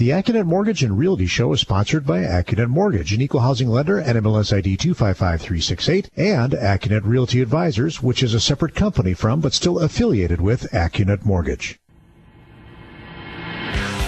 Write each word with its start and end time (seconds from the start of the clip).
The 0.00 0.08
AccuNet 0.08 0.46
Mortgage 0.46 0.82
and 0.82 0.96
Realty 0.96 1.26
Show 1.26 1.52
is 1.52 1.60
sponsored 1.60 2.06
by 2.06 2.20
AccuNet 2.20 2.68
Mortgage, 2.68 3.12
an 3.12 3.20
equal 3.20 3.40
housing 3.40 3.68
lender, 3.68 4.00
NMLS 4.00 4.50
ID 4.50 4.78
255368, 4.78 6.08
and 6.16 6.54
AccuNet 6.54 7.02
Realty 7.04 7.42
Advisors, 7.42 8.02
which 8.02 8.22
is 8.22 8.32
a 8.32 8.40
separate 8.40 8.74
company 8.74 9.12
from 9.12 9.42
but 9.42 9.52
still 9.52 9.78
affiliated 9.78 10.40
with 10.40 10.62
AccuNet 10.72 11.26
Mortgage. 11.26 11.78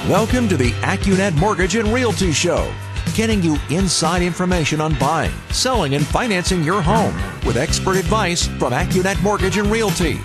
Welcome 0.09 0.49
to 0.49 0.57
the 0.57 0.71
AccuNet 0.81 1.37
Mortgage 1.37 1.77
and 1.77 1.89
Realty 1.89 2.33
Show, 2.33 2.73
getting 3.13 3.43
you 3.43 3.59
inside 3.69 4.23
information 4.23 4.81
on 4.81 4.99
buying, 4.99 5.35
selling, 5.51 5.95
and 5.95 6.07
financing 6.07 6.65
your 6.65 6.81
home 6.81 7.15
with 7.45 7.59
expert 7.59 7.99
advice 7.99 8.47
from 8.47 8.73
AccuNet 8.73 9.23
Mortgage 9.23 9.59
and 9.59 9.71
Realty. 9.71 10.19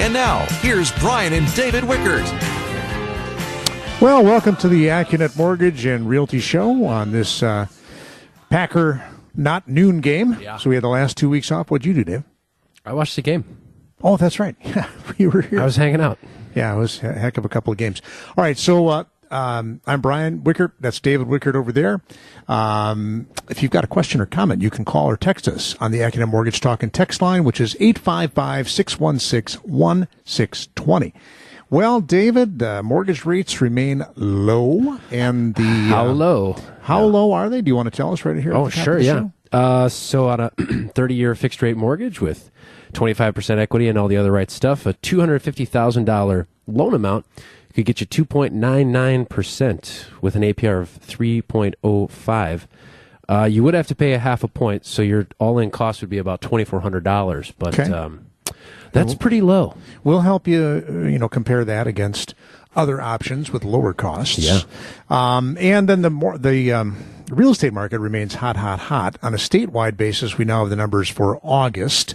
And 0.00 0.12
now, 0.12 0.44
here's 0.62 0.90
Brian 0.98 1.32
and 1.32 1.54
David 1.54 1.84
Wickert. 1.84 2.57
Well, 4.00 4.22
welcome 4.22 4.54
to 4.58 4.68
the 4.68 4.86
AccuNet 4.86 5.36
Mortgage 5.36 5.84
and 5.84 6.08
Realty 6.08 6.38
Show 6.38 6.84
on 6.84 7.10
this 7.10 7.42
uh, 7.42 7.66
Packer 8.48 9.04
not 9.34 9.66
noon 9.66 10.00
game. 10.00 10.36
Yeah. 10.40 10.56
So 10.56 10.70
we 10.70 10.76
had 10.76 10.84
the 10.84 10.88
last 10.88 11.16
two 11.16 11.28
weeks 11.28 11.50
off. 11.50 11.68
What'd 11.68 11.84
you 11.84 11.94
do, 11.94 12.04
Dave? 12.04 12.22
I 12.86 12.92
watched 12.92 13.16
the 13.16 13.22
game. 13.22 13.44
Oh, 14.02 14.16
that's 14.16 14.38
right. 14.38 14.54
Yeah, 14.64 14.88
you 15.16 15.30
were 15.30 15.42
here. 15.42 15.60
I 15.60 15.64
was 15.64 15.74
hanging 15.74 16.00
out. 16.00 16.16
Yeah, 16.54 16.72
it 16.72 16.78
was 16.78 17.02
a 17.02 17.12
heck 17.12 17.38
of 17.38 17.44
a 17.44 17.48
couple 17.48 17.72
of 17.72 17.76
games. 17.76 18.00
All 18.36 18.44
right, 18.44 18.56
so 18.56 18.86
uh, 18.86 19.04
um, 19.32 19.80
I'm 19.84 20.00
Brian 20.00 20.42
Wickert. 20.42 20.74
That's 20.78 21.00
David 21.00 21.26
Wickert 21.26 21.56
over 21.56 21.72
there. 21.72 22.00
Um, 22.46 23.26
if 23.50 23.64
you've 23.64 23.72
got 23.72 23.82
a 23.82 23.88
question 23.88 24.20
or 24.20 24.26
comment, 24.26 24.62
you 24.62 24.70
can 24.70 24.84
call 24.84 25.06
or 25.06 25.16
text 25.16 25.48
us 25.48 25.74
on 25.80 25.90
the 25.90 25.98
AccuNet 25.98 26.28
Mortgage 26.28 26.60
Talk 26.60 26.84
and 26.84 26.94
Text 26.94 27.20
line, 27.20 27.42
which 27.42 27.60
is 27.60 27.76
855 27.80 28.70
616 28.70 29.60
1620. 29.68 31.14
Well, 31.70 32.00
David, 32.00 32.62
uh, 32.62 32.82
mortgage 32.82 33.24
rates 33.26 33.60
remain 33.60 34.04
low, 34.16 34.98
and 35.10 35.54
the 35.54 35.62
how 35.62 36.06
uh, 36.06 36.12
low? 36.12 36.56
How 36.82 37.00
yeah. 37.00 37.12
low 37.12 37.32
are 37.32 37.50
they? 37.50 37.60
Do 37.60 37.68
you 37.68 37.76
want 37.76 37.92
to 37.92 37.96
tell 37.96 38.12
us 38.12 38.24
right 38.24 38.42
here? 38.42 38.54
Oh, 38.54 38.68
sure, 38.70 38.98
yeah. 38.98 39.28
Uh, 39.52 39.88
so 39.88 40.28
on 40.28 40.40
a 40.40 40.50
30-year 40.58 41.34
fixed-rate 41.34 41.76
mortgage 41.76 42.20
with 42.20 42.50
25% 42.92 43.58
equity 43.58 43.88
and 43.88 43.98
all 43.98 44.08
the 44.08 44.16
other 44.16 44.32
right 44.32 44.50
stuff, 44.50 44.86
a 44.86 44.94
$250,000 44.94 46.46
loan 46.66 46.94
amount 46.94 47.26
could 47.74 47.84
get 47.84 48.00
you 48.00 48.06
2.99% 48.06 50.04
with 50.20 50.34
an 50.34 50.42
APR 50.42 50.80
of 50.82 50.98
3.05. 51.00 52.66
Uh, 53.28 53.44
you 53.44 53.62
would 53.62 53.74
have 53.74 53.86
to 53.86 53.94
pay 53.94 54.14
a 54.14 54.18
half 54.18 54.42
a 54.42 54.48
point, 54.48 54.84
so 54.84 55.00
your 55.02 55.28
all-in 55.38 55.70
cost 55.70 56.00
would 56.00 56.10
be 56.10 56.18
about 56.18 56.40
$2,400. 56.40 57.52
But 57.58 57.78
okay. 57.78 57.92
um, 57.92 58.26
that's 58.92 59.14
pretty 59.14 59.40
low. 59.40 59.76
We'll 60.04 60.20
help 60.20 60.46
you, 60.46 60.84
uh, 60.88 60.92
you 61.08 61.18
know, 61.18 61.28
compare 61.28 61.64
that 61.64 61.86
against 61.86 62.34
other 62.76 63.00
options 63.00 63.50
with 63.52 63.64
lower 63.64 63.92
costs. 63.92 64.38
Yeah. 64.38 64.60
Um, 65.10 65.56
and 65.60 65.88
then 65.88 66.02
the 66.02 66.10
more 66.10 66.38
the 66.38 66.72
um, 66.72 66.96
real 67.30 67.50
estate 67.50 67.72
market 67.72 67.98
remains 67.98 68.34
hot, 68.34 68.56
hot, 68.56 68.78
hot. 68.78 69.16
On 69.22 69.34
a 69.34 69.38
statewide 69.38 69.96
basis, 69.96 70.38
we 70.38 70.44
now 70.44 70.60
have 70.60 70.70
the 70.70 70.76
numbers 70.76 71.08
for 71.08 71.40
August. 71.42 72.14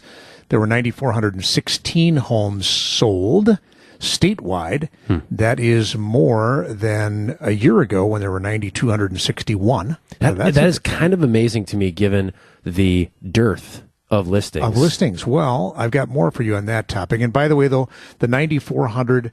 There 0.49 0.59
were 0.59 0.67
9,416 0.67 2.17
homes 2.17 2.67
sold 2.67 3.57
statewide. 3.99 4.89
Hmm. 5.07 5.19
That 5.31 5.59
is 5.59 5.95
more 5.95 6.67
than 6.69 7.37
a 7.39 7.51
year 7.51 7.81
ago 7.81 8.05
when 8.05 8.21
there 8.21 8.31
were 8.31 8.39
9,261. 8.39 9.97
That, 10.19 10.37
that 10.37 10.57
is 10.57 10.79
kind 10.79 11.13
of 11.13 11.23
amazing 11.23 11.65
to 11.65 11.77
me 11.77 11.91
given 11.91 12.33
the 12.63 13.09
dearth 13.29 13.82
of 14.13 14.27
listings. 14.27 14.65
Of 14.65 14.77
listings. 14.77 15.25
Well, 15.25 15.73
I've 15.75 15.91
got 15.91 16.09
more 16.09 16.31
for 16.31 16.43
you 16.43 16.55
on 16.55 16.65
that 16.67 16.87
topic. 16.87 17.21
And 17.21 17.33
by 17.33 17.47
the 17.47 17.55
way, 17.55 17.67
though, 17.67 17.89
the 18.19 18.27
9,400 18.27 19.31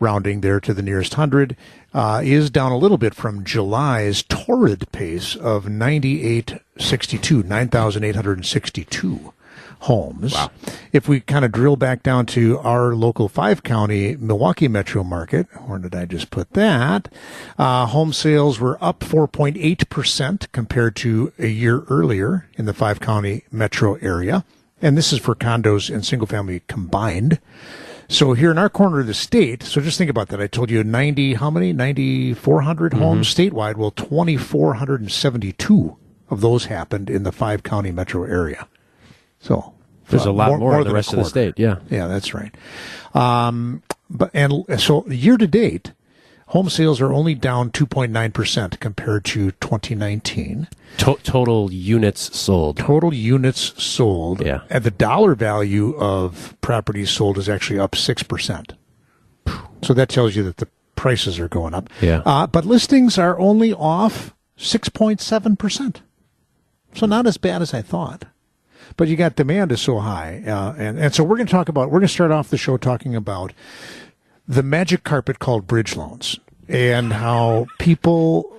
rounding 0.00 0.40
there 0.40 0.58
to 0.60 0.74
the 0.74 0.82
nearest 0.82 1.14
hundred 1.14 1.56
uh, 1.94 2.20
is 2.24 2.50
down 2.50 2.72
a 2.72 2.76
little 2.76 2.98
bit 2.98 3.14
from 3.14 3.44
July's 3.44 4.22
torrid 4.24 4.90
pace 4.90 5.36
of 5.36 5.68
9862, 5.68 7.42
9,862 7.44 9.32
homes. 9.82 10.34
Wow. 10.34 10.50
If 10.92 11.08
we 11.08 11.20
kind 11.20 11.44
of 11.44 11.52
drill 11.52 11.76
back 11.76 12.02
down 12.02 12.26
to 12.26 12.58
our 12.58 12.94
local 12.94 13.28
five 13.28 13.62
county 13.62 14.16
Milwaukee 14.16 14.68
metro 14.68 15.02
market, 15.02 15.46
where 15.66 15.78
did 15.78 15.94
I 15.94 16.04
just 16.04 16.30
put 16.30 16.52
that? 16.52 17.08
Uh, 17.58 17.86
home 17.86 18.12
sales 18.12 18.60
were 18.60 18.82
up 18.82 19.00
4.8% 19.00 20.52
compared 20.52 20.96
to 20.96 21.32
a 21.38 21.48
year 21.48 21.84
earlier 21.88 22.48
in 22.54 22.66
the 22.66 22.74
five 22.74 23.00
county 23.00 23.44
metro 23.50 23.94
area. 23.96 24.44
And 24.80 24.96
this 24.96 25.12
is 25.12 25.18
for 25.18 25.34
condos 25.34 25.92
and 25.92 26.04
single 26.04 26.26
family 26.26 26.62
combined. 26.68 27.40
So 28.08 28.34
here 28.34 28.50
in 28.50 28.58
our 28.58 28.68
corner 28.68 29.00
of 29.00 29.06
the 29.06 29.14
state, 29.14 29.62
so 29.62 29.80
just 29.80 29.96
think 29.96 30.10
about 30.10 30.28
that. 30.28 30.40
I 30.40 30.46
told 30.46 30.70
you 30.70 30.84
90, 30.84 31.34
how 31.34 31.50
many? 31.50 31.72
9,400 31.72 32.92
mm-hmm. 32.92 33.02
homes 33.02 33.34
statewide. 33.34 33.76
Well, 33.76 33.90
2,472 33.90 35.96
of 36.28 36.40
those 36.40 36.66
happened 36.66 37.10
in 37.10 37.22
the 37.22 37.32
five 37.32 37.62
county 37.62 37.90
metro 37.90 38.24
area. 38.24 38.68
So 39.42 39.74
there's 40.08 40.26
uh, 40.26 40.30
a 40.30 40.32
lot 40.32 40.48
more, 40.48 40.58
more, 40.58 40.72
more 40.72 40.84
the 40.84 40.94
rest 40.94 41.12
of 41.12 41.18
the 41.18 41.24
state. 41.24 41.54
Yeah, 41.58 41.80
yeah, 41.90 42.06
that's 42.06 42.32
right. 42.32 42.54
Um, 43.14 43.82
but 44.08 44.30
and 44.32 44.64
so 44.78 45.06
year 45.08 45.36
to 45.36 45.46
date, 45.46 45.92
home 46.48 46.70
sales 46.70 47.00
are 47.00 47.12
only 47.12 47.34
down 47.34 47.70
2.9 47.70 48.32
percent 48.32 48.80
compared 48.80 49.24
to 49.26 49.50
2019. 49.52 50.68
To- 50.98 51.18
total 51.22 51.72
units 51.72 52.38
sold. 52.38 52.78
Total 52.78 53.12
units 53.12 53.82
sold. 53.82 54.44
Yeah, 54.44 54.60
and 54.70 54.84
the 54.84 54.90
dollar 54.90 55.34
value 55.34 55.96
of 55.96 56.56
properties 56.60 57.10
sold 57.10 57.36
is 57.36 57.48
actually 57.48 57.80
up 57.80 57.96
six 57.96 58.22
percent. 58.22 58.74
So 59.82 59.92
that 59.94 60.08
tells 60.08 60.36
you 60.36 60.44
that 60.44 60.58
the 60.58 60.68
prices 60.94 61.40
are 61.40 61.48
going 61.48 61.74
up. 61.74 61.90
Yeah. 62.00 62.22
Uh, 62.24 62.46
but 62.46 62.64
listings 62.64 63.18
are 63.18 63.36
only 63.40 63.72
off 63.72 64.32
6.7 64.56 65.58
percent. 65.58 66.02
So 66.94 67.06
not 67.06 67.26
as 67.26 67.36
bad 67.38 67.60
as 67.62 67.74
I 67.74 67.82
thought 67.82 68.26
but 68.96 69.08
you 69.08 69.16
got 69.16 69.36
demand 69.36 69.72
is 69.72 69.80
so 69.80 69.98
high, 69.98 70.42
uh, 70.46 70.74
and 70.78 70.98
and 70.98 71.14
so 71.14 71.24
we're 71.24 71.36
going 71.36 71.46
to 71.46 71.52
talk 71.52 71.68
about 71.68 71.90
we're 71.90 72.00
going 72.00 72.08
to 72.08 72.14
start 72.14 72.30
off 72.30 72.48
the 72.48 72.58
show 72.58 72.76
talking 72.76 73.14
about 73.14 73.52
the 74.46 74.62
magic 74.62 75.04
carpet 75.04 75.38
called 75.38 75.66
bridge 75.66 75.96
loans 75.96 76.38
and 76.68 77.12
how 77.12 77.66
people 77.78 78.52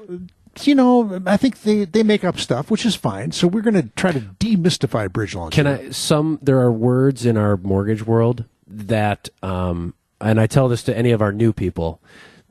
you 0.62 0.76
know, 0.76 1.22
I 1.26 1.38
think 1.38 1.62
they, 1.62 1.86
they 1.86 2.04
make 2.04 2.24
up 2.24 2.40
stuff, 2.40 2.70
which 2.70 2.86
is 2.86 2.96
fine. 2.96 3.32
So 3.32 3.48
we're 3.48 3.62
going 3.62 3.74
to 3.74 3.90
try 3.96 4.12
to 4.12 4.20
demystify 4.20 5.12
bridge 5.12 5.36
loans. 5.36 5.54
Can 5.54 5.68
I? 5.68 5.90
Some 5.90 6.40
there 6.42 6.60
are 6.60 6.72
words 6.72 7.26
in 7.26 7.38
our 7.38 7.58
mortgage 7.58 8.06
world 8.06 8.46
that, 8.68 9.30
um, 9.42 9.96
and 10.22 10.40
I 10.40 10.48
tell 10.48 10.68
this 10.68 10.84
to 10.84 10.98
any 10.98 11.12
of 11.12 11.22
our 11.22 11.32
new 11.32 11.54
people. 11.54 12.00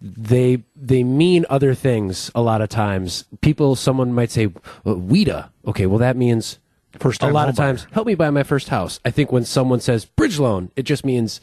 They 0.01 0.65
they 0.75 1.05
mean 1.05 1.47
other 1.49 1.75
things 1.75 2.29
a 2.35 2.43
lot 2.43 2.61
of 2.61 2.69
times. 2.69 3.25
People, 3.41 3.77
someone 3.77 4.13
might 4.13 4.33
say, 4.33 4.49
"WHEDA." 4.85 5.51
Okay, 5.69 5.87
well 5.87 5.99
that 5.99 6.17
means 6.17 6.59
First 6.99 7.23
a 7.23 7.29
lot 7.29 7.49
of 7.49 7.57
times, 7.57 7.87
help 7.93 8.07
me 8.07 8.15
buy 8.15 8.31
my 8.31 8.43
first 8.43 8.69
house. 8.69 9.01
I 9.05 9.11
think 9.11 9.33
when 9.33 9.45
someone 9.45 9.81
says 9.81 10.05
bridge 10.05 10.39
loan, 10.39 10.71
it 10.77 10.83
just 10.83 11.05
means 11.05 11.41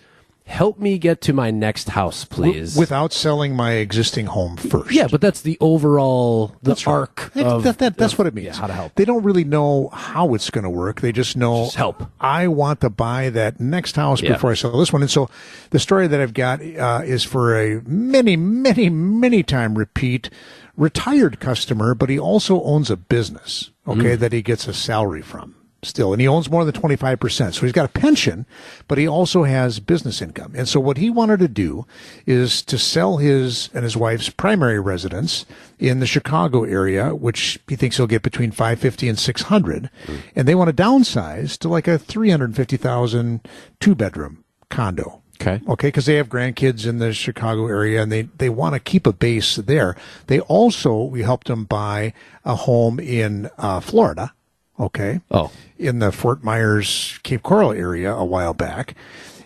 help 0.49 0.79
me 0.79 0.97
get 0.97 1.21
to 1.21 1.31
my 1.31 1.51
next 1.51 1.89
house, 1.89 2.25
please. 2.25 2.75
without 2.75 3.13
selling 3.13 3.55
my 3.55 3.73
existing 3.73 4.25
home 4.25 4.57
first. 4.57 4.91
Yeah, 4.91 5.07
but 5.09 5.21
that's 5.21 5.41
the 5.41 5.57
overall 5.61 6.47
the 6.63 6.71
that's 6.71 6.87
arc. 6.87 7.31
Right. 7.35 7.45
Of, 7.45 7.63
that, 7.63 7.77
that, 7.77 7.97
that's 7.97 8.13
of, 8.13 8.19
what 8.19 8.27
it 8.27 8.33
means. 8.33 8.47
Yeah, 8.47 8.55
how 8.55 8.67
to 8.67 8.73
help. 8.73 8.95
They 8.95 9.05
don't 9.05 9.23
really 9.23 9.43
know 9.43 9.89
how 9.89 10.33
it's 10.33 10.49
going 10.49 10.63
to 10.63 10.69
work. 10.69 11.01
They 11.01 11.11
just 11.11 11.37
know 11.37 11.65
just 11.65 11.75
help. 11.75 12.03
I 12.19 12.47
want 12.47 12.81
to 12.81 12.89
buy 12.89 13.29
that 13.29 13.59
next 13.59 13.95
house 13.95 14.21
yeah. 14.21 14.33
before 14.33 14.49
I 14.51 14.55
sell 14.55 14.77
this 14.77 14.91
one. 14.91 15.03
And 15.03 15.11
so 15.11 15.29
the 15.69 15.79
story 15.79 16.07
that 16.07 16.19
I've 16.19 16.33
got 16.33 16.61
uh, 16.61 17.01
is 17.05 17.23
for 17.23 17.55
a 17.55 17.81
many, 17.85 18.35
many, 18.35 18.89
many 18.89 19.43
time 19.43 19.77
repeat 19.77 20.31
retired 20.79 21.39
customer, 21.39 21.93
but 21.93 22.09
he 22.09 22.17
also 22.17 22.63
owns 22.63 22.89
a 22.89 22.97
business. 22.97 23.71
Okay, 23.87 24.15
mm. 24.15 24.19
that 24.19 24.33
he 24.33 24.41
gets 24.41 24.67
a 24.67 24.73
salary 24.73 25.21
from 25.21 25.55
still, 25.83 26.11
and 26.11 26.21
he 26.21 26.27
owns 26.27 26.49
more 26.49 26.65
than 26.65 26.73
25%. 26.73 27.53
So 27.53 27.61
he's 27.61 27.71
got 27.71 27.85
a 27.85 27.99
pension, 27.99 28.45
but 28.87 28.97
he 28.97 29.07
also 29.07 29.43
has 29.43 29.79
business 29.79 30.21
income. 30.21 30.53
And 30.55 30.67
so 30.67 30.79
what 30.79 30.97
he 30.97 31.09
wanted 31.09 31.39
to 31.39 31.47
do 31.47 31.85
is 32.25 32.61
to 32.63 32.77
sell 32.77 33.17
his 33.17 33.69
and 33.73 33.83
his 33.83 33.95
wife's 33.95 34.29
primary 34.29 34.79
residence 34.79 35.45
in 35.77 35.99
the 35.99 36.07
Chicago 36.07 36.63
area, 36.63 37.15
which 37.15 37.59
he 37.67 37.75
thinks 37.75 37.97
he'll 37.97 38.07
get 38.07 38.21
between 38.23 38.51
550 38.51 39.09
and 39.09 39.19
600. 39.19 39.89
Mm. 40.05 40.19
And 40.35 40.47
they 40.47 40.55
want 40.55 40.75
to 40.75 40.83
downsize 40.83 41.57
to 41.59 41.69
like 41.69 41.87
a 41.87 41.97
350,000 41.97 43.47
two 43.79 43.95
bedroom 43.95 44.43
condo. 44.69 45.21
Okay. 45.41 45.61
Okay. 45.67 45.87
Because 45.87 46.05
they 46.05 46.15
have 46.15 46.29
grandkids 46.29 46.85
in 46.85 46.99
the 46.99 47.13
Chicago 47.13 47.67
area 47.67 48.01
and 48.01 48.11
they, 48.11 48.23
they 48.23 48.49
want 48.49 48.73
to 48.73 48.79
keep 48.79 49.07
a 49.07 49.13
base 49.13 49.55
there. 49.55 49.95
They 50.27 50.39
also, 50.41 51.01
we 51.03 51.21
helped 51.21 51.47
them 51.47 51.65
buy 51.65 52.13
a 52.43 52.55
home 52.55 52.99
in 52.99 53.49
uh, 53.57 53.79
Florida 53.79 54.33
okay? 54.79 55.21
Oh. 55.29 55.51
In 55.77 55.99
the 55.99 56.11
Fort 56.11 56.43
Myers, 56.43 57.19
Cape 57.23 57.43
Coral 57.43 57.71
area 57.71 58.13
a 58.13 58.25
while 58.25 58.53
back. 58.53 58.95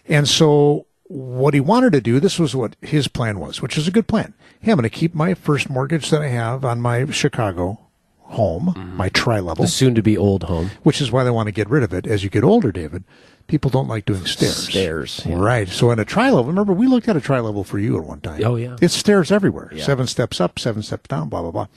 And 0.08 0.28
so 0.28 0.86
what 1.06 1.54
he 1.54 1.60
wanted 1.60 1.94
to 1.94 2.02
do, 2.02 2.20
this 2.20 2.40
was 2.40 2.56
what 2.56 2.76
his 2.82 3.08
plan 3.08 3.40
was, 3.40 3.62
which 3.62 3.78
is 3.78 3.88
a 3.88 3.92
good 3.92 4.08
plan. 4.08 4.34
Hey, 4.60 4.72
I'm 4.72 4.78
going 4.78 4.84
to 4.84 4.90
keep 4.90 5.14
my 5.14 5.34
first 5.34 5.70
mortgage 5.70 6.10
that 6.10 6.22
I 6.22 6.28
have 6.28 6.64
on 6.64 6.82
my 6.82 7.10
Chicago 7.12 7.80
home, 8.20 8.74
mm-hmm. 8.76 8.98
my 8.98 9.10
tri 9.10 9.40
level. 9.40 9.66
The 9.66 9.70
soon 9.70 9.96
to 9.96 10.02
be 10.02 10.18
old 10.18 10.44
home. 10.44 10.72
Which 10.84 11.02
is 11.02 11.12
why 11.12 11.24
they 11.24 11.30
want 11.30 11.48
to 11.48 11.52
get 11.52 11.70
rid 11.70 11.84
of 11.84 11.94
it 11.94 12.08
as 12.08 12.24
you 12.24 12.30
get 12.30 12.44
older, 12.44 12.72
David. 12.72 13.04
People 13.48 13.70
don't 13.70 13.88
like 13.88 14.06
doing 14.06 14.26
stairs. 14.26 14.68
Stairs. 14.70 15.22
Yeah. 15.26 15.36
Right. 15.36 15.68
So 15.68 15.92
in 15.92 16.00
a 16.00 16.06
tri 16.06 16.30
level, 16.30 16.46
remember 16.46 16.74
we 16.74 16.88
looked 16.88 17.08
at 17.08 17.16
a 17.16 17.22
tri 17.22 17.40
level 17.40 17.64
for 17.64 17.78
you 17.80 17.98
at 17.98 18.04
one 18.04 18.22
time. 18.22 18.42
Oh, 18.44 18.56
yeah. 18.56 18.78
It's 18.82 18.96
stairs 18.96 19.32
everywhere. 19.32 19.70
Yeah. 19.74 19.84
Seven 19.84 20.08
steps 20.08 20.42
up, 20.42 20.58
seven 20.60 20.82
steps 20.82 21.08
down, 21.08 21.30
blah, 21.30 21.42
blah, 21.42 21.52
blah. 21.52 21.68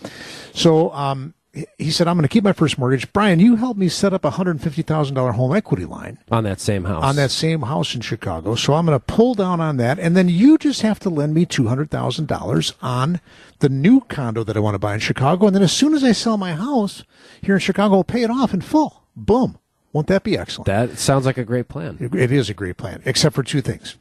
So, 0.54 0.92
um, 0.92 1.34
he 1.78 1.90
said, 1.90 2.06
I'm 2.06 2.16
going 2.16 2.22
to 2.24 2.28
keep 2.28 2.44
my 2.44 2.52
first 2.52 2.78
mortgage. 2.78 3.10
Brian, 3.12 3.40
you 3.40 3.56
helped 3.56 3.78
me 3.80 3.88
set 3.88 4.12
up 4.12 4.24
a 4.24 4.30
$150,000 4.32 5.34
home 5.34 5.56
equity 5.56 5.86
line. 5.86 6.18
On 6.30 6.44
that 6.44 6.60
same 6.60 6.84
house. 6.84 7.02
On 7.02 7.16
that 7.16 7.30
same 7.30 7.62
house 7.62 7.94
in 7.94 8.02
Chicago. 8.02 8.54
So 8.54 8.74
I'm 8.74 8.84
going 8.86 8.98
to 8.98 9.04
pull 9.04 9.34
down 9.34 9.60
on 9.60 9.78
that. 9.78 9.98
And 9.98 10.16
then 10.16 10.28
you 10.28 10.58
just 10.58 10.82
have 10.82 11.00
to 11.00 11.10
lend 11.10 11.34
me 11.34 11.46
$200,000 11.46 12.72
on 12.82 13.20
the 13.60 13.68
new 13.68 14.00
condo 14.02 14.44
that 14.44 14.56
I 14.56 14.60
want 14.60 14.74
to 14.74 14.78
buy 14.78 14.94
in 14.94 15.00
Chicago. 15.00 15.46
And 15.46 15.56
then 15.56 15.62
as 15.62 15.72
soon 15.72 15.94
as 15.94 16.04
I 16.04 16.12
sell 16.12 16.36
my 16.36 16.52
house 16.52 17.04
here 17.40 17.54
in 17.54 17.60
Chicago, 17.60 17.96
I'll 17.96 18.04
pay 18.04 18.22
it 18.22 18.30
off 18.30 18.52
in 18.52 18.60
full. 18.60 19.04
Boom. 19.16 19.58
Won't 19.96 20.08
that 20.08 20.22
be 20.22 20.36
excellent? 20.36 20.66
That 20.66 20.98
sounds 20.98 21.24
like 21.24 21.38
a 21.38 21.44
great 21.44 21.68
plan. 21.68 21.96
It 22.14 22.30
is 22.30 22.50
a 22.50 22.54
great 22.54 22.76
plan, 22.76 23.02
except 23.04 23.34
for 23.34 23.42
two 23.42 23.62
things 23.62 23.96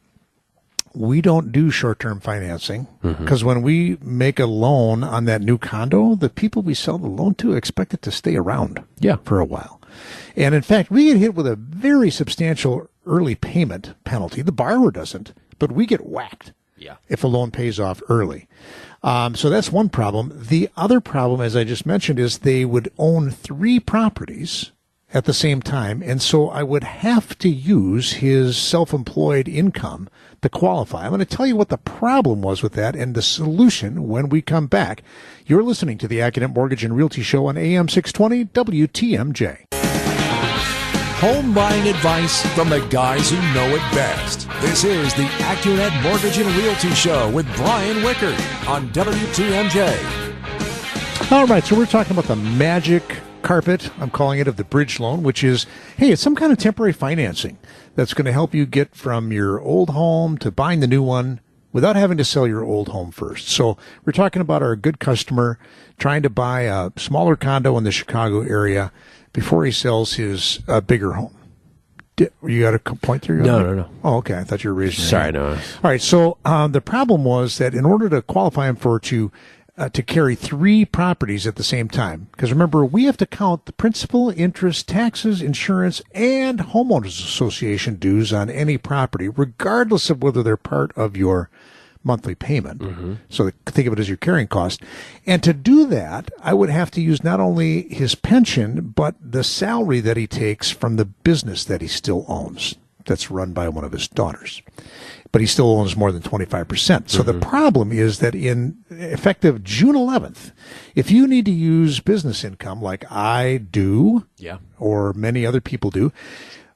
we 0.95 1.21
don't 1.21 1.51
do 1.51 1.69
short 1.69 1.99
term 1.99 2.19
financing 2.19 2.87
because 3.01 3.39
mm-hmm. 3.39 3.47
when 3.47 3.61
we 3.61 3.97
make 4.01 4.39
a 4.39 4.45
loan 4.45 5.03
on 5.03 5.25
that 5.25 5.41
new 5.41 5.57
condo, 5.57 6.15
the 6.15 6.29
people 6.29 6.61
we 6.61 6.73
sell 6.73 6.97
the 6.97 7.07
loan 7.07 7.35
to 7.35 7.53
expect 7.53 7.93
it 7.93 8.01
to 8.01 8.11
stay 8.11 8.35
around 8.35 8.83
yeah. 8.99 9.17
for 9.23 9.39
a 9.39 9.45
while. 9.45 9.81
And 10.35 10.55
in 10.55 10.61
fact, 10.61 10.91
we 10.91 11.05
get 11.05 11.17
hit 11.17 11.35
with 11.35 11.47
a 11.47 11.55
very 11.55 12.09
substantial 12.09 12.89
early 13.05 13.35
payment 13.35 13.93
penalty. 14.03 14.41
The 14.41 14.51
borrower 14.51 14.91
doesn't, 14.91 15.33
but 15.59 15.71
we 15.71 15.85
get 15.85 16.05
whacked 16.05 16.53
yeah. 16.77 16.95
if 17.07 17.23
a 17.23 17.27
loan 17.27 17.51
pays 17.51 17.79
off 17.79 18.01
early. 18.09 18.47
Um, 19.03 19.35
so 19.35 19.49
that's 19.49 19.71
one 19.71 19.89
problem. 19.89 20.33
The 20.33 20.69
other 20.75 20.99
problem, 20.99 21.41
as 21.41 21.55
I 21.55 21.63
just 21.63 21.85
mentioned, 21.85 22.19
is 22.19 22.39
they 22.39 22.65
would 22.65 22.91
own 22.97 23.29
three 23.31 23.79
properties 23.79 24.71
at 25.15 25.25
the 25.25 25.33
same 25.33 25.61
time. 25.61 26.03
And 26.03 26.21
so 26.21 26.49
I 26.49 26.61
would 26.61 26.83
have 26.83 27.37
to 27.39 27.49
use 27.49 28.13
his 28.13 28.57
self 28.57 28.93
employed 28.93 29.47
income 29.47 30.09
to 30.41 30.49
qualify. 30.49 31.05
I'm 31.05 31.11
going 31.11 31.19
to 31.19 31.25
tell 31.25 31.47
you 31.47 31.55
what 31.55 31.69
the 31.69 31.77
problem 31.77 32.41
was 32.41 32.61
with 32.61 32.73
that 32.73 32.97
and 32.97 33.15
the 33.15 33.21
solution 33.21 34.09
when 34.09 34.27
we 34.27 34.41
come 34.41 34.67
back. 34.67 35.01
You're 35.45 35.63
listening 35.63 35.97
to 35.99 36.07
the 36.09 36.19
AccuNet 36.19 36.53
Mortgage 36.53 36.83
and 36.83 36.95
Realty 36.95 37.23
Show 37.23 37.47
on 37.47 37.57
AM 37.57 37.87
620 37.87 38.45
WTMJ. 38.45 39.73
Home 41.19 41.53
buying 41.53 41.87
advice 41.87 42.45
from 42.53 42.67
the 42.67 42.85
guys 42.89 43.31
who 43.31 43.37
know 43.53 43.67
it 43.69 43.79
best. 43.95 44.49
This 44.59 44.83
is 44.83 45.13
the 45.13 45.23
AccuNet 45.23 46.03
Mortgage 46.03 46.37
and 46.37 46.53
Realty 46.57 46.89
Show 46.89 47.31
with 47.31 47.47
Brian 47.55 48.03
Wickert 48.03 48.37
on 48.67 48.89
WTMJ. 48.89 50.25
All 51.31 51.47
right, 51.47 51.63
so 51.63 51.77
we're 51.77 51.85
talking 51.85 52.11
about 52.11 52.25
the 52.25 52.35
magic 52.35 53.21
carpet, 53.45 53.91
I'm 53.99 54.09
calling 54.09 54.39
it, 54.39 54.47
of 54.47 54.57
the 54.57 54.63
bridge 54.63 54.99
loan, 54.99 55.21
which 55.21 55.43
is, 55.43 55.67
hey, 55.97 56.11
it's 56.11 56.21
some 56.21 56.35
kind 56.35 56.51
of 56.51 56.57
temporary 56.57 56.91
financing 56.91 57.59
that's 57.95 58.15
going 58.15 58.25
to 58.25 58.31
help 58.33 58.55
you 58.55 58.65
get 58.65 58.95
from 58.95 59.31
your 59.31 59.61
old 59.61 59.91
home 59.91 60.37
to 60.39 60.49
buying 60.49 60.79
the 60.79 60.87
new 60.87 61.03
one 61.03 61.39
without 61.71 61.95
having 61.95 62.17
to 62.17 62.25
sell 62.25 62.47
your 62.47 62.63
old 62.63 62.89
home 62.89 63.11
first. 63.11 63.47
So 63.47 63.77
we're 64.03 64.13
talking 64.13 64.41
about 64.41 64.63
our 64.63 64.75
good 64.75 64.99
customer 64.99 65.59
trying 65.99 66.23
to 66.23 66.29
buy 66.29 66.61
a 66.61 66.89
smaller 66.97 67.35
condo 67.35 67.77
in 67.77 67.83
the 67.83 67.91
Chicago 67.91 68.41
area 68.41 68.91
before 69.31 69.63
he 69.63 69.71
sells 69.71 70.15
his 70.15 70.61
uh, 70.67 70.81
bigger 70.81 71.13
home. 71.13 71.35
you 72.17 72.61
got 72.61 72.73
a 72.73 72.79
point 72.79 73.27
there? 73.27 73.35
No, 73.35 73.61
no, 73.61 73.75
no. 73.75 73.89
Oh, 74.03 74.17
okay. 74.17 74.39
I 74.39 74.43
thought 74.43 74.63
you 74.63 74.71
were 74.71 74.75
raising. 74.75 75.05
Sorry, 75.05 75.31
no. 75.31 75.49
All 75.49 75.59
right. 75.83 76.01
So 76.01 76.39
um, 76.45 76.71
the 76.71 76.81
problem 76.81 77.23
was 77.23 77.59
that 77.59 77.75
in 77.75 77.85
order 77.85 78.09
to 78.09 78.23
qualify 78.23 78.67
him 78.67 78.75
for 78.75 78.99
to 79.01 79.31
uh, 79.77 79.89
to 79.89 80.01
carry 80.01 80.35
three 80.35 80.85
properties 80.85 81.45
at 81.45 81.55
the 81.55 81.63
same 81.63 81.89
time. 81.89 82.27
Because 82.31 82.51
remember, 82.51 82.85
we 82.85 83.05
have 83.05 83.17
to 83.17 83.25
count 83.25 83.65
the 83.65 83.73
principal, 83.73 84.29
interest, 84.29 84.87
taxes, 84.87 85.41
insurance, 85.41 86.01
and 86.13 86.59
homeowners 86.59 87.19
association 87.19 87.95
dues 87.95 88.31
on 88.31 88.49
any 88.49 88.77
property, 88.77 89.27
regardless 89.27 90.09
of 90.09 90.23
whether 90.23 90.41
they're 90.43 90.57
part 90.57 90.91
of 90.97 91.17
your 91.17 91.49
monthly 92.03 92.35
payment. 92.35 92.81
Mm-hmm. 92.81 93.13
So 93.29 93.51
think 93.65 93.87
of 93.87 93.93
it 93.93 93.99
as 93.99 94.07
your 94.07 94.17
carrying 94.17 94.47
cost. 94.47 94.81
And 95.25 95.41
to 95.43 95.53
do 95.53 95.85
that, 95.87 96.29
I 96.39 96.53
would 96.53 96.69
have 96.69 96.91
to 96.91 97.01
use 97.01 97.23
not 97.23 97.39
only 97.39 97.89
his 97.89 98.13
pension, 98.15 98.93
but 98.95 99.15
the 99.19 99.43
salary 99.43 99.99
that 100.01 100.15
he 100.15 100.27
takes 100.27 100.69
from 100.69 100.95
the 100.95 101.05
business 101.05 101.65
that 101.65 101.81
he 101.81 101.87
still 101.87 102.23
owns 102.27 102.75
that's 103.05 103.31
run 103.31 103.53
by 103.53 103.69
one 103.69 103.83
of 103.83 103.91
his 103.91 104.07
daughters 104.07 104.61
but 105.35 105.41
he 105.41 105.47
still 105.47 105.77
owns 105.77 105.97
more 105.97 106.13
than 106.13 106.21
25%. 106.21 107.09
So 107.09 107.19
mm-hmm. 107.19 107.25
the 107.25 107.45
problem 107.45 107.91
is 107.91 108.19
that 108.19 108.33
in 108.33 108.77
effective 108.89 109.65
June 109.65 109.93
11th, 109.93 110.53
if 110.95 111.11
you 111.11 111.27
need 111.27 111.43
to 111.43 111.51
use 111.51 111.99
business 111.99 112.45
income 112.45 112.81
like 112.81 113.03
I 113.11 113.57
do, 113.57 114.25
yeah. 114.37 114.59
or 114.79 115.11
many 115.11 115.45
other 115.45 115.59
people 115.59 115.89
do, 115.89 116.13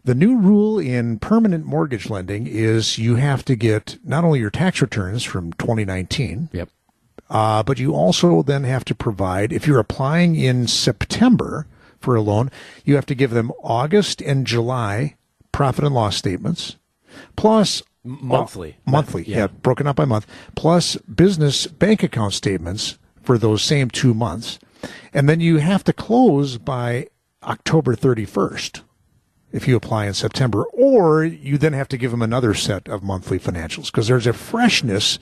the 0.03 0.13
new 0.13 0.37
rule 0.37 0.77
in 0.77 1.19
permanent 1.19 1.65
mortgage 1.65 2.09
lending 2.09 2.47
is 2.47 2.97
you 2.97 3.15
have 3.15 3.45
to 3.45 3.55
get 3.55 3.97
not 4.03 4.25
only 4.25 4.41
your 4.41 4.49
tax 4.49 4.81
returns 4.81 5.23
from 5.23 5.53
2019, 5.53 6.49
yep. 6.51 6.67
Uh, 7.29 7.63
but 7.63 7.79
you 7.79 7.95
also 7.95 8.43
then 8.43 8.65
have 8.65 8.83
to 8.83 8.93
provide, 8.93 9.53
if 9.53 9.67
you're 9.67 9.79
applying 9.79 10.35
in 10.35 10.67
September 10.67 11.65
for 12.01 12.13
a 12.13 12.21
loan, 12.21 12.51
you 12.83 12.95
have 12.95 13.05
to 13.05 13.15
give 13.15 13.31
them 13.31 13.53
August 13.63 14.21
and 14.21 14.45
July 14.45 15.15
profit 15.53 15.85
and 15.85 15.95
loss 15.95 16.17
statements, 16.17 16.75
plus 17.37 17.83
monthly. 18.03 18.77
Uh, 18.87 18.91
monthly, 18.91 19.23
yeah. 19.23 19.37
yeah, 19.37 19.47
broken 19.47 19.87
up 19.87 19.95
by 19.95 20.05
month, 20.05 20.25
plus 20.55 20.95
business 20.97 21.67
bank 21.67 22.03
account 22.03 22.33
statements 22.33 22.97
for 23.21 23.37
those 23.37 23.61
same 23.61 23.89
two 23.89 24.13
months. 24.13 24.59
And 25.13 25.27
then 25.27 25.39
you 25.39 25.57
have 25.57 25.83
to 25.85 25.93
close 25.93 26.57
by 26.57 27.07
October 27.43 27.95
31st 27.95 28.81
if 29.51 29.67
you 29.67 29.75
apply 29.75 30.05
in 30.05 30.13
September, 30.13 30.63
or 30.65 31.23
you 31.23 31.57
then 31.57 31.73
have 31.73 31.87
to 31.89 31.97
give 31.97 32.11
them 32.11 32.21
another 32.21 32.53
set 32.53 32.87
of 32.87 33.03
monthly 33.03 33.39
financials 33.39 33.87
because 33.87 34.07
there's 34.07 34.27
a 34.27 34.33
freshness 34.33 35.17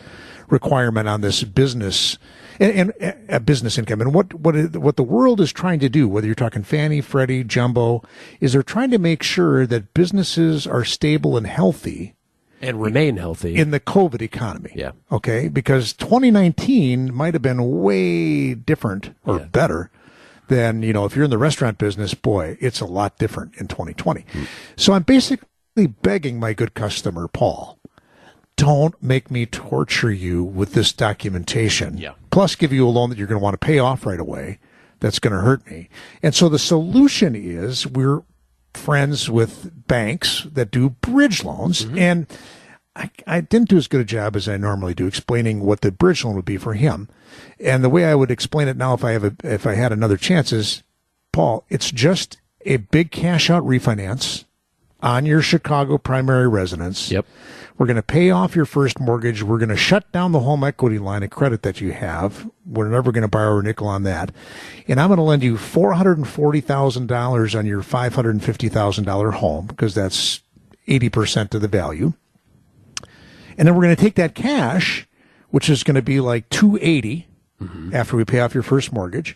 requirement 0.50 1.07
on 1.07 1.21
this 1.21 1.44
business 1.44 2.18
and, 2.59 2.94
and 3.00 3.15
uh, 3.29 3.39
business 3.39 3.77
income. 3.77 4.01
And 4.01 4.13
what 4.13 4.33
what 4.33 4.75
what 4.75 4.97
the 4.97 5.03
world 5.03 5.39
is 5.39 5.53
trying 5.53 5.79
to 5.79 5.89
do, 5.89 6.07
whether 6.07 6.25
you're 6.25 6.35
talking 6.35 6.63
Fannie, 6.63 7.01
Freddie, 7.01 7.44
Jumbo, 7.44 8.03
is 8.41 8.53
they're 8.53 8.63
trying 8.63 8.91
to 8.91 8.97
make 8.97 9.24
sure 9.24 9.65
that 9.65 9.94
businesses 9.94 10.68
are 10.68 10.83
stable 10.83 11.38
and 11.38 11.47
healthy 11.47 12.13
and 12.62 12.81
remain 12.81 13.18
healthy 13.18 13.56
in 13.56 13.71
the 13.71 13.80
COVID 13.80 14.21
economy. 14.21 14.71
Yeah. 14.75 14.92
Okay. 15.12 15.48
Because 15.48 15.94
2019 15.94 17.13
might 17.13 17.33
have 17.33 17.42
been 17.42 17.81
way 17.81 18.54
different 18.54 19.15
or 19.25 19.39
yeah. 19.39 19.45
better 19.45 19.92
than, 20.48 20.81
you 20.81 20.94
know, 20.94 21.06
if 21.06 21.15
you're 21.15 21.25
in 21.25 21.31
the 21.31 21.38
restaurant 21.38 21.77
business, 21.77 22.13
boy, 22.13 22.57
it's 22.59 22.80
a 22.80 22.86
lot 22.86 23.18
different 23.18 23.56
in 23.57 23.68
2020. 23.68 24.21
Mm. 24.21 24.48
So 24.75 24.94
I'm 24.94 25.04
basically 25.04 25.88
begging 25.88 26.39
my 26.39 26.54
good 26.54 26.74
customer, 26.74 27.27
Paul, 27.27 27.77
don't 28.56 29.01
make 29.03 29.30
me 29.30 29.45
torture 29.45 30.12
you 30.12 30.44
with 30.44 30.74
this 30.74 30.92
documentation. 30.92 31.98
Yeah. 31.98 32.13
Plus 32.31 32.56
give 32.56 32.74
you 32.74 32.88
a 32.88 32.89
loan 32.89 33.10
that 33.10 33.18
you're 33.18 33.27
going 33.27 33.39
to 33.39 33.44
want 33.44 33.53
to 33.53 33.65
pay 33.65 33.80
off 33.80 34.06
right 34.06 34.19
away. 34.19 34.60
That's 35.00 35.20
going 35.20 35.34
to 35.34 35.41
hurt 35.41 35.70
me. 35.70 35.89
And 36.24 36.34
so 36.34 36.50
the 36.50 36.58
solution 36.58 37.36
is 37.36 37.86
we're 37.86 38.24
friends 38.74 39.29
with 39.29 39.88
banks 39.88 40.48
that 40.51 40.72
do 40.72 40.89
bridge 40.89 41.43
loans, 41.43 41.86
mm-hmm. 41.86 41.98
and 41.98 42.27
I, 42.98 43.12
I, 43.27 43.42
didn't 43.42 43.70
do 43.70 43.77
as 43.77 43.88
good 43.88 44.01
a 44.01 44.06
job 44.06 44.36
as 44.36 44.50
I 44.50 44.58
normally 44.58 44.96
do 44.96 45.06
explaining 45.06 45.62
what 45.62 45.82
the 45.82 45.92
bridge 45.92 46.25
loan 46.25 46.36
would 46.36 46.46
be 46.46 46.58
for 46.58 46.74
him. 46.74 47.10
And 47.60 47.84
the 47.84 47.89
way 47.89 48.06
I 48.06 48.16
would 48.16 48.32
explain 48.32 48.68
it 48.68 48.75
now, 48.75 48.96
if 48.96 49.04
I 49.04 49.12
have 49.12 49.24
a, 49.24 49.36
if 49.44 49.68
I 49.68 49.75
had 49.75 49.92
another 49.92 50.18
chance, 50.18 50.51
is 50.51 50.82
Paul. 51.32 51.63
It's 51.70 51.92
just 51.92 52.38
a 52.66 52.77
big 52.77 53.12
cash 53.12 53.51
out 53.51 53.63
refinance 53.63 54.46
on 55.01 55.27
your 55.27 55.44
Chicago 55.44 55.98
primary 55.98 56.48
residence. 56.48 57.12
Yep. 57.12 57.25
We're 57.77 57.86
going 57.86 57.98
to 57.98 58.04
pay 58.04 58.32
off 58.32 58.56
your 58.56 58.66
first 58.66 59.00
mortgage. 59.00 59.44
We're 59.44 59.60
going 59.60 59.70
to 59.70 59.77
shut 59.77 60.12
down 60.12 60.32
the 60.32 60.39
home 60.39 60.63
equity 60.63 60.98
line 60.98 61.22
of 61.22 61.30
credit 61.30 61.62
that 61.62 61.80
you 61.80 61.92
have. 61.92 62.50
We're 62.66 62.89
never 62.89 63.12
going 63.12 63.22
to 63.22 63.27
borrow 63.27 63.60
a 63.60 63.63
nickel 63.63 63.88
on 63.88 64.01
that. 64.04 64.32
And 64.88 65.00
I'm 65.00 65.10
going 65.10 65.18
to 65.18 65.24
lend 65.24 65.44
you 65.44 65.58
$440,000 65.58 67.60
on 67.60 67.66
your 67.68 67.84
$550,000 67.84 69.34
home 69.36 69.68
because 69.68 69.94
that's 69.94 70.42
80% 70.88 71.54
of 71.54 71.62
the 71.62 71.68
value. 71.68 72.13
And 73.57 73.67
then 73.67 73.75
we're 73.75 73.83
going 73.83 73.95
to 73.95 74.01
take 74.01 74.15
that 74.15 74.35
cash, 74.35 75.07
which 75.49 75.69
is 75.69 75.83
going 75.83 75.95
to 75.95 76.01
be 76.01 76.19
like 76.19 76.49
280 76.49 77.27
mm-hmm. 77.61 77.95
after 77.95 78.15
we 78.15 78.25
pay 78.25 78.39
off 78.39 78.53
your 78.53 78.63
first 78.63 78.93
mortgage. 78.93 79.35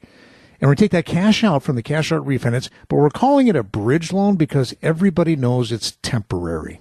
And 0.60 0.68
we're 0.68 0.76
going 0.76 0.78
to 0.78 0.84
take 0.84 0.92
that 0.92 1.06
cash 1.06 1.44
out 1.44 1.64
from 1.64 1.76
the 1.76 1.82
cash 1.82 2.12
out 2.12 2.26
refinance, 2.26 2.70
but 2.88 2.98
we're 2.98 3.10
calling 3.10 3.48
it 3.48 3.56
a 3.56 3.64
bridge 3.64 4.14
loan 4.14 4.36
because 4.36 4.76
everybody 4.84 5.36
knows 5.36 5.72
it's 5.72 5.98
temporary. 6.04 6.80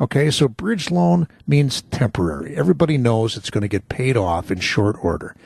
Okay, 0.00 0.30
so 0.30 0.48
bridge 0.48 0.90
loan 0.90 1.28
means 1.46 1.82
temporary. 1.82 2.56
Everybody 2.56 2.98
knows 2.98 3.36
it's 3.36 3.50
going 3.50 3.62
to 3.62 3.68
get 3.68 3.88
paid 3.88 4.16
off 4.16 4.50
in 4.50 4.58
short 4.58 4.96
order. 5.04 5.36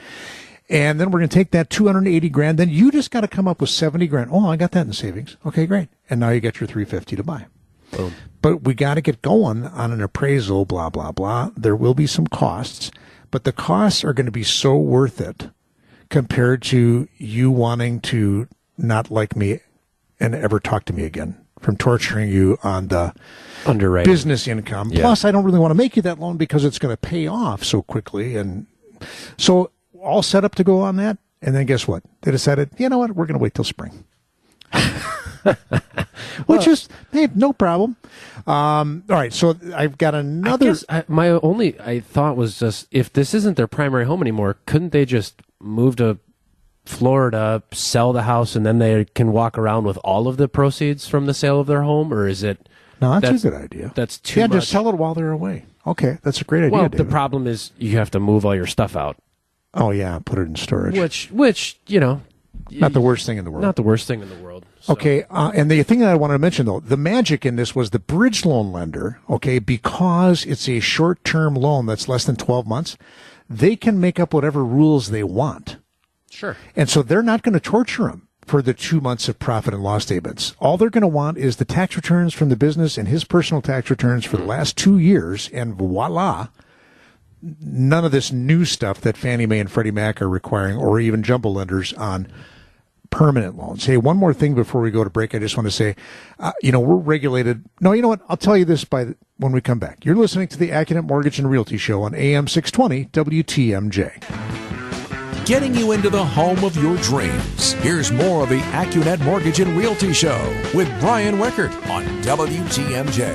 And 0.70 0.98
then 0.98 1.10
we're 1.10 1.18
going 1.18 1.28
to 1.28 1.34
take 1.34 1.50
that 1.50 1.68
280 1.68 2.28
grand. 2.30 2.58
Then 2.58 2.70
you 2.70 2.90
just 2.90 3.10
got 3.10 3.20
to 3.20 3.28
come 3.28 3.46
up 3.46 3.60
with 3.60 3.68
70 3.68 4.06
grand. 4.06 4.30
Oh, 4.32 4.48
I 4.48 4.56
got 4.56 4.70
that 4.72 4.86
in 4.86 4.92
savings. 4.92 5.36
Okay, 5.44 5.66
great. 5.66 5.88
And 6.08 6.20
now 6.20 6.30
you 6.30 6.40
get 6.40 6.60
your 6.60 6.68
350 6.68 7.16
to 7.16 7.22
buy. 7.22 7.46
Boom. 7.90 8.12
But 8.42 8.62
we 8.64 8.74
got 8.74 8.94
to 8.94 9.00
get 9.00 9.22
going 9.22 9.66
on 9.66 9.92
an 9.92 10.02
appraisal, 10.02 10.64
blah, 10.64 10.90
blah, 10.90 11.12
blah. 11.12 11.50
There 11.56 11.76
will 11.76 11.94
be 11.94 12.06
some 12.06 12.26
costs, 12.26 12.90
but 13.30 13.44
the 13.44 13.52
costs 13.52 14.04
are 14.04 14.12
going 14.12 14.26
to 14.26 14.32
be 14.32 14.42
so 14.42 14.76
worth 14.76 15.20
it 15.20 15.50
compared 16.10 16.62
to 16.62 17.08
you 17.16 17.50
wanting 17.50 18.00
to 18.00 18.48
not 18.76 19.10
like 19.10 19.34
me 19.36 19.60
and 20.20 20.34
ever 20.34 20.60
talk 20.60 20.84
to 20.86 20.92
me 20.92 21.04
again 21.04 21.36
from 21.60 21.76
torturing 21.76 22.28
you 22.28 22.58
on 22.62 22.88
the 22.88 23.14
Underwriting. 23.66 24.12
business 24.12 24.46
income. 24.46 24.90
Yeah. 24.92 25.00
Plus, 25.00 25.24
I 25.24 25.30
don't 25.30 25.44
really 25.44 25.58
want 25.58 25.70
to 25.70 25.76
make 25.76 25.96
you 25.96 26.02
that 26.02 26.20
loan 26.20 26.36
because 26.36 26.64
it's 26.64 26.78
going 26.78 26.92
to 26.92 26.98
pay 27.00 27.26
off 27.26 27.64
so 27.64 27.80
quickly. 27.82 28.36
And 28.36 28.66
so, 29.38 29.70
all 29.98 30.22
set 30.22 30.44
up 30.44 30.54
to 30.56 30.64
go 30.64 30.80
on 30.82 30.96
that. 30.96 31.16
And 31.40 31.54
then 31.54 31.64
guess 31.66 31.88
what? 31.88 32.02
They 32.22 32.30
decided, 32.30 32.70
you 32.78 32.88
know 32.88 32.98
what? 32.98 33.12
We're 33.12 33.26
going 33.26 33.38
to 33.38 33.42
wait 33.42 33.54
till 33.54 33.64
spring. 33.64 34.04
Which 36.46 36.66
is, 36.66 36.88
hey, 37.12 37.28
no 37.34 37.52
problem. 37.52 37.96
Um, 38.46 39.04
all 39.08 39.16
right. 39.16 39.32
So 39.32 39.56
I've 39.74 39.98
got 39.98 40.14
I 40.14 40.18
another. 40.20 40.66
guess 40.66 40.84
I, 40.88 41.04
my 41.08 41.28
only 41.30 41.78
I 41.80 42.00
thought 42.00 42.36
was 42.36 42.58
just 42.58 42.86
if 42.90 43.12
this 43.12 43.34
isn't 43.34 43.56
their 43.56 43.66
primary 43.66 44.04
home 44.04 44.20
anymore, 44.22 44.56
couldn't 44.66 44.92
they 44.92 45.04
just 45.04 45.40
move 45.60 45.96
to 45.96 46.18
Florida, 46.84 47.62
sell 47.72 48.12
the 48.12 48.22
house, 48.24 48.54
and 48.56 48.66
then 48.66 48.78
they 48.78 49.06
can 49.14 49.32
walk 49.32 49.56
around 49.56 49.84
with 49.84 49.96
all 50.04 50.28
of 50.28 50.36
the 50.36 50.48
proceeds 50.48 51.08
from 51.08 51.26
the 51.26 51.34
sale 51.34 51.60
of 51.60 51.66
their 51.66 51.82
home, 51.82 52.12
or 52.12 52.28
is 52.28 52.42
it? 52.42 52.68
no, 53.00 53.12
that's, 53.12 53.22
that's- 53.22 53.44
a 53.44 53.50
good 53.50 53.60
idea. 53.62 53.92
That's 53.94 54.18
too 54.18 54.40
yeah, 54.40 54.46
much. 54.46 54.56
just 54.58 54.70
sell 54.70 54.88
it 54.88 54.94
while 54.96 55.14
they're 55.14 55.30
away. 55.32 55.64
Okay. 55.86 56.18
That's 56.22 56.40
a 56.40 56.44
great 56.44 56.64
idea. 56.64 56.78
well, 56.78 56.88
the 56.88 57.04
problem 57.04 57.46
is 57.46 57.70
you 57.78 57.96
have 57.98 58.10
to 58.12 58.20
move 58.20 58.44
all 58.46 58.54
your 58.54 58.66
stuff 58.66 58.96
out, 58.96 59.16
oh, 59.74 59.90
yeah. 59.90 60.18
Put 60.24 60.38
it 60.38 60.42
in 60.42 60.56
storage. 60.56 60.98
which 60.98 61.30
which 61.30 61.78
you 61.86 62.00
know, 62.00 62.22
Not 62.70 62.92
the 62.94 63.00
worst 63.02 63.26
thing 63.26 63.36
in 63.38 63.44
the 63.44 63.50
world. 63.50 63.62
not 63.62 63.76
the 63.76 63.82
worst 63.82 64.06
thing 64.06 64.22
in 64.22 64.28
the 64.28 64.36
world. 64.36 64.53
So- 64.84 64.92
Okay, 64.92 65.22
uh, 65.30 65.50
and 65.54 65.70
the 65.70 65.82
thing 65.82 66.00
that 66.00 66.10
I 66.10 66.14
wanted 66.14 66.34
to 66.34 66.38
mention 66.38 66.66
though, 66.66 66.80
the 66.80 66.98
magic 66.98 67.46
in 67.46 67.56
this 67.56 67.74
was 67.74 67.88
the 67.88 67.98
bridge 67.98 68.44
loan 68.44 68.70
lender, 68.70 69.18
okay, 69.30 69.58
because 69.58 70.44
it's 70.44 70.68
a 70.68 70.80
short 70.80 71.24
term 71.24 71.54
loan 71.54 71.86
that's 71.86 72.06
less 72.06 72.24
than 72.24 72.36
12 72.36 72.66
months, 72.66 72.98
they 73.48 73.76
can 73.76 73.98
make 73.98 74.20
up 74.20 74.34
whatever 74.34 74.62
rules 74.62 75.08
they 75.10 75.22
want. 75.24 75.78
sure. 76.30 76.56
And 76.76 76.90
so 76.90 77.00
they're 77.02 77.22
not 77.22 77.42
going 77.42 77.52
to 77.54 77.60
torture 77.60 78.08
them 78.08 78.28
for 78.44 78.60
the 78.60 78.74
two 78.74 79.00
months 79.00 79.26
of 79.26 79.38
profit 79.38 79.72
and 79.72 79.82
loss 79.82 80.02
statements. 80.02 80.54
All 80.58 80.76
they're 80.76 80.90
going 80.90 81.00
to 81.00 81.08
want 81.08 81.38
is 81.38 81.56
the 81.56 81.64
tax 81.64 81.96
returns 81.96 82.34
from 82.34 82.50
the 82.50 82.56
business 82.56 82.98
and 82.98 83.08
his 83.08 83.24
personal 83.24 83.62
tax 83.62 83.88
returns 83.88 84.26
for 84.26 84.36
the 84.36 84.44
last 84.44 84.76
two 84.76 84.98
years, 84.98 85.48
and 85.54 85.74
voila. 85.76 86.48
None 87.42 88.04
of 88.04 88.12
this 88.12 88.32
new 88.32 88.64
stuff 88.66 89.00
that 89.00 89.16
Fannie 89.16 89.46
Mae 89.46 89.60
and 89.60 89.70
Freddie 89.70 89.90
Mac 89.92 90.20
are 90.20 90.28
requiring, 90.28 90.76
or 90.76 91.00
even 91.00 91.22
jumbo 91.22 91.48
lenders 91.50 91.92
on 91.94 92.26
permanent 93.14 93.56
loans. 93.56 93.86
Hey, 93.86 93.96
one 93.96 94.16
more 94.16 94.34
thing 94.34 94.56
before 94.56 94.80
we 94.80 94.90
go 94.90 95.04
to 95.04 95.10
break. 95.10 95.36
I 95.36 95.38
just 95.38 95.56
want 95.56 95.68
to 95.68 95.70
say, 95.70 95.94
uh, 96.40 96.50
you 96.62 96.72
know, 96.72 96.80
we're 96.80 96.96
regulated. 96.96 97.64
No, 97.80 97.92
you 97.92 98.02
know 98.02 98.08
what? 98.08 98.20
I'll 98.28 98.36
tell 98.36 98.56
you 98.56 98.64
this 98.64 98.84
by 98.84 99.04
the, 99.04 99.16
when 99.36 99.52
we 99.52 99.60
come 99.60 99.78
back. 99.78 100.04
You're 100.04 100.16
listening 100.16 100.48
to 100.48 100.58
the 100.58 100.70
AccuNet 100.70 101.04
Mortgage 101.04 101.38
and 101.38 101.48
Realty 101.48 101.76
Show 101.76 102.02
on 102.02 102.12
AM 102.16 102.48
620 102.48 103.04
WTMJ. 103.42 105.46
Getting 105.46 105.76
you 105.76 105.92
into 105.92 106.10
the 106.10 106.24
home 106.24 106.64
of 106.64 106.74
your 106.82 106.96
dreams. 106.96 107.74
Here's 107.74 108.10
more 108.10 108.42
of 108.42 108.48
the 108.48 108.58
AccuNet 108.58 109.20
Mortgage 109.20 109.60
and 109.60 109.78
Realty 109.78 110.12
Show 110.12 110.42
with 110.74 110.88
Brian 110.98 111.36
Wickert 111.36 111.70
on 111.88 112.02
WTMJ. 112.22 113.32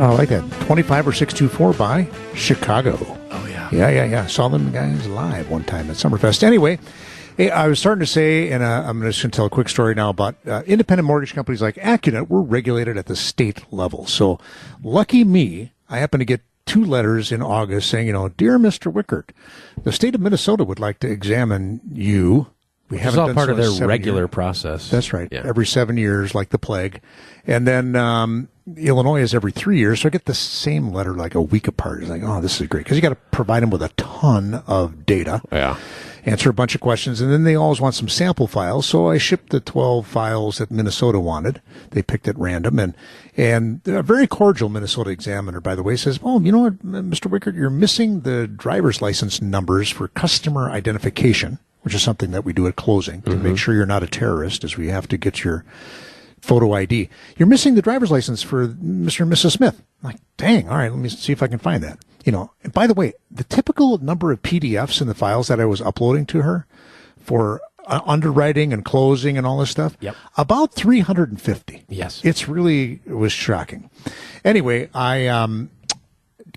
Oh, 0.00 0.12
I 0.12 0.14
like 0.14 0.30
that. 0.30 0.50
25 0.62 1.08
or 1.08 1.12
624 1.12 1.74
by 1.74 2.08
Chicago. 2.34 2.96
Oh 3.30 3.46
yeah. 3.46 3.68
Yeah, 3.70 3.90
yeah, 3.90 4.04
yeah. 4.04 4.26
Saw 4.26 4.48
them 4.48 4.72
guys 4.72 5.06
live 5.08 5.50
one 5.50 5.64
time 5.64 5.90
at 5.90 5.96
Summerfest. 5.96 6.42
Anyway, 6.42 6.78
hey, 7.36 7.50
I 7.50 7.68
was 7.68 7.78
starting 7.78 8.00
to 8.00 8.06
say, 8.06 8.50
and 8.50 8.62
uh, 8.62 8.84
I'm 8.86 9.02
just 9.02 9.22
going 9.22 9.30
to 9.30 9.36
tell 9.36 9.46
a 9.46 9.50
quick 9.50 9.68
story 9.68 9.94
now 9.94 10.10
about 10.10 10.36
uh, 10.46 10.62
independent 10.66 11.06
mortgage 11.06 11.34
companies 11.34 11.62
like 11.62 11.76
AccuNet. 11.76 12.28
We're 12.28 12.40
regulated 12.40 12.96
at 12.96 13.06
the 13.06 13.16
state 13.16 13.64
level. 13.72 14.06
So, 14.06 14.38
lucky 14.82 15.24
me, 15.24 15.72
I 15.88 15.98
happen 15.98 16.18
to 16.20 16.24
get 16.24 16.40
two 16.64 16.84
letters 16.84 17.30
in 17.30 17.42
August 17.42 17.88
saying, 17.88 18.06
you 18.08 18.12
know, 18.12 18.28
dear 18.28 18.58
Mr. 18.58 18.92
Wickert, 18.92 19.30
the 19.84 19.92
state 19.92 20.14
of 20.14 20.20
Minnesota 20.20 20.64
would 20.64 20.80
like 20.80 20.98
to 21.00 21.08
examine 21.10 21.80
you. 21.92 22.48
We 22.88 22.98
It's 22.98 23.04
haven't 23.04 23.20
all 23.20 23.34
part 23.34 23.46
so 23.46 23.52
of 23.52 23.78
their 23.78 23.88
regular 23.88 24.22
years. 24.22 24.30
process. 24.30 24.90
That's 24.90 25.12
right. 25.12 25.28
Yeah. 25.32 25.42
Every 25.44 25.66
seven 25.66 25.96
years, 25.96 26.34
like 26.36 26.50
the 26.50 26.58
plague. 26.58 27.00
And 27.44 27.66
then 27.66 27.96
um, 27.96 28.48
Illinois 28.76 29.22
is 29.22 29.34
every 29.34 29.50
three 29.50 29.78
years. 29.78 30.00
So 30.02 30.08
I 30.08 30.10
get 30.10 30.26
the 30.26 30.34
same 30.34 30.90
letter 30.92 31.12
like 31.12 31.34
a 31.34 31.42
week 31.42 31.66
apart. 31.66 32.00
It's 32.02 32.10
like, 32.10 32.22
oh, 32.24 32.40
this 32.40 32.60
is 32.60 32.68
great. 32.68 32.84
Because 32.84 32.96
you 32.96 33.02
got 33.02 33.08
to 33.08 33.16
provide 33.32 33.64
them 33.64 33.70
with 33.70 33.82
a 33.82 33.88
ton 33.96 34.62
of 34.68 35.04
data, 35.04 35.42
yeah. 35.50 35.76
Answer 36.26 36.50
a 36.50 36.54
bunch 36.54 36.74
of 36.74 36.80
questions. 36.80 37.20
And 37.20 37.32
then 37.32 37.44
they 37.44 37.54
always 37.54 37.80
want 37.80 37.94
some 37.94 38.08
sample 38.08 38.46
files. 38.46 38.84
So 38.86 39.08
I 39.08 39.16
shipped 39.16 39.50
the 39.50 39.60
12 39.60 40.06
files 40.06 40.58
that 40.58 40.70
Minnesota 40.70 41.20
wanted. 41.20 41.62
They 41.90 42.02
picked 42.02 42.28
at 42.28 42.36
random. 42.36 42.78
And, 42.78 42.96
and 43.36 43.80
a 43.86 44.02
very 44.02 44.26
cordial 44.26 44.68
Minnesota 44.68 45.10
examiner, 45.10 45.60
by 45.60 45.74
the 45.74 45.82
way, 45.82 45.96
says, 45.96 46.20
oh, 46.22 46.40
you 46.40 46.52
know 46.52 46.58
what, 46.58 46.84
Mr. 46.84 47.30
Wickert, 47.30 47.54
you're 47.54 47.70
missing 47.70 48.20
the 48.20 48.46
driver's 48.46 49.00
license 49.00 49.40
numbers 49.40 49.88
for 49.88 50.08
customer 50.08 50.70
identification 50.70 51.58
which 51.86 51.94
is 51.94 52.02
something 52.02 52.32
that 52.32 52.44
we 52.44 52.52
do 52.52 52.66
at 52.66 52.74
closing 52.74 53.22
to 53.22 53.30
make 53.30 53.38
mm-hmm. 53.38 53.54
sure 53.54 53.72
you're 53.72 53.86
not 53.86 54.02
a 54.02 54.08
terrorist, 54.08 54.64
as 54.64 54.76
we 54.76 54.88
have 54.88 55.06
to 55.06 55.16
get 55.16 55.44
your 55.44 55.64
photo 56.40 56.72
ID. 56.72 57.08
You're 57.36 57.46
missing 57.46 57.76
the 57.76 57.80
driver's 57.82 58.10
license 58.10 58.42
for 58.42 58.66
Mr. 58.66 59.20
and 59.20 59.32
Mrs. 59.32 59.52
Smith. 59.52 59.80
I'm 60.02 60.10
like, 60.10 60.20
dang, 60.36 60.68
all 60.68 60.78
right, 60.78 60.90
let 60.90 60.98
me 60.98 61.08
see 61.08 61.30
if 61.30 61.44
I 61.44 61.46
can 61.46 61.60
find 61.60 61.84
that. 61.84 62.00
You 62.26 62.32
know, 62.32 62.50
and 62.64 62.72
by 62.72 62.86
the 62.86 62.92
way, 62.92 63.14
the 63.30 63.44
typical 63.44 63.96
number 63.98 64.32
of 64.32 64.42
PDFs 64.42 65.00
in 65.00 65.06
the 65.06 65.14
files 65.14 65.46
that 65.48 65.60
I 65.60 65.64
was 65.64 65.80
uploading 65.80 66.26
to 66.26 66.42
her 66.42 66.66
for 67.18 67.60
uh, 67.86 68.00
underwriting 68.04 68.72
and 68.72 68.84
closing 68.84 69.38
and 69.38 69.46
all 69.46 69.58
this 69.58 69.70
stuff, 69.70 69.96
Yep. 70.00 70.16
about 70.36 70.74
350. 70.74 71.84
Yes. 71.88 72.20
It's 72.24 72.48
really, 72.48 73.00
it 73.06 73.14
was 73.14 73.32
shocking. 73.32 73.88
Anyway, 74.44 74.90
I, 74.92 75.28
um, 75.28 75.70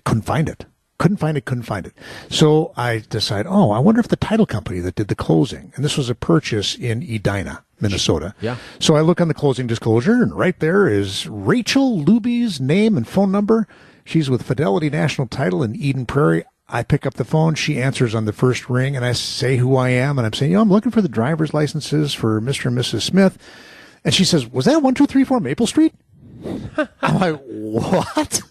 couldn't 0.04 0.22
find 0.24 0.48
it. 0.48 0.66
Couldn't 0.98 1.18
find 1.18 1.36
it, 1.36 1.44
couldn't 1.44 1.62
find 1.62 1.86
it. 1.86 1.92
So 2.28 2.72
I 2.76 3.04
decide, 3.08 3.46
oh, 3.48 3.70
I 3.70 3.78
wonder 3.78 4.00
if 4.00 4.08
the 4.08 4.16
title 4.16 4.46
company 4.46 4.80
that 4.80 4.96
did 4.96 5.06
the 5.08 5.14
closing, 5.14 5.72
and 5.76 5.84
this 5.84 5.96
was 5.96 6.10
a 6.10 6.14
purchase 6.16 6.74
in 6.74 7.00
Edina, 7.02 7.62
Minnesota. 7.80 8.34
Yeah. 8.40 8.56
So 8.80 8.96
I 8.96 9.00
look 9.02 9.20
on 9.20 9.28
the 9.28 9.34
closing 9.34 9.66
disclosure, 9.68 10.20
and 10.22 10.34
right 10.34 10.58
there 10.58 10.88
is 10.88 11.26
Rachel 11.28 11.96
Luby's 12.04 12.60
name 12.60 12.96
and 12.96 13.06
phone 13.08 13.30
number. 13.30 13.66
She's 14.10 14.28
with 14.28 14.42
Fidelity 14.42 14.90
National 14.90 15.28
Title 15.28 15.62
in 15.62 15.76
Eden 15.76 16.04
Prairie. 16.04 16.42
I 16.68 16.82
pick 16.82 17.06
up 17.06 17.14
the 17.14 17.24
phone. 17.24 17.54
She 17.54 17.80
answers 17.80 18.12
on 18.12 18.24
the 18.24 18.32
first 18.32 18.68
ring, 18.68 18.96
and 18.96 19.04
I 19.04 19.12
say 19.12 19.56
who 19.58 19.76
I 19.76 19.90
am. 19.90 20.18
And 20.18 20.26
I'm 20.26 20.32
saying, 20.32 20.50
you 20.50 20.56
know, 20.56 20.62
I'm 20.62 20.68
looking 20.68 20.90
for 20.90 21.00
the 21.00 21.08
driver's 21.08 21.54
licenses 21.54 22.12
for 22.12 22.40
Mr. 22.40 22.66
and 22.66 22.76
Mrs. 22.76 23.02
Smith. 23.02 23.38
And 24.04 24.12
she 24.12 24.24
says, 24.24 24.48
was 24.48 24.64
that 24.64 24.82
1234 24.82 25.38
Maple 25.38 25.66
Street? 25.68 25.94
I'm 27.02 27.20
like, 27.20 27.40
what? 27.44 28.42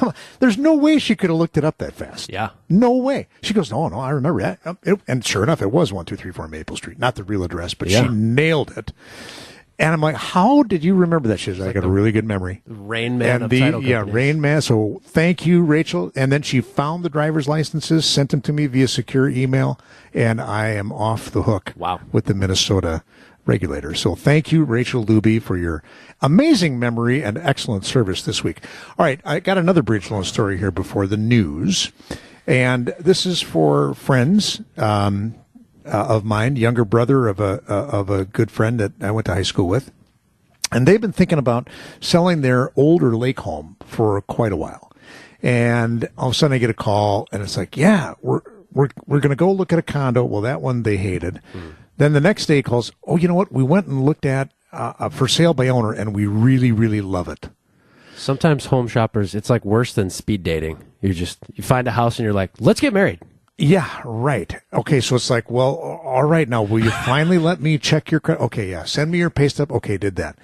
There's 0.40 0.56
no 0.56 0.74
way 0.74 0.98
she 0.98 1.16
could 1.16 1.28
have 1.28 1.38
looked 1.38 1.58
it 1.58 1.64
up 1.64 1.76
that 1.76 1.92
fast. 1.92 2.32
Yeah. 2.32 2.50
No 2.70 2.96
way. 2.96 3.28
She 3.42 3.52
goes, 3.52 3.70
no, 3.70 3.88
no, 3.88 3.98
I 4.00 4.08
remember 4.08 4.40
that. 4.40 4.60
It- 4.84 5.00
and 5.06 5.22
sure 5.22 5.42
enough, 5.42 5.60
it 5.60 5.70
was 5.70 5.92
1234 5.92 6.48
Maple 6.48 6.76
Street, 6.76 6.98
not 6.98 7.14
the 7.16 7.24
real 7.24 7.44
address, 7.44 7.74
but 7.74 7.88
Yeah. 7.90 8.04
she 8.04 8.08
nailed 8.08 8.76
it. 8.78 8.92
And 9.78 9.92
I'm 9.92 10.00
like, 10.00 10.16
how 10.16 10.62
did 10.62 10.82
you 10.82 10.94
remember 10.94 11.28
that? 11.28 11.38
She's 11.38 11.58
like, 11.58 11.68
I 11.68 11.72
got 11.72 11.84
a 11.84 11.88
really 11.88 12.12
good 12.12 12.24
memory. 12.24 12.62
Rain 12.66 13.18
Man 13.18 13.36
and 13.36 13.44
of 13.44 13.50
the 13.50 13.60
title 13.60 13.82
yeah, 13.82 13.98
companies. 13.98 14.14
Rain 14.14 14.40
Man. 14.40 14.62
So 14.62 15.02
thank 15.04 15.44
you, 15.44 15.62
Rachel. 15.62 16.12
And 16.16 16.32
then 16.32 16.42
she 16.42 16.62
found 16.62 17.04
the 17.04 17.10
driver's 17.10 17.46
licenses, 17.46 18.06
sent 18.06 18.30
them 18.30 18.40
to 18.42 18.52
me 18.54 18.66
via 18.66 18.88
secure 18.88 19.28
email, 19.28 19.78
and 20.14 20.40
I 20.40 20.68
am 20.68 20.92
off 20.92 21.30
the 21.30 21.42
hook. 21.42 21.74
Wow. 21.76 22.00
With 22.10 22.24
the 22.24 22.34
Minnesota 22.34 23.02
regulator. 23.44 23.94
So 23.94 24.14
thank 24.14 24.50
you, 24.50 24.64
Rachel 24.64 25.04
Luby, 25.04 25.40
for 25.40 25.56
your 25.56 25.82
amazing 26.20 26.78
memory 26.78 27.22
and 27.22 27.38
excellent 27.38 27.84
service 27.84 28.22
this 28.22 28.42
week. 28.42 28.58
All 28.98 29.04
right, 29.04 29.20
I 29.24 29.40
got 29.40 29.58
another 29.58 29.82
bridge 29.82 30.10
loan 30.10 30.24
story 30.24 30.58
here 30.58 30.70
before 30.70 31.06
the 31.06 31.16
news, 31.16 31.92
and 32.46 32.94
this 32.98 33.24
is 33.24 33.40
for 33.40 33.94
friends. 33.94 34.60
Um, 34.76 35.34
uh, 35.86 36.06
of 36.08 36.24
mine, 36.24 36.56
younger 36.56 36.84
brother 36.84 37.28
of 37.28 37.40
a 37.40 37.62
uh, 37.68 37.86
of 37.98 38.10
a 38.10 38.24
good 38.24 38.50
friend 38.50 38.80
that 38.80 38.92
I 39.00 39.10
went 39.10 39.26
to 39.26 39.34
high 39.34 39.42
school 39.42 39.68
with, 39.68 39.90
and 40.72 40.86
they've 40.86 41.00
been 41.00 41.12
thinking 41.12 41.38
about 41.38 41.68
selling 42.00 42.42
their 42.42 42.72
older 42.76 43.16
lake 43.16 43.40
home 43.40 43.76
for 43.84 44.20
quite 44.22 44.52
a 44.52 44.56
while. 44.56 44.92
And 45.42 46.08
all 46.18 46.28
of 46.28 46.32
a 46.32 46.34
sudden, 46.34 46.54
I 46.54 46.58
get 46.58 46.70
a 46.70 46.74
call, 46.74 47.28
and 47.32 47.42
it's 47.42 47.56
like, 47.56 47.76
"Yeah, 47.76 48.14
we're 48.22 48.40
we're 48.72 48.88
we're 49.06 49.20
going 49.20 49.30
to 49.30 49.36
go 49.36 49.52
look 49.52 49.72
at 49.72 49.78
a 49.78 49.82
condo." 49.82 50.24
Well, 50.24 50.42
that 50.42 50.60
one 50.60 50.82
they 50.82 50.96
hated. 50.96 51.40
Then 51.98 52.12
the 52.12 52.20
next 52.20 52.46
day, 52.46 52.62
calls, 52.62 52.92
"Oh, 53.04 53.16
you 53.16 53.28
know 53.28 53.34
what? 53.34 53.52
We 53.52 53.62
went 53.62 53.86
and 53.86 54.04
looked 54.04 54.26
at 54.26 54.50
uh, 54.72 54.94
a 54.98 55.10
for 55.10 55.28
sale 55.28 55.54
by 55.54 55.68
owner, 55.68 55.92
and 55.92 56.14
we 56.14 56.26
really 56.26 56.72
really 56.72 57.00
love 57.00 57.28
it." 57.28 57.48
Sometimes 58.16 58.66
home 58.66 58.88
shoppers, 58.88 59.34
it's 59.34 59.50
like 59.50 59.64
worse 59.64 59.92
than 59.92 60.08
speed 60.08 60.42
dating. 60.42 60.78
You 61.02 61.12
just 61.12 61.38
you 61.54 61.62
find 61.62 61.86
a 61.86 61.92
house 61.92 62.18
and 62.18 62.24
you're 62.24 62.32
like, 62.32 62.50
let's 62.58 62.80
get 62.80 62.94
married. 62.94 63.20
Yeah, 63.58 64.02
right. 64.04 64.54
Okay, 64.72 65.00
so 65.00 65.16
it's 65.16 65.30
like, 65.30 65.50
well, 65.50 65.76
all 65.76 66.24
right, 66.24 66.48
now 66.48 66.62
will 66.62 66.84
you 66.84 66.90
finally 67.04 67.38
let 67.38 67.60
me 67.60 67.78
check 67.78 68.10
your 68.10 68.20
credit? 68.20 68.42
Okay, 68.42 68.70
yeah, 68.70 68.84
send 68.84 69.10
me 69.10 69.18
your 69.18 69.30
pay 69.30 69.48
stub. 69.48 69.72
Okay, 69.72 69.96
did 69.96 70.16
that. 70.16 70.38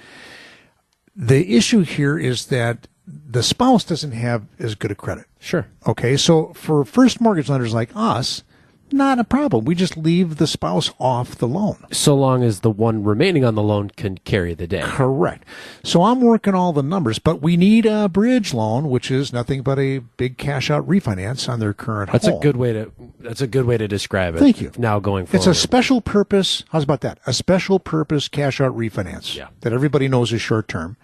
The 1.14 1.56
issue 1.56 1.80
here 1.80 2.18
is 2.18 2.46
that 2.46 2.88
the 3.06 3.42
spouse 3.42 3.84
doesn't 3.84 4.12
have 4.12 4.46
as 4.58 4.74
good 4.74 4.90
a 4.90 4.94
credit. 4.94 5.26
Sure. 5.38 5.66
Okay, 5.86 6.16
so 6.16 6.52
for 6.54 6.84
first 6.84 7.20
mortgage 7.20 7.50
lenders 7.50 7.74
like 7.74 7.90
us, 7.94 8.44
not 8.92 9.18
a 9.18 9.24
problem. 9.24 9.64
We 9.64 9.74
just 9.74 9.96
leave 9.96 10.36
the 10.36 10.46
spouse 10.46 10.90
off 10.98 11.36
the 11.36 11.48
loan. 11.48 11.84
So 11.92 12.14
long 12.14 12.42
as 12.42 12.60
the 12.60 12.70
one 12.70 13.02
remaining 13.04 13.44
on 13.44 13.54
the 13.54 13.62
loan 13.62 13.90
can 13.90 14.18
carry 14.18 14.54
the 14.54 14.66
day. 14.66 14.82
Correct. 14.82 15.44
So 15.84 16.02
I'm 16.04 16.20
working 16.20 16.54
all 16.54 16.72
the 16.72 16.82
numbers, 16.82 17.18
but 17.18 17.40
we 17.42 17.56
need 17.56 17.86
a 17.86 18.08
bridge 18.08 18.52
loan, 18.54 18.88
which 18.90 19.10
is 19.10 19.32
nothing 19.32 19.62
but 19.62 19.78
a 19.78 19.98
big 19.98 20.38
cash 20.38 20.70
out 20.70 20.86
refinance 20.88 21.48
on 21.48 21.60
their 21.60 21.72
current 21.74 22.12
That's 22.12 22.26
home. 22.26 22.38
a 22.38 22.40
good 22.40 22.56
way 22.56 22.72
to 22.72 22.92
that's 23.20 23.40
a 23.40 23.46
good 23.46 23.64
way 23.66 23.78
to 23.78 23.86
describe 23.86 24.34
it. 24.34 24.38
Thank 24.38 24.60
you. 24.60 24.72
Now 24.78 24.98
going 25.00 25.26
forward. 25.26 25.38
It's 25.38 25.46
a 25.46 25.54
special 25.60 26.00
purpose. 26.00 26.64
How's 26.70 26.84
about 26.84 27.00
that? 27.02 27.18
A 27.26 27.32
special 27.32 27.78
purpose 27.78 28.28
cash 28.28 28.60
out 28.60 28.76
refinance 28.76 29.36
Yeah. 29.36 29.48
that 29.60 29.72
everybody 29.72 30.08
knows 30.08 30.32
is 30.32 30.42
short 30.42 30.68
term. 30.68 30.96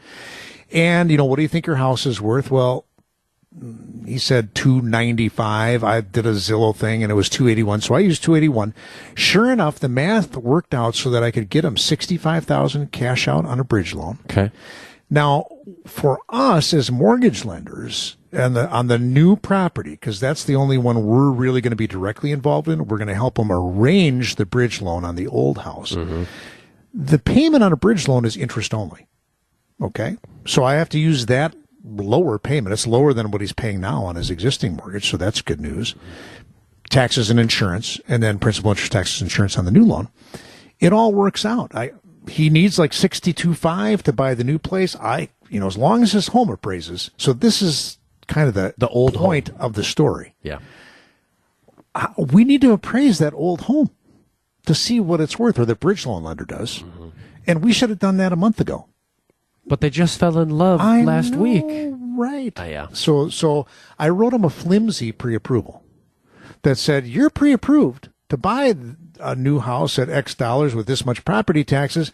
And 0.72 1.10
you 1.10 1.16
know, 1.16 1.24
what 1.24 1.36
do 1.36 1.42
you 1.42 1.48
think 1.48 1.66
your 1.66 1.76
house 1.76 2.04
is 2.06 2.20
worth? 2.20 2.50
Well, 2.50 2.84
he 4.06 4.18
said 4.18 4.54
295. 4.54 5.82
I 5.82 6.00
did 6.00 6.26
a 6.26 6.32
Zillow 6.32 6.74
thing 6.74 7.02
and 7.02 7.10
it 7.10 7.14
was 7.14 7.28
281. 7.28 7.80
So 7.80 7.94
I 7.94 8.00
used 8.00 8.22
281. 8.22 8.74
Sure 9.14 9.50
enough, 9.50 9.78
the 9.78 9.88
math 9.88 10.36
worked 10.36 10.74
out 10.74 10.94
so 10.94 11.10
that 11.10 11.22
I 11.22 11.30
could 11.30 11.48
get 11.48 11.64
him 11.64 11.76
65,000 11.76 12.92
cash 12.92 13.26
out 13.26 13.44
on 13.44 13.58
a 13.58 13.64
bridge 13.64 13.94
loan. 13.94 14.18
okay. 14.30 14.50
Now, 15.10 15.46
for 15.86 16.20
us 16.28 16.74
as 16.74 16.90
mortgage 16.90 17.42
lenders 17.42 18.18
and 18.30 18.54
the, 18.54 18.68
on 18.68 18.88
the 18.88 18.98
new 18.98 19.36
property, 19.36 19.92
because 19.92 20.20
that's 20.20 20.44
the 20.44 20.54
only 20.54 20.76
one 20.76 21.06
we're 21.06 21.30
really 21.30 21.62
going 21.62 21.70
to 21.70 21.76
be 21.76 21.86
directly 21.86 22.30
involved 22.30 22.68
in, 22.68 22.86
we're 22.86 22.98
going 22.98 23.08
to 23.08 23.14
help 23.14 23.36
them 23.36 23.50
arrange 23.50 24.34
the 24.34 24.44
bridge 24.44 24.82
loan 24.82 25.06
on 25.06 25.16
the 25.16 25.26
old 25.26 25.58
house. 25.58 25.92
Mm-hmm. 25.92 26.24
The 26.92 27.18
payment 27.18 27.64
on 27.64 27.72
a 27.72 27.76
bridge 27.76 28.06
loan 28.06 28.26
is 28.26 28.36
interest 28.36 28.74
only. 28.74 29.06
Okay. 29.80 30.18
So 30.46 30.62
I 30.62 30.74
have 30.74 30.90
to 30.90 30.98
use 30.98 31.24
that 31.26 31.54
lower 31.96 32.38
payment. 32.38 32.72
It's 32.72 32.86
lower 32.86 33.12
than 33.12 33.30
what 33.30 33.40
he's 33.40 33.52
paying 33.52 33.80
now 33.80 34.04
on 34.04 34.16
his 34.16 34.30
existing 34.30 34.76
mortgage. 34.76 35.10
So 35.10 35.16
that's 35.16 35.42
good 35.42 35.60
news. 35.60 35.94
Taxes 36.90 37.30
and 37.30 37.38
insurance, 37.38 38.00
and 38.08 38.22
then 38.22 38.38
principal 38.38 38.70
interest 38.70 38.92
taxes 38.92 39.20
and 39.20 39.26
insurance 39.26 39.58
on 39.58 39.64
the 39.64 39.70
new 39.70 39.84
loan. 39.84 40.08
It 40.80 40.92
all 40.92 41.12
works 41.12 41.44
out. 41.44 41.74
I, 41.74 41.92
he 42.28 42.50
needs 42.50 42.78
like 42.78 42.92
sixty-two 42.92 43.54
five 43.54 44.02
to 44.04 44.12
buy 44.12 44.34
the 44.34 44.44
new 44.44 44.58
place. 44.58 44.96
I, 44.96 45.28
you 45.50 45.60
know, 45.60 45.66
as 45.66 45.76
long 45.76 46.02
as 46.02 46.12
his 46.12 46.28
home 46.28 46.50
appraises. 46.50 47.10
So 47.16 47.32
this 47.32 47.60
is 47.60 47.98
kind 48.26 48.48
of 48.48 48.54
the, 48.54 48.74
The 48.78 48.88
old 48.88 49.14
point 49.14 49.50
of 49.58 49.72
the 49.72 49.84
story. 49.84 50.34
Yeah. 50.42 50.58
Uh, 51.94 52.08
We 52.16 52.44
need 52.44 52.60
to 52.60 52.72
appraise 52.72 53.18
that 53.18 53.34
old 53.34 53.62
home 53.62 53.90
to 54.66 54.74
see 54.74 55.00
what 55.00 55.20
it's 55.20 55.38
worth, 55.38 55.58
or 55.58 55.64
the 55.64 55.74
bridge 55.74 56.06
loan 56.06 56.24
lender 56.24 56.44
does. 56.44 56.80
Mm-hmm. 56.80 57.08
And 57.46 57.64
we 57.64 57.72
should 57.72 57.88
have 57.88 57.98
done 57.98 58.18
that 58.18 58.32
a 58.32 58.36
month 58.36 58.60
ago. 58.60 58.86
But 59.68 59.80
they 59.80 59.90
just 59.90 60.18
fell 60.18 60.38
in 60.38 60.50
love 60.50 60.80
I 60.80 61.02
last 61.02 61.32
know, 61.32 61.38
week. 61.38 61.64
Right. 62.16 62.52
Ah, 62.56 62.64
yeah. 62.64 62.88
So 62.92 63.28
so 63.28 63.66
I 63.98 64.08
wrote 64.08 64.32
him 64.32 64.44
a 64.44 64.50
flimsy 64.50 65.12
pre-approval 65.12 65.84
that 66.62 66.76
said 66.78 67.06
you're 67.06 67.30
pre-approved 67.30 68.08
to 68.28 68.36
buy 68.36 68.74
a 69.20 69.34
new 69.34 69.58
house 69.60 69.98
at 69.98 70.08
X 70.08 70.34
dollars 70.34 70.74
with 70.74 70.86
this 70.86 71.04
much 71.06 71.24
property 71.24 71.64
taxes. 71.64 72.12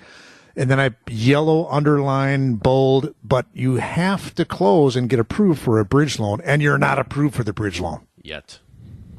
And 0.57 0.71
then 0.71 0.79
I 0.79 0.91
yellow 1.11 1.67
underline 1.69 2.55
bold, 2.55 3.13
but 3.25 3.47
you 3.53 3.77
have 3.77 4.33
to 4.37 4.45
close 4.45 4.95
and 4.95 5.09
get 5.11 5.19
approved 5.19 5.59
for 5.61 5.81
a 5.81 5.85
bridge 5.85 6.21
loan, 6.21 6.41
and 6.45 6.63
you're 6.63 6.79
not 6.79 6.97
approved 6.97 7.35
for 7.35 7.43
the 7.43 7.53
bridge 7.53 7.81
loan, 7.81 8.07
Yet. 8.23 8.61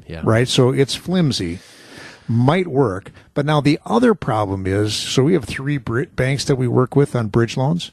Yeah. 0.07 0.21
right? 0.23 0.47
So 0.47 0.69
it's 0.69 0.95
flimsy, 0.95 1.59
might 2.25 2.67
work. 2.67 3.11
But 3.33 3.45
now 3.45 3.59
the 3.59 3.79
other 3.85 4.15
problem 4.15 4.65
is, 4.65 4.93
so 4.95 5.23
we 5.23 5.33
have 5.33 5.43
three 5.43 5.77
banks 5.77 6.45
that 6.45 6.55
we 6.55 6.69
work 6.69 6.95
with 6.95 7.13
on 7.17 7.27
bridge 7.27 7.57
loans, 7.57 7.91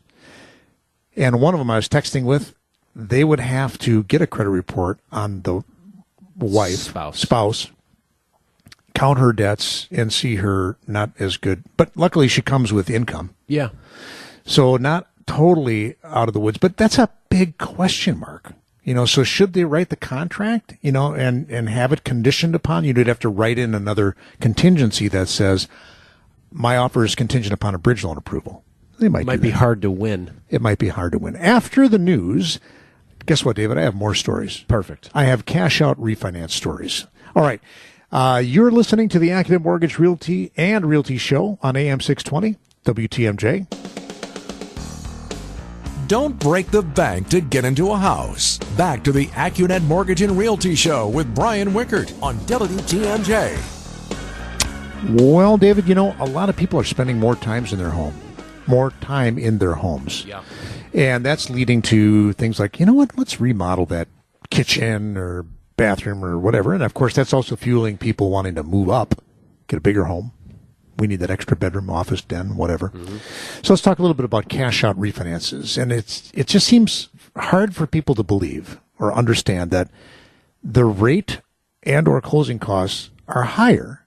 and 1.16 1.40
one 1.40 1.54
of 1.54 1.58
them 1.58 1.70
I 1.70 1.76
was 1.76 1.88
texting 1.88 2.24
with, 2.24 2.54
they 2.94 3.24
would 3.24 3.40
have 3.40 3.78
to 3.80 4.02
get 4.04 4.22
a 4.22 4.26
credit 4.26 4.50
report 4.50 4.98
on 5.10 5.42
the 5.42 5.62
wife, 6.36 6.70
Spouse. 6.76 7.18
spouse, 7.20 7.70
count 8.94 9.18
her 9.18 9.32
debts, 9.32 9.88
and 9.90 10.12
see 10.12 10.36
her 10.36 10.76
not 10.86 11.10
as 11.18 11.36
good. 11.36 11.64
But 11.76 11.96
luckily, 11.96 12.28
she 12.28 12.42
comes 12.42 12.72
with 12.72 12.90
income, 12.90 13.34
Yeah. 13.46 13.70
so 14.44 14.76
not 14.76 15.08
totally 15.26 15.96
out 16.04 16.28
of 16.28 16.34
the 16.34 16.40
woods. 16.40 16.58
But 16.58 16.76
that's 16.76 16.98
a 16.98 17.08
big 17.30 17.56
question 17.58 18.18
mark. 18.18 18.52
You 18.84 18.94
know, 18.94 19.06
so 19.06 19.22
should 19.22 19.52
they 19.52 19.64
write 19.64 19.90
the 19.90 19.96
contract, 19.96 20.74
you 20.82 20.90
know, 20.90 21.12
and, 21.14 21.48
and 21.48 21.68
have 21.68 21.92
it 21.92 22.02
conditioned 22.02 22.54
upon? 22.56 22.84
You'd 22.84 23.06
have 23.06 23.20
to 23.20 23.28
write 23.28 23.56
in 23.56 23.74
another 23.76 24.16
contingency 24.40 25.06
that 25.08 25.28
says, 25.28 25.68
my 26.50 26.76
offer 26.76 27.04
is 27.04 27.14
contingent 27.14 27.52
upon 27.54 27.74
a 27.76 27.78
bridge 27.78 28.02
loan 28.02 28.18
approval. 28.18 28.64
They 29.02 29.08
might, 29.08 29.26
Might 29.26 29.36
do 29.36 29.42
be 29.42 29.50
that 29.50 29.56
hard 29.58 29.82
to 29.82 29.90
win. 29.90 30.30
it 30.48 30.62
might 30.62 30.78
be 30.78 30.86
hard 30.88 31.10
to 31.10 31.18
win. 31.18 31.34
After 31.34 31.88
the 31.88 31.98
news, 31.98 32.60
guess 33.26 33.44
what, 33.44 33.56
David? 33.56 33.76
I 33.76 33.82
have 33.82 33.96
more 33.96 34.14
stories. 34.14 34.60
Perfect. 34.68 35.10
I 35.12 35.24
have 35.24 35.44
cash 35.44 35.80
out 35.80 36.00
refinance 36.00 36.50
stories. 36.50 37.06
All 37.34 37.42
right. 37.42 37.60
Uh, 38.12 38.40
you're 38.44 38.70
listening 38.70 39.08
to 39.08 39.18
the 39.18 39.30
AccuNet 39.30 39.64
Mortgage 39.64 39.98
Realty 39.98 40.52
and 40.56 40.86
Realty 40.86 41.16
Show 41.18 41.58
on 41.62 41.74
AM 41.76 41.98
620 42.00 42.56
WTMJ. 42.84 43.66
Don't 46.06 46.38
break 46.38 46.70
the 46.70 46.82
bank 46.82 47.28
to 47.30 47.40
get 47.40 47.64
into 47.64 47.90
a 47.90 47.96
house. 47.96 48.58
Back 48.76 49.02
to 49.04 49.10
the 49.12 49.26
AccuNet 49.28 49.82
Mortgage 49.84 50.22
and 50.22 50.38
Realty 50.38 50.76
Show 50.76 51.08
with 51.08 51.34
Brian 51.34 51.70
Wickert 51.72 52.12
on 52.22 52.36
WTMJ. 52.40 53.58
Well, 55.18 55.56
David, 55.56 55.88
you 55.88 55.94
know, 55.96 56.14
a 56.20 56.26
lot 56.26 56.48
of 56.48 56.56
people 56.56 56.78
are 56.78 56.84
spending 56.84 57.18
more 57.18 57.34
times 57.34 57.72
in 57.72 57.78
their 57.78 57.90
home, 57.90 58.14
more 58.66 58.90
time 59.00 59.38
in 59.38 59.58
their 59.58 59.74
homes. 59.74 60.24
Yeah. 60.24 60.42
And 60.94 61.24
that's 61.24 61.48
leading 61.48 61.82
to 61.82 62.32
things 62.34 62.60
like, 62.60 62.78
you 62.78 62.86
know 62.86 62.92
what, 62.92 63.16
let's 63.16 63.40
remodel 63.40 63.86
that 63.86 64.08
kitchen 64.50 65.16
or 65.16 65.46
bathroom 65.76 66.24
or 66.24 66.38
whatever. 66.38 66.74
And 66.74 66.82
of 66.82 66.94
course, 66.94 67.14
that's 67.14 67.32
also 67.32 67.56
fueling 67.56 67.96
people 67.98 68.30
wanting 68.30 68.54
to 68.56 68.62
move 68.62 68.90
up, 68.90 69.22
get 69.68 69.78
a 69.78 69.80
bigger 69.80 70.04
home. 70.04 70.32
We 70.98 71.06
need 71.06 71.20
that 71.20 71.30
extra 71.30 71.56
bedroom, 71.56 71.88
office, 71.88 72.20
den, 72.20 72.56
whatever. 72.56 72.90
Mm-hmm. 72.90 73.16
So 73.62 73.72
let's 73.72 73.82
talk 73.82 73.98
a 73.98 74.02
little 74.02 74.14
bit 74.14 74.26
about 74.26 74.48
cash 74.48 74.84
out 74.84 74.98
refinances. 74.98 75.80
And 75.80 75.90
it's, 75.90 76.30
it 76.34 76.46
just 76.46 76.66
seems 76.66 77.08
hard 77.36 77.74
for 77.74 77.86
people 77.86 78.14
to 78.16 78.22
believe 78.22 78.78
or 78.98 79.12
understand 79.14 79.70
that 79.70 79.90
the 80.62 80.84
rate 80.84 81.40
and 81.82 82.06
or 82.06 82.20
closing 82.20 82.58
costs 82.58 83.10
are 83.26 83.42
higher 83.42 84.06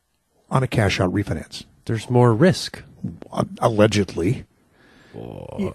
on 0.49 0.63
a 0.63 0.67
cash 0.67 0.99
out 0.99 1.11
refinance 1.11 1.65
There's 1.85 2.09
more 2.09 2.33
risk. 2.33 2.83
Allegedly. 3.59 4.45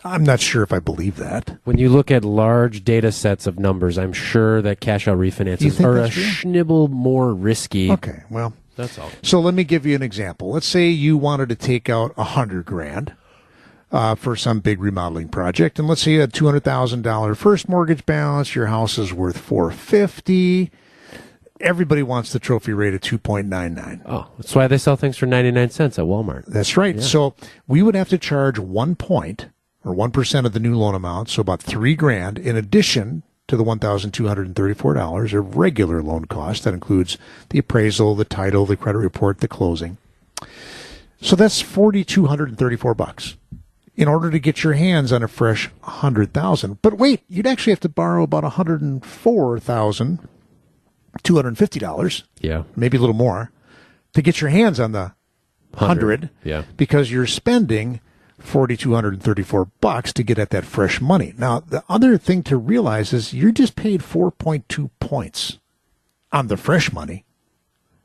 I'm 0.04 0.22
not 0.22 0.40
sure 0.40 0.62
if 0.62 0.70
I 0.72 0.80
believe 0.80 1.16
that. 1.16 1.58
When 1.64 1.78
you 1.78 1.88
look 1.88 2.10
at 2.10 2.24
large 2.26 2.84
data 2.84 3.10
sets 3.10 3.46
of 3.46 3.58
numbers, 3.58 3.96
I'm 3.96 4.12
sure 4.12 4.60
that 4.60 4.80
cash 4.80 5.08
out 5.08 5.16
refinances 5.18 5.82
are 5.82 5.96
a 5.98 6.02
real? 6.02 6.08
schnibble 6.10 6.90
more 6.90 7.32
risky. 7.32 7.90
Okay, 7.90 8.22
well, 8.28 8.52
That's 8.76 8.98
all. 8.98 9.10
so 9.22 9.40
let 9.40 9.54
me 9.54 9.64
give 9.64 9.86
you 9.86 9.94
an 9.94 10.02
example. 10.02 10.50
Let's 10.50 10.66
say 10.66 10.88
you 10.90 11.16
wanted 11.16 11.48
to 11.48 11.54
take 11.54 11.88
out 11.88 12.12
a 12.18 12.24
hundred 12.24 12.66
grand 12.66 13.14
uh, 13.90 14.14
for 14.14 14.36
some 14.36 14.60
big 14.60 14.78
remodeling 14.78 15.28
project, 15.30 15.78
and 15.78 15.88
let's 15.88 16.02
say 16.02 16.12
you 16.12 16.20
had 16.20 16.34
two 16.34 16.44
hundred 16.44 16.64
thousand 16.64 17.00
dollar 17.00 17.34
first 17.34 17.66
mortgage 17.66 18.04
balance. 18.04 18.54
Your 18.54 18.66
house 18.66 18.98
is 18.98 19.10
worth 19.14 19.38
four 19.38 19.70
fifty 19.70 20.70
everybody 21.60 22.02
wants 22.02 22.32
the 22.32 22.38
trophy 22.38 22.72
rate 22.72 22.94
of 22.94 23.00
2.99. 23.00 24.02
Oh, 24.06 24.28
that's 24.36 24.54
why 24.54 24.66
they 24.66 24.78
sell 24.78 24.96
things 24.96 25.16
for 25.16 25.26
99 25.26 25.70
cents 25.70 25.98
at 25.98 26.04
Walmart. 26.04 26.46
That's 26.46 26.76
right. 26.76 26.96
Yeah. 26.96 27.02
So 27.02 27.34
we 27.66 27.82
would 27.82 27.94
have 27.94 28.08
to 28.10 28.18
charge 28.18 28.58
one 28.58 28.94
point 28.94 29.46
or 29.84 29.94
1% 29.94 30.46
of 30.46 30.52
the 30.52 30.60
new 30.60 30.76
loan 30.76 30.94
amount, 30.94 31.30
so 31.30 31.40
about 31.40 31.62
three 31.62 31.94
grand 31.94 32.38
in 32.38 32.56
addition 32.56 33.22
to 33.48 33.56
the 33.56 33.64
$1,234 33.64 35.38
of 35.38 35.56
regular 35.56 36.02
loan 36.02 36.26
cost. 36.26 36.64
That 36.64 36.74
includes 36.74 37.18
the 37.48 37.58
appraisal, 37.58 38.14
the 38.14 38.24
title, 38.24 38.66
the 38.66 38.76
credit 38.76 38.98
report, 38.98 39.38
the 39.38 39.48
closing. 39.48 39.96
So 41.20 41.36
that's 41.36 41.60
4,234 41.60 42.94
bucks 42.94 43.36
in 43.96 44.08
order 44.08 44.30
to 44.30 44.38
get 44.38 44.62
your 44.64 44.74
hands 44.74 45.12
on 45.12 45.22
a 45.22 45.28
fresh 45.28 45.68
100,000. 45.82 46.80
But 46.80 46.94
wait, 46.94 47.22
you'd 47.28 47.46
actually 47.46 47.72
have 47.72 47.80
to 47.80 47.88
borrow 47.88 48.22
about 48.22 48.44
104,000 48.44 50.28
two 51.22 51.36
hundred 51.36 51.48
and 51.48 51.58
fifty 51.58 51.78
dollars 51.80 52.24
Yeah. 52.40 52.64
maybe 52.76 52.96
a 52.96 53.00
little 53.00 53.14
more, 53.14 53.50
to 54.14 54.22
get 54.22 54.40
your 54.40 54.50
hands 54.50 54.78
on 54.80 54.92
the 54.92 55.12
hundred. 55.74 56.30
Yeah. 56.44 56.62
Because 56.76 57.10
you're 57.12 57.26
spending 57.26 58.00
forty 58.38 58.76
two 58.76 58.94
hundred 58.94 59.14
and 59.14 59.22
thirty 59.22 59.42
four 59.42 59.66
bucks 59.80 60.12
to 60.14 60.22
get 60.22 60.38
at 60.38 60.50
that 60.50 60.64
fresh 60.64 61.00
money. 61.00 61.34
Now 61.38 61.60
the 61.60 61.84
other 61.88 62.16
thing 62.18 62.42
to 62.44 62.56
realize 62.56 63.12
is 63.12 63.32
you're 63.34 63.52
just 63.52 63.76
paid 63.76 64.02
four 64.02 64.30
point 64.30 64.68
two 64.68 64.90
points 65.00 65.58
on 66.32 66.46
the 66.48 66.56
fresh 66.56 66.92
money. 66.92 67.24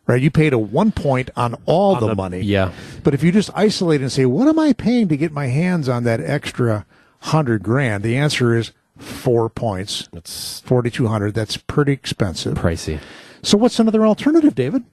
Right? 0.08 0.22
You 0.22 0.30
paid 0.30 0.54
a 0.54 0.60
one 0.60 0.92
point 0.92 1.32
on 1.36 1.56
all 1.66 1.96
the, 1.96 2.10
the- 2.10 2.16
money. 2.16 2.42
yeah. 2.42 2.72
But 3.04 3.16
if 3.16 3.24
you 3.24 3.32
just 3.32 3.50
isolate 3.56 4.02
and 4.02 4.12
say, 4.12 4.26
what 4.28 4.48
am 4.48 4.60
I 4.60 4.74
paying 4.74 5.08
to 5.08 5.18
get 5.18 5.32
my 5.32 5.48
hands 5.48 5.90
on 5.90 6.04
that 6.04 6.20
extra 6.22 6.86
hundred 7.22 7.64
grand? 7.64 8.04
The 8.04 8.16
answer 8.16 8.56
is 8.56 8.72
four 8.98 9.50
points. 9.50 10.08
That's 10.14 10.62
Forty 10.62 10.90
two 10.90 11.08
hundred. 11.08 11.34
That's 11.34 11.58
pretty 11.58 11.92
expensive. 11.94 12.58
pricey. 12.58 13.00
So 13.42 13.58
what's 13.58 13.80
another 13.80 14.06
alternative, 14.06 14.56
David? 14.56 14.84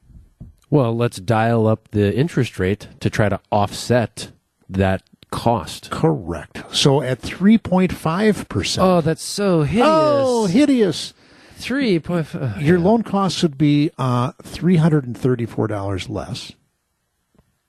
Well, 0.70 0.96
let's 0.96 1.18
dial 1.18 1.66
up 1.66 1.88
the 1.90 2.14
interest 2.14 2.58
rate 2.58 2.88
to 3.00 3.10
try 3.10 3.28
to 3.28 3.40
offset 3.50 4.32
that 4.68 5.02
cost. 5.30 5.90
Correct. 5.90 6.62
So 6.74 7.02
at 7.02 7.20
3.5%. 7.20 8.78
Oh, 8.80 9.00
that's 9.00 9.22
so 9.22 9.62
hideous. 9.62 9.86
Oh, 9.88 10.46
hideous. 10.46 11.14
three 11.56 11.98
point. 11.98 12.34
Uh, 12.34 12.54
Your 12.58 12.78
loan 12.78 13.02
costs 13.02 13.42
would 13.42 13.56
be 13.58 13.90
uh, 13.98 14.32
three 14.42 14.76
hundred 14.76 15.06
and 15.06 15.16
thirty-four 15.16 15.66
dollars 15.68 16.08
less. 16.08 16.52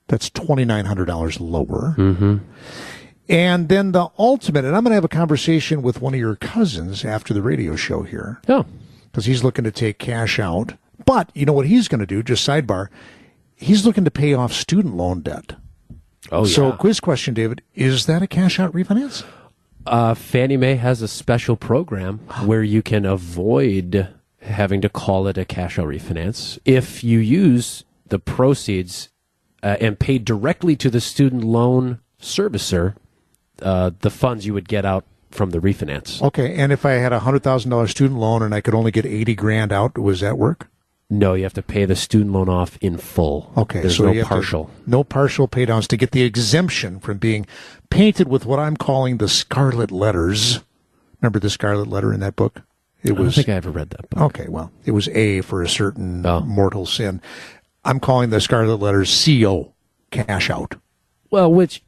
That's 0.08 0.30
twenty-nine 0.30 0.86
hundred 0.86 1.06
dollars 1.06 1.40
lower. 1.40 1.96
Mm-hmm. 1.98 2.38
And 3.30 3.70
then 3.70 3.94
the 3.94 4.10
ultimate, 4.20 4.66
and 4.66 4.76
I'm 4.76 4.84
going 4.84 4.92
to 4.92 4.96
have 4.96 5.06
a 5.06 5.10
conversation 5.10 5.82
with 5.82 6.02
one 6.02 6.14
of 6.14 6.20
your 6.20 6.36
cousins 6.36 7.06
after 7.06 7.34
the 7.34 7.42
radio 7.42 7.76
show 7.76 8.04
here 8.04 8.42
Oh, 8.50 8.66
because 9.12 9.26
he's 9.26 9.44
looking 9.44 9.64
to 9.64 9.72
take 9.72 9.98
cash 9.98 10.40
out. 10.40 10.74
But 11.06 11.30
you 11.34 11.46
know 11.46 11.54
what 11.54 11.68
he's 11.68 11.88
going 11.88 12.00
to 12.02 12.06
do? 12.06 12.22
Just 12.22 12.48
sidebar, 12.48 12.88
he's 13.56 13.86
looking 13.86 14.04
to 14.06 14.12
pay 14.12 14.34
off 14.34 14.52
student 14.52 14.96
loan 14.96 15.22
debt. 15.22 15.56
oh 16.32 16.46
so, 16.46 16.70
yeah. 16.70 16.76
quiz 16.76 17.00
question, 17.00 17.34
David: 17.34 17.62
Is 17.76 18.06
that 18.08 18.22
a 18.22 18.28
cash 18.28 18.60
out 18.60 18.74
refinance? 18.74 19.24
Uh, 19.86 20.14
Fannie 20.14 20.58
Mae 20.58 20.76
has 20.76 21.02
a 21.02 21.08
special 21.08 21.56
program 21.56 22.20
where 22.46 22.64
you 22.64 22.82
can 22.82 23.06
avoid 23.06 24.10
having 24.42 24.82
to 24.82 24.90
call 24.90 25.28
it 25.28 25.38
a 25.38 25.46
cash 25.46 25.80
out 25.80 25.88
refinance 25.88 26.60
if 26.66 27.04
you 27.04 27.20
use 27.20 27.86
the 28.08 28.20
proceeds 28.20 29.10
uh, 29.62 29.78
and 29.80 29.98
pay 30.00 30.18
directly 30.18 30.76
to 30.76 30.90
the 30.90 31.00
student 31.00 31.44
loan 31.44 32.00
servicer 32.22 32.96
uh, 33.62 33.92
the 34.02 34.10
funds 34.10 34.46
you 34.46 34.54
would 34.54 34.68
get 34.68 34.86
out 34.86 35.06
from 35.32 35.50
the 35.52 35.60
refinance. 35.60 36.22
Okay, 36.22 36.56
and 36.56 36.72
if 36.72 36.86
I 36.86 36.92
had 36.94 37.12
a 37.14 37.20
hundred 37.20 37.44
thousand 37.44 37.72
dollars 37.72 37.92
student 37.92 38.20
loan 38.20 38.42
and 38.44 38.54
I 38.54 38.62
could 38.62 38.76
only 38.76 38.92
get 38.92 39.06
eighty 39.06 39.36
grand 39.36 39.72
out, 39.72 39.98
was 39.98 40.20
that 40.22 40.38
work? 40.38 40.68
No, 41.10 41.34
you 41.36 41.44
have 41.44 41.54
to 41.54 41.62
pay 41.62 41.86
the 41.86 41.96
student 41.96 42.32
loan 42.32 42.50
off 42.50 42.78
in 42.82 42.98
full. 42.98 43.52
Okay, 43.58 43.82
there's 43.82 43.98
so 43.98 44.06
no 44.06 44.14
have 44.14 44.24
to- 44.24 44.30
partial. 44.30 44.70
no 44.88 45.04
partial 45.04 45.48
paydowns 45.48 45.88
to 45.88 45.98
get 45.98 46.12
the 46.12 46.24
exemption 46.24 47.00
from 47.00 47.18
being 47.18 47.46
painted 47.90 48.28
with 48.28 48.46
what 48.46 48.58
I'm 48.60 48.76
calling 48.78 49.18
the 49.18 49.28
scarlet 49.28 49.92
letters. 49.92 50.62
Remember 51.22 51.40
the 51.40 51.50
scarlet 51.50 51.88
letter 51.88 52.14
in 52.14 52.20
that 52.22 52.36
book? 52.36 52.62
It 53.04 53.14
was. 53.18 53.34
I 53.34 53.42
think 53.44 53.50
I 53.50 53.54
ever 53.54 53.70
read 53.70 53.90
that 53.92 54.10
book. 54.10 54.22
okay. 54.22 54.48
Well, 54.48 54.72
it 54.86 54.92
was 54.92 55.08
A 55.10 55.42
for 55.42 55.62
a 55.62 55.70
certain 55.70 56.26
Oh. 56.26 56.40
mortal 56.42 56.86
sin. 56.86 57.22
I'm 57.86 58.00
calling 58.00 58.30
the 58.30 58.40
scarlet 58.42 58.78
letters 58.78 59.26
CO, 59.26 59.74
cash 60.10 60.50
out. 60.50 60.76
Well, 61.30 61.52
which 61.52 61.84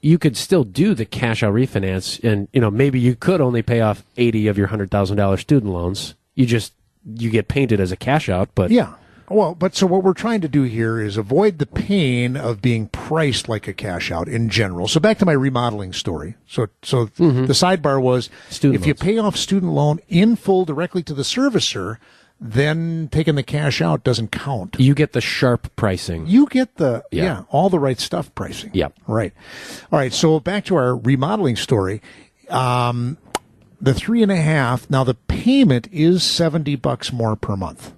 you 0.00 0.18
could 0.18 0.36
still 0.36 0.64
do 0.64 0.94
the 0.94 1.04
cash 1.04 1.42
out 1.42 1.52
refinance, 1.54 2.22
and 2.22 2.48
you 2.52 2.60
know 2.60 2.70
maybe 2.70 3.00
you 3.00 3.14
could 3.16 3.40
only 3.40 3.62
pay 3.62 3.80
off 3.80 4.04
eighty 4.16 4.46
of 4.46 4.56
your 4.56 4.68
hundred 4.68 4.90
thousand 4.90 5.16
dollars 5.16 5.40
student 5.40 5.72
loans. 5.72 6.14
You 6.34 6.46
just 6.46 6.72
you 7.04 7.30
get 7.30 7.48
painted 7.48 7.80
as 7.80 7.92
a 7.92 7.96
cash 7.96 8.28
out, 8.28 8.50
but 8.54 8.70
Yeah. 8.70 8.94
Well, 9.28 9.56
but 9.56 9.74
so 9.74 9.88
what 9.88 10.04
we're 10.04 10.12
trying 10.12 10.40
to 10.42 10.48
do 10.48 10.62
here 10.62 11.00
is 11.00 11.16
avoid 11.16 11.58
the 11.58 11.66
pain 11.66 12.36
of 12.36 12.62
being 12.62 12.86
priced 12.86 13.48
like 13.48 13.66
a 13.66 13.72
cash 13.72 14.12
out 14.12 14.28
in 14.28 14.48
general. 14.48 14.86
So 14.86 15.00
back 15.00 15.18
to 15.18 15.26
my 15.26 15.32
remodeling 15.32 15.92
story. 15.92 16.36
So, 16.46 16.68
so 16.82 17.06
the 17.06 17.52
sidebar 17.52 18.00
was 18.00 18.28
Mm-hmm. 18.28 18.52
Student 18.52 18.80
if 18.80 18.86
you 18.86 18.94
pay 18.94 19.18
off 19.18 19.36
student 19.36 19.72
loan 19.72 19.98
in 20.06 20.36
full 20.36 20.64
directly 20.64 21.02
to 21.02 21.12
the 21.12 21.24
servicer, 21.24 21.96
then 22.40 23.08
taking 23.10 23.34
the 23.34 23.42
cash 23.42 23.80
out 23.80 24.04
doesn't 24.04 24.30
count. 24.30 24.76
you 24.78 24.94
get 24.94 25.12
the 25.12 25.20
sharp 25.20 25.74
pricing. 25.76 26.26
You 26.26 26.46
get 26.46 26.76
the 26.76 27.02
yeah. 27.10 27.22
Yeah. 27.24 27.42
all 27.50 27.70
the 27.70 27.78
right 27.78 27.98
stuff 27.98 28.34
pricing. 28.34 28.70
Yep. 28.74 28.94
Right. 29.06 29.32
All 29.90 29.98
right. 29.98 30.12
So 30.12 30.38
back 30.40 30.64
to 30.66 30.76
our 30.76 30.96
remodeling 30.96 31.56
story. 31.56 32.02
Um, 32.50 33.16
the 33.80 33.94
three 33.94 34.22
and 34.22 34.30
a 34.32 34.36
half. 34.36 34.88
Now 34.90 35.02
the 35.04 35.14
payment 35.14 35.88
is 35.92 36.22
seventy 36.22 36.76
bucks 36.76 37.12
more 37.12 37.36
per 37.36 37.56
month. 37.56 37.92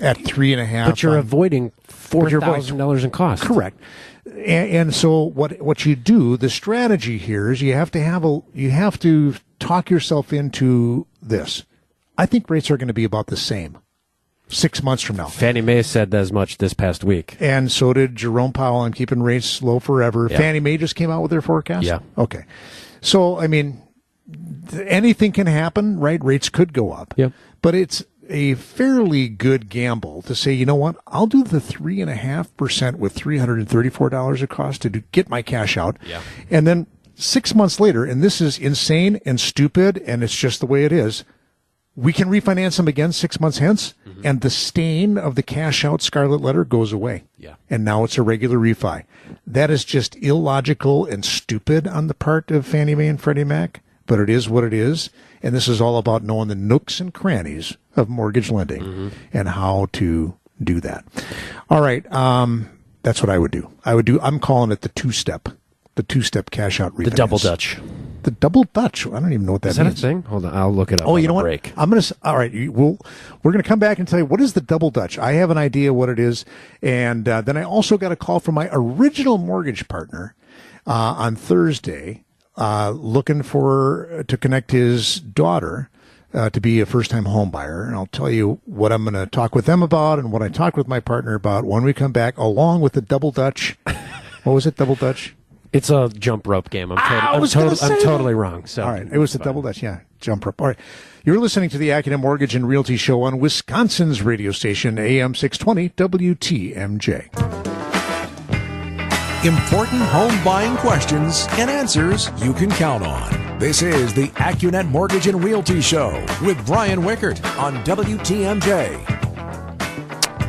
At 0.00 0.18
three 0.24 0.52
and 0.52 0.60
a 0.60 0.66
half. 0.66 0.90
but 0.90 1.02
you're 1.02 1.12
on- 1.12 1.18
avoiding 1.18 1.72
four 1.84 2.28
thousand 2.30 2.76
dollars 2.76 3.02
in 3.04 3.10
cost. 3.10 3.42
correct. 3.42 3.80
And, 4.26 4.70
and 4.70 4.94
so 4.94 5.22
what 5.22 5.60
what 5.62 5.86
you 5.86 5.96
do, 5.96 6.36
the 6.36 6.50
strategy 6.50 7.16
here 7.16 7.50
is 7.50 7.62
you 7.62 7.72
have 7.72 7.90
to 7.92 8.02
have 8.02 8.24
a 8.24 8.40
you 8.52 8.70
have 8.70 8.98
to 9.00 9.34
talk 9.58 9.88
yourself 9.90 10.32
into 10.34 11.06
this. 11.22 11.64
I 12.18 12.26
think 12.26 12.50
rates 12.50 12.70
are 12.70 12.76
going 12.76 12.88
to 12.88 12.94
be 12.94 13.04
about 13.04 13.28
the 13.28 13.36
same 13.36 13.78
six 14.48 14.82
months 14.82 15.02
from 15.02 15.16
now. 15.16 15.26
Fannie 15.26 15.60
Mae 15.60 15.82
said 15.82 16.12
as 16.14 16.32
much 16.32 16.58
this 16.58 16.74
past 16.74 17.04
week. 17.04 17.36
And 17.38 17.70
so 17.70 17.92
did 17.92 18.16
Jerome 18.16 18.52
Powell 18.52 18.80
I'm 18.80 18.92
keeping 18.92 19.22
rates 19.22 19.62
low 19.62 19.78
forever. 19.78 20.26
Yeah. 20.30 20.38
Fannie 20.38 20.60
Mae 20.60 20.76
just 20.76 20.96
came 20.96 21.10
out 21.10 21.22
with 21.22 21.30
their 21.30 21.42
forecast. 21.42 21.86
Yeah. 21.86 22.00
Okay. 22.16 22.44
So 23.00 23.38
I 23.38 23.46
mean, 23.46 23.80
anything 24.84 25.32
can 25.32 25.46
happen, 25.46 26.00
right? 26.00 26.22
Rates 26.22 26.48
could 26.48 26.72
go 26.72 26.92
up. 26.92 27.14
Yep. 27.16 27.32
But 27.62 27.74
it's 27.74 28.04
a 28.28 28.54
fairly 28.54 29.28
good 29.28 29.68
gamble 29.70 30.22
to 30.22 30.34
say, 30.34 30.52
you 30.52 30.66
know 30.66 30.74
what? 30.74 30.96
I'll 31.06 31.26
do 31.26 31.42
the 31.42 31.60
three 31.60 32.00
and 32.00 32.10
a 32.10 32.14
half 32.14 32.54
percent 32.56 32.98
with 32.98 33.12
three 33.12 33.38
hundred 33.38 33.58
and 33.58 33.68
thirty-four 33.68 34.10
dollars 34.10 34.42
a 34.42 34.46
cost 34.46 34.82
to 34.82 34.90
do, 34.90 35.02
get 35.12 35.28
my 35.28 35.42
cash 35.42 35.76
out. 35.76 35.98
Yeah. 36.04 36.20
And 36.50 36.66
then 36.66 36.86
six 37.14 37.54
months 37.54 37.80
later, 37.80 38.04
and 38.04 38.22
this 38.22 38.40
is 38.40 38.58
insane 38.58 39.20
and 39.24 39.40
stupid, 39.40 40.02
and 40.06 40.22
it's 40.22 40.36
just 40.36 40.60
the 40.60 40.66
way 40.66 40.84
it 40.84 40.92
is. 40.92 41.24
We 41.98 42.12
can 42.12 42.28
refinance 42.28 42.76
them 42.76 42.86
again 42.86 43.10
six 43.10 43.40
months 43.40 43.58
hence, 43.58 43.94
and 44.22 44.40
the 44.40 44.50
stain 44.50 45.18
of 45.18 45.34
the 45.34 45.42
cash 45.42 45.84
out 45.84 46.00
scarlet 46.00 46.40
letter 46.40 46.64
goes 46.64 46.92
away. 46.92 47.24
Yeah. 47.36 47.54
And 47.68 47.84
now 47.84 48.04
it's 48.04 48.16
a 48.16 48.22
regular 48.22 48.56
refi. 48.56 49.02
That 49.46 49.68
is 49.68 49.84
just 49.84 50.14
illogical 50.16 51.04
and 51.06 51.24
stupid 51.24 51.88
on 51.88 52.06
the 52.06 52.14
part 52.14 52.52
of 52.52 52.66
Fannie 52.66 52.94
Mae 52.94 53.08
and 53.08 53.20
Freddie 53.20 53.42
Mac, 53.42 53.82
but 54.06 54.20
it 54.20 54.30
is 54.30 54.48
what 54.48 54.62
it 54.62 54.72
is. 54.72 55.10
And 55.42 55.54
this 55.54 55.66
is 55.66 55.80
all 55.80 55.98
about 55.98 56.22
knowing 56.22 56.46
the 56.48 56.54
nooks 56.54 57.00
and 57.00 57.12
crannies 57.12 57.76
of 57.96 58.08
mortgage 58.08 58.50
lending 58.50 59.10
and 59.32 59.48
how 59.48 59.88
to 59.94 60.36
do 60.62 60.80
that. 60.80 61.04
All 61.68 61.80
right. 61.80 62.10
Um, 62.12 62.68
that's 63.02 63.20
what 63.22 63.30
I 63.30 63.38
would 63.38 63.50
do. 63.52 63.70
I 63.84 63.94
would 63.96 64.06
do, 64.06 64.20
I'm 64.20 64.38
calling 64.38 64.70
it 64.70 64.82
the 64.82 64.88
two 64.90 65.10
step, 65.12 65.48
the 65.96 66.02
two 66.04 66.22
step 66.22 66.50
cash 66.50 66.78
out 66.80 66.94
refinance. 66.94 67.04
The 67.04 67.10
double 67.10 67.38
Dutch. 67.38 67.78
The 68.28 68.32
double 68.34 68.64
Dutch. 68.64 69.06
I 69.06 69.20
don't 69.20 69.32
even 69.32 69.46
know 69.46 69.52
what 69.52 69.62
that 69.62 69.70
Is 69.70 69.76
that 69.76 69.82
a 69.86 69.88
means. 69.88 70.02
thing? 70.02 70.22
Hold 70.24 70.44
on, 70.44 70.54
I'll 70.54 70.70
look 70.70 70.92
it 70.92 71.00
up. 71.00 71.08
Oh, 71.08 71.16
you 71.16 71.28
know 71.28 71.32
what? 71.32 71.44
break. 71.44 71.72
I'm 71.78 71.88
gonna. 71.88 72.02
All 72.22 72.36
right, 72.36 72.52
you- 72.52 72.70
we'll 72.70 72.98
we're 73.42 73.52
gonna 73.52 73.62
come 73.62 73.78
back 73.78 73.98
and 73.98 74.06
tell 74.06 74.18
you 74.18 74.26
what 74.26 74.38
is 74.42 74.52
the 74.52 74.60
double 74.60 74.90
Dutch. 74.90 75.18
I 75.18 75.32
have 75.32 75.48
an 75.50 75.56
idea 75.56 75.94
what 75.94 76.10
it 76.10 76.18
is, 76.18 76.44
and 76.82 77.26
uh, 77.26 77.40
then 77.40 77.56
I 77.56 77.62
also 77.62 77.96
got 77.96 78.12
a 78.12 78.16
call 78.16 78.38
from 78.38 78.54
my 78.54 78.68
original 78.70 79.38
mortgage 79.38 79.88
partner 79.88 80.34
uh, 80.86 81.14
on 81.16 81.36
Thursday, 81.36 82.24
uh, 82.58 82.90
looking 82.90 83.42
for 83.42 84.24
to 84.28 84.36
connect 84.36 84.72
his 84.72 85.20
daughter. 85.20 85.88
Uh, 86.34 86.50
to 86.50 86.60
be 86.60 86.78
a 86.78 86.84
first-time 86.84 87.24
home 87.24 87.50
buyer, 87.50 87.84
and 87.84 87.94
I'll 87.94 88.04
tell 88.04 88.30
you 88.30 88.60
what 88.66 88.92
I'm 88.92 89.02
going 89.04 89.14
to 89.14 89.24
talk 89.24 89.54
with 89.54 89.64
them 89.64 89.82
about, 89.82 90.18
and 90.18 90.30
what 90.30 90.42
I 90.42 90.50
talked 90.50 90.76
with 90.76 90.86
my 90.86 91.00
partner 91.00 91.32
about 91.32 91.64
when 91.64 91.84
we 91.84 91.94
come 91.94 92.12
back, 92.12 92.36
along 92.36 92.82
with 92.82 92.92
the 92.92 93.00
double 93.00 93.30
Dutch. 93.30 93.78
what 94.44 94.52
was 94.52 94.66
it? 94.66 94.76
Double 94.76 94.94
Dutch. 94.94 95.34
It's 95.72 95.90
a 95.90 96.08
jump 96.08 96.46
rope 96.46 96.70
game. 96.70 96.90
I'm, 96.92 96.98
ah, 96.98 97.02
tot- 97.08 97.24
I 97.24 97.34
I'm, 97.34 97.40
was 97.40 97.54
gonna 97.54 97.70
tot- 97.70 97.82
I'm 97.82 97.98
say 97.98 98.02
totally 98.04 98.34
wrong. 98.34 98.64
So 98.66 98.82
All 98.84 98.90
right. 98.90 99.06
It 99.10 99.18
was 99.18 99.32
the 99.34 99.38
double 99.38 99.60
dutch. 99.62 99.82
Yeah. 99.82 100.00
Jump 100.20 100.46
rope. 100.46 100.60
All 100.60 100.68
right. 100.68 100.78
You're 101.24 101.38
listening 101.38 101.68
to 101.70 101.78
the 101.78 101.90
AccuNet 101.90 102.20
Mortgage 102.20 102.54
and 102.54 102.66
Realty 102.66 102.96
Show 102.96 103.22
on 103.22 103.38
Wisconsin's 103.38 104.22
radio 104.22 104.50
station, 104.50 104.98
AM 104.98 105.34
620 105.34 105.90
WTMJ. 105.90 107.28
Important 109.44 110.02
home 110.02 110.42
buying 110.42 110.76
questions 110.78 111.46
and 111.52 111.70
answers 111.70 112.30
you 112.42 112.52
can 112.52 112.70
count 112.70 113.04
on. 113.06 113.58
This 113.58 113.82
is 113.82 114.12
the 114.14 114.28
AccuNet 114.28 114.88
Mortgage 114.88 115.26
and 115.28 115.44
Realty 115.44 115.80
Show 115.80 116.24
with 116.42 116.64
Brian 116.66 117.02
Wickert 117.02 117.44
on 117.58 117.74
WTMJ. 117.84 118.96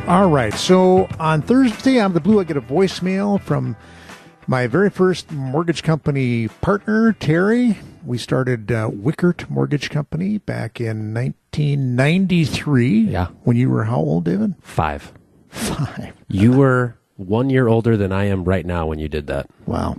All 0.08 0.30
right. 0.30 0.54
So 0.54 1.06
on 1.20 1.42
Thursday, 1.42 2.00
out 2.00 2.06
of 2.06 2.14
the 2.14 2.20
blue, 2.20 2.40
I 2.40 2.44
get 2.44 2.56
a 2.56 2.60
voicemail 2.60 3.40
from 3.40 3.76
my 4.50 4.66
very 4.66 4.90
first 4.90 5.30
mortgage 5.30 5.84
company 5.84 6.48
partner, 6.48 7.12
Terry. 7.12 7.78
We 8.04 8.18
started 8.18 8.72
uh, 8.72 8.90
Wickert 8.90 9.48
Mortgage 9.48 9.90
Company 9.90 10.38
back 10.38 10.80
in 10.80 11.14
1993. 11.14 13.02
Yeah. 13.02 13.28
When 13.44 13.56
you 13.56 13.70
were 13.70 13.84
how 13.84 13.98
old, 13.98 14.24
David? 14.24 14.56
five. 14.60 15.12
Five. 15.50 16.14
You 16.26 16.52
were 16.52 16.96
one 17.16 17.48
year 17.48 17.68
older 17.68 17.96
than 17.96 18.10
I 18.10 18.24
am 18.24 18.42
right 18.42 18.66
now 18.66 18.86
when 18.86 18.98
you 18.98 19.08
did 19.08 19.28
that. 19.28 19.48
Wow. 19.66 19.98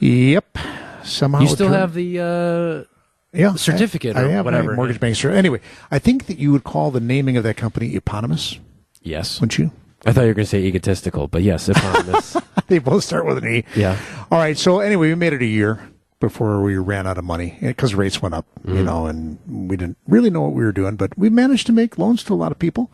Yep. 0.00 0.58
Somehow 1.04 1.40
You 1.40 1.46
still 1.46 1.68
turned- 1.68 1.74
have 1.76 1.94
the 1.94 2.18
uh, 2.18 2.84
yeah, 3.32 3.54
certificate 3.54 4.16
I, 4.16 4.22
or 4.22 4.26
I 4.26 4.30
have 4.30 4.46
whatever. 4.46 4.74
mortgage 4.74 4.98
bank. 4.98 5.24
Anyway, 5.24 5.60
I 5.92 6.00
think 6.00 6.26
that 6.26 6.38
you 6.38 6.50
would 6.50 6.64
call 6.64 6.90
the 6.90 6.98
naming 7.00 7.36
of 7.36 7.44
that 7.44 7.56
company 7.56 7.94
eponymous, 7.94 8.58
yes. 9.00 9.40
wouldn't 9.40 9.58
you? 9.58 9.70
I 10.06 10.12
thought 10.12 10.22
you 10.22 10.28
were 10.28 10.34
going 10.34 10.46
to 10.46 10.50
say 10.50 10.62
egotistical, 10.62 11.28
but 11.28 11.42
yes, 11.42 11.68
eponymous. 11.68 12.36
they 12.68 12.78
both 12.78 13.04
start 13.04 13.26
with 13.26 13.38
an 13.38 13.46
E. 13.46 13.64
yeah. 13.76 13.98
All 14.30 14.38
right. 14.38 14.56
So 14.56 14.80
anyway, 14.80 15.08
we 15.08 15.14
made 15.14 15.32
it 15.32 15.42
a 15.42 15.46
year 15.46 15.90
before 16.20 16.62
we 16.62 16.76
ran 16.76 17.06
out 17.06 17.18
of 17.18 17.24
money 17.24 17.58
eh, 17.60 17.68
because 17.68 17.94
rates 17.94 18.22
went 18.22 18.34
up, 18.34 18.46
you 18.64 18.74
mm-hmm. 18.74 18.84
know, 18.84 19.06
and 19.06 19.38
we 19.68 19.76
didn't 19.76 19.98
really 20.06 20.30
know 20.30 20.42
what 20.42 20.52
we 20.52 20.62
were 20.62 20.72
doing, 20.72 20.96
but 20.96 21.16
we 21.18 21.30
managed 21.30 21.66
to 21.66 21.72
make 21.72 21.98
loans 21.98 22.22
to 22.24 22.32
a 22.32 22.36
lot 22.36 22.52
of 22.52 22.58
people. 22.58 22.90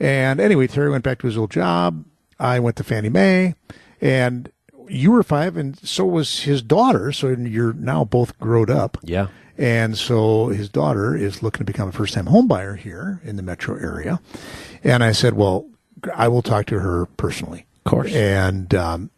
And 0.00 0.40
anyway, 0.40 0.66
Terry 0.66 0.90
went 0.90 1.04
back 1.04 1.20
to 1.20 1.26
his 1.26 1.38
old 1.38 1.50
job. 1.50 2.04
I 2.38 2.58
went 2.58 2.76
to 2.76 2.84
Fannie 2.84 3.08
Mae, 3.08 3.54
and 4.00 4.50
you 4.88 5.12
were 5.12 5.22
five, 5.22 5.56
and 5.56 5.78
so 5.78 6.04
was 6.04 6.40
his 6.40 6.62
daughter. 6.62 7.12
So 7.12 7.28
you're 7.28 7.72
now 7.72 8.04
both 8.04 8.38
grown 8.38 8.70
up. 8.70 8.98
Yeah. 9.02 9.28
And 9.56 9.96
so 9.96 10.48
his 10.48 10.68
daughter 10.68 11.16
is 11.16 11.42
looking 11.42 11.60
to 11.60 11.64
become 11.64 11.88
a 11.88 11.92
first 11.92 12.14
time 12.14 12.26
home 12.26 12.48
buyer 12.48 12.74
here 12.74 13.20
in 13.22 13.36
the 13.36 13.42
metro 13.42 13.76
area. 13.76 14.20
And 14.82 15.04
I 15.04 15.12
said, 15.12 15.34
well, 15.34 15.68
I 16.14 16.28
will 16.28 16.42
talk 16.42 16.66
to 16.66 16.80
her 16.80 17.06
personally. 17.06 17.66
Of 17.84 17.90
course. 17.90 18.14
And 18.14 18.74
um, 18.74 19.10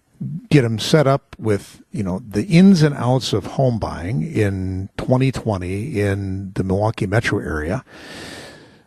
get 0.49 0.63
them 0.63 0.79
set 0.79 1.07
up 1.07 1.37
with 1.39 1.83
you 1.93 2.03
know 2.03 2.21
the 2.27 2.45
ins 2.45 2.83
and 2.83 2.95
outs 2.95 3.33
of 3.33 3.47
home 3.47 3.79
buying 3.79 4.23
in 4.23 4.89
2020 4.99 6.01
in 6.01 6.53
the 6.55 6.65
Milwaukee 6.65 7.07
metro 7.07 7.39
area. 7.39 7.85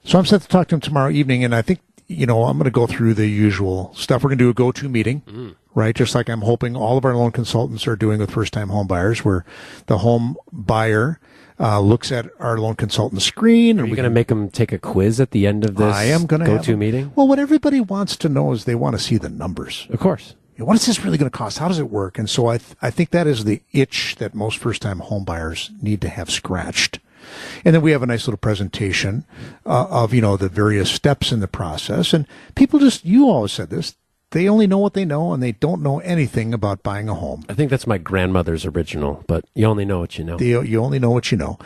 So 0.04 0.18
I'm 0.18 0.26
set 0.26 0.42
to 0.42 0.48
talk 0.48 0.68
to 0.70 0.76
him 0.76 0.82
tomorrow 0.82 1.12
evening, 1.12 1.44
and 1.44 1.54
I 1.54 1.62
think 1.62 1.82
you 2.08 2.26
know 2.26 2.46
I'm 2.46 2.58
going 2.58 2.66
to 2.66 2.72
go 2.72 2.88
through 2.88 3.14
the 3.14 3.28
usual 3.28 3.94
stuff. 3.96 4.24
We're 4.24 4.30
going 4.30 4.40
to 4.40 4.46
do 4.46 4.50
a 4.50 4.54
go-to 4.54 4.90
meeting, 4.90 5.22
mm. 5.22 5.56
right? 5.76 5.96
Just 5.96 6.16
like 6.16 6.30
I'm 6.30 6.42
hoping 6.42 6.76
all 6.76 6.98
of 6.98 7.06
our 7.06 7.16
loan 7.16 7.32
consultants 7.32 7.88
are 7.88 7.96
doing 7.96 8.20
with 8.20 8.32
first-time 8.32 8.70
home 8.70 8.88
buyers, 8.88 9.24
where 9.24 9.46
the 9.88 10.00
home 10.00 10.38
buyer. 10.52 11.20
Uh, 11.60 11.82
looks 11.82 12.10
at 12.10 12.30
our 12.40 12.58
loan 12.58 12.74
consultant 12.74 13.22
screen. 13.22 13.82
Are 13.82 13.86
you 13.86 13.96
going 13.96 14.06
to 14.06 14.10
make 14.10 14.28
them 14.28 14.50
take 14.50 14.72
a 14.72 14.78
quiz 14.78 15.20
at 15.20 15.32
the 15.32 15.46
end 15.46 15.66
of 15.66 15.76
this 15.76 15.94
I 15.94 16.06
am 16.06 16.26
going 16.26 16.40
to 16.40 16.46
go-to 16.46 16.78
meeting? 16.78 17.12
Well, 17.18 17.28
what 17.28 17.38
everybody 17.38 17.82
wants 17.82 18.16
to 18.18 18.30
know 18.30 18.54
is 18.54 18.64
they 18.64 18.76
want 18.76 18.98
to 18.98 19.04
see 19.04 19.18
the 19.18 19.28
numbers. 19.28 19.86
Of 19.90 20.00
course 20.00 20.36
know, 20.60 20.66
what 20.66 20.76
is 20.76 20.86
this 20.86 21.04
really 21.04 21.18
going 21.18 21.32
to 21.32 21.38
cost? 21.38 21.58
How 21.58 21.68
does 21.68 21.80
it 21.80 21.90
work? 21.90 22.20
And 22.20 22.30
so 22.30 22.48
I, 22.48 22.58
th- 22.58 22.76
I 22.82 22.92
think 22.92 23.10
that 23.12 23.28
is 23.28 23.46
the 23.46 23.62
itch 23.72 24.18
that 24.18 24.36
most 24.36 24.58
first 24.58 24.82
time 24.82 25.00
home 25.00 25.24
buyers 25.24 25.72
need 25.82 26.02
to 26.02 26.10
have 26.10 26.30
scratched. 26.30 27.00
And 27.64 27.76
then 27.76 27.82
we 27.82 27.92
have 27.92 28.04
a 28.04 28.08
nice 28.08 28.28
little 28.28 28.38
presentation 28.38 29.26
uh, 29.66 29.88
of, 29.90 30.14
you 30.14 30.22
know, 30.22 30.38
the 30.38 30.50
various 30.50 30.90
steps 30.90 31.32
in 31.32 31.40
the 31.40 31.48
process. 31.48 32.14
And 32.14 32.28
people 32.56 32.80
just, 32.80 33.06
you 33.06 33.30
always 33.30 33.52
said 33.52 33.70
this, 33.70 33.96
they 34.32 34.48
only 34.48 34.68
know 34.68 34.78
what 34.78 34.94
they 34.94 35.06
know 35.06 35.34
and 35.34 35.42
they 35.42 35.54
don't 35.54 35.82
know 35.82 36.00
anything 36.00 36.54
about 36.54 36.84
buying 36.84 37.10
a 37.10 37.16
home. 37.16 37.44
I 37.50 37.54
think 37.54 37.72
that's 37.72 37.88
my 37.88 37.98
grandmother's 37.98 38.66
original, 38.66 39.24
but 39.28 39.46
you 39.56 39.66
only 39.66 39.86
know 39.86 40.00
what 40.00 40.18
you 40.18 40.24
know. 40.24 40.38
The, 40.38 40.62
you 40.62 40.84
only 40.84 41.00
know 41.00 41.10
what 41.10 41.32
you 41.32 41.38
know. 41.38 41.58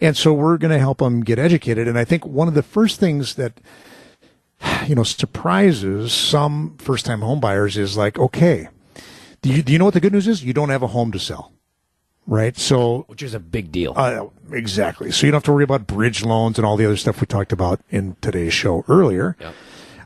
And 0.00 0.16
so 0.16 0.32
we're 0.32 0.58
going 0.58 0.72
to 0.72 0.78
help 0.78 0.98
them 0.98 1.22
get 1.22 1.38
educated. 1.38 1.88
And 1.88 1.98
I 1.98 2.04
think 2.04 2.26
one 2.26 2.48
of 2.48 2.54
the 2.54 2.62
first 2.62 3.00
things 3.00 3.36
that, 3.36 3.60
you 4.86 4.94
know, 4.94 5.04
surprises 5.04 6.12
some 6.12 6.76
first 6.78 7.06
time 7.06 7.22
home 7.22 7.40
buyers 7.40 7.78
is 7.78 7.96
like, 7.96 8.18
okay, 8.18 8.68
do 9.40 9.50
you, 9.50 9.62
do 9.62 9.72
you 9.72 9.78
know 9.78 9.86
what 9.86 9.94
the 9.94 10.00
good 10.00 10.12
news 10.12 10.28
is? 10.28 10.44
You 10.44 10.52
don't 10.52 10.68
have 10.68 10.82
a 10.82 10.88
home 10.88 11.12
to 11.12 11.18
sell. 11.18 11.52
Right. 12.26 12.56
So, 12.56 13.04
which 13.08 13.22
is 13.22 13.34
a 13.34 13.40
big 13.40 13.72
deal. 13.72 13.94
Uh, 13.96 14.28
exactly. 14.52 15.10
So 15.10 15.26
you 15.26 15.32
don't 15.32 15.38
have 15.38 15.44
to 15.44 15.52
worry 15.52 15.64
about 15.64 15.86
bridge 15.88 16.24
loans 16.24 16.56
and 16.58 16.64
all 16.64 16.76
the 16.76 16.84
other 16.84 16.96
stuff 16.96 17.20
we 17.20 17.26
talked 17.26 17.52
about 17.52 17.80
in 17.90 18.16
today's 18.20 18.54
show 18.54 18.84
earlier. 18.86 19.36
Yep. 19.40 19.54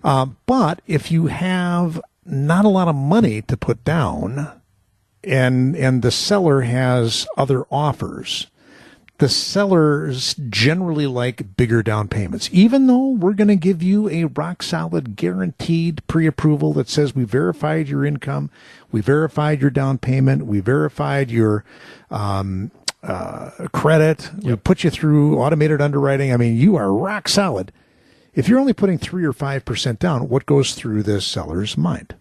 Um, 0.06 0.36
but 0.46 0.82
if 0.86 1.10
you 1.10 1.26
have 1.26 2.00
not 2.24 2.64
a 2.64 2.68
lot 2.68 2.86
of 2.86 2.94
money 2.94 3.42
to 3.42 3.56
put 3.56 3.84
down 3.84 4.52
and, 5.24 5.74
and 5.74 6.00
the 6.00 6.12
seller 6.12 6.60
has 6.60 7.26
other 7.36 7.64
offers, 7.72 8.46
the 9.18 9.28
sellers 9.28 10.34
generally 10.48 11.08
like 11.08 11.56
bigger 11.56 11.82
down 11.82 12.06
payments. 12.06 12.48
Even 12.52 12.86
though 12.86 13.08
we're 13.08 13.32
going 13.32 13.48
to 13.48 13.56
give 13.56 13.82
you 13.82 14.08
a 14.08 14.26
rock 14.26 14.62
solid 14.62 15.16
guaranteed 15.16 16.06
pre 16.06 16.24
approval 16.28 16.72
that 16.74 16.88
says 16.88 17.16
we 17.16 17.24
verified 17.24 17.88
your 17.88 18.04
income, 18.04 18.48
we 18.92 19.00
verified 19.00 19.60
your 19.60 19.70
down 19.70 19.98
payment, 19.98 20.46
we 20.46 20.60
verified 20.60 21.32
your 21.32 21.64
um, 22.12 22.70
uh, 23.02 23.50
credit, 23.72 24.30
yep. 24.38 24.44
we 24.44 24.54
put 24.54 24.84
you 24.84 24.90
through 24.90 25.40
automated 25.40 25.80
underwriting. 25.80 26.32
I 26.32 26.36
mean, 26.36 26.56
you 26.56 26.76
are 26.76 26.92
rock 26.92 27.26
solid. 27.26 27.72
If 28.36 28.48
you're 28.48 28.60
only 28.60 28.74
putting 28.74 28.98
three 28.98 29.24
or 29.24 29.32
five 29.32 29.64
percent 29.64 29.98
down, 29.98 30.28
what 30.28 30.46
goes 30.46 30.74
through 30.74 31.02
the 31.02 31.20
seller's 31.20 31.76
mind? 31.76 32.14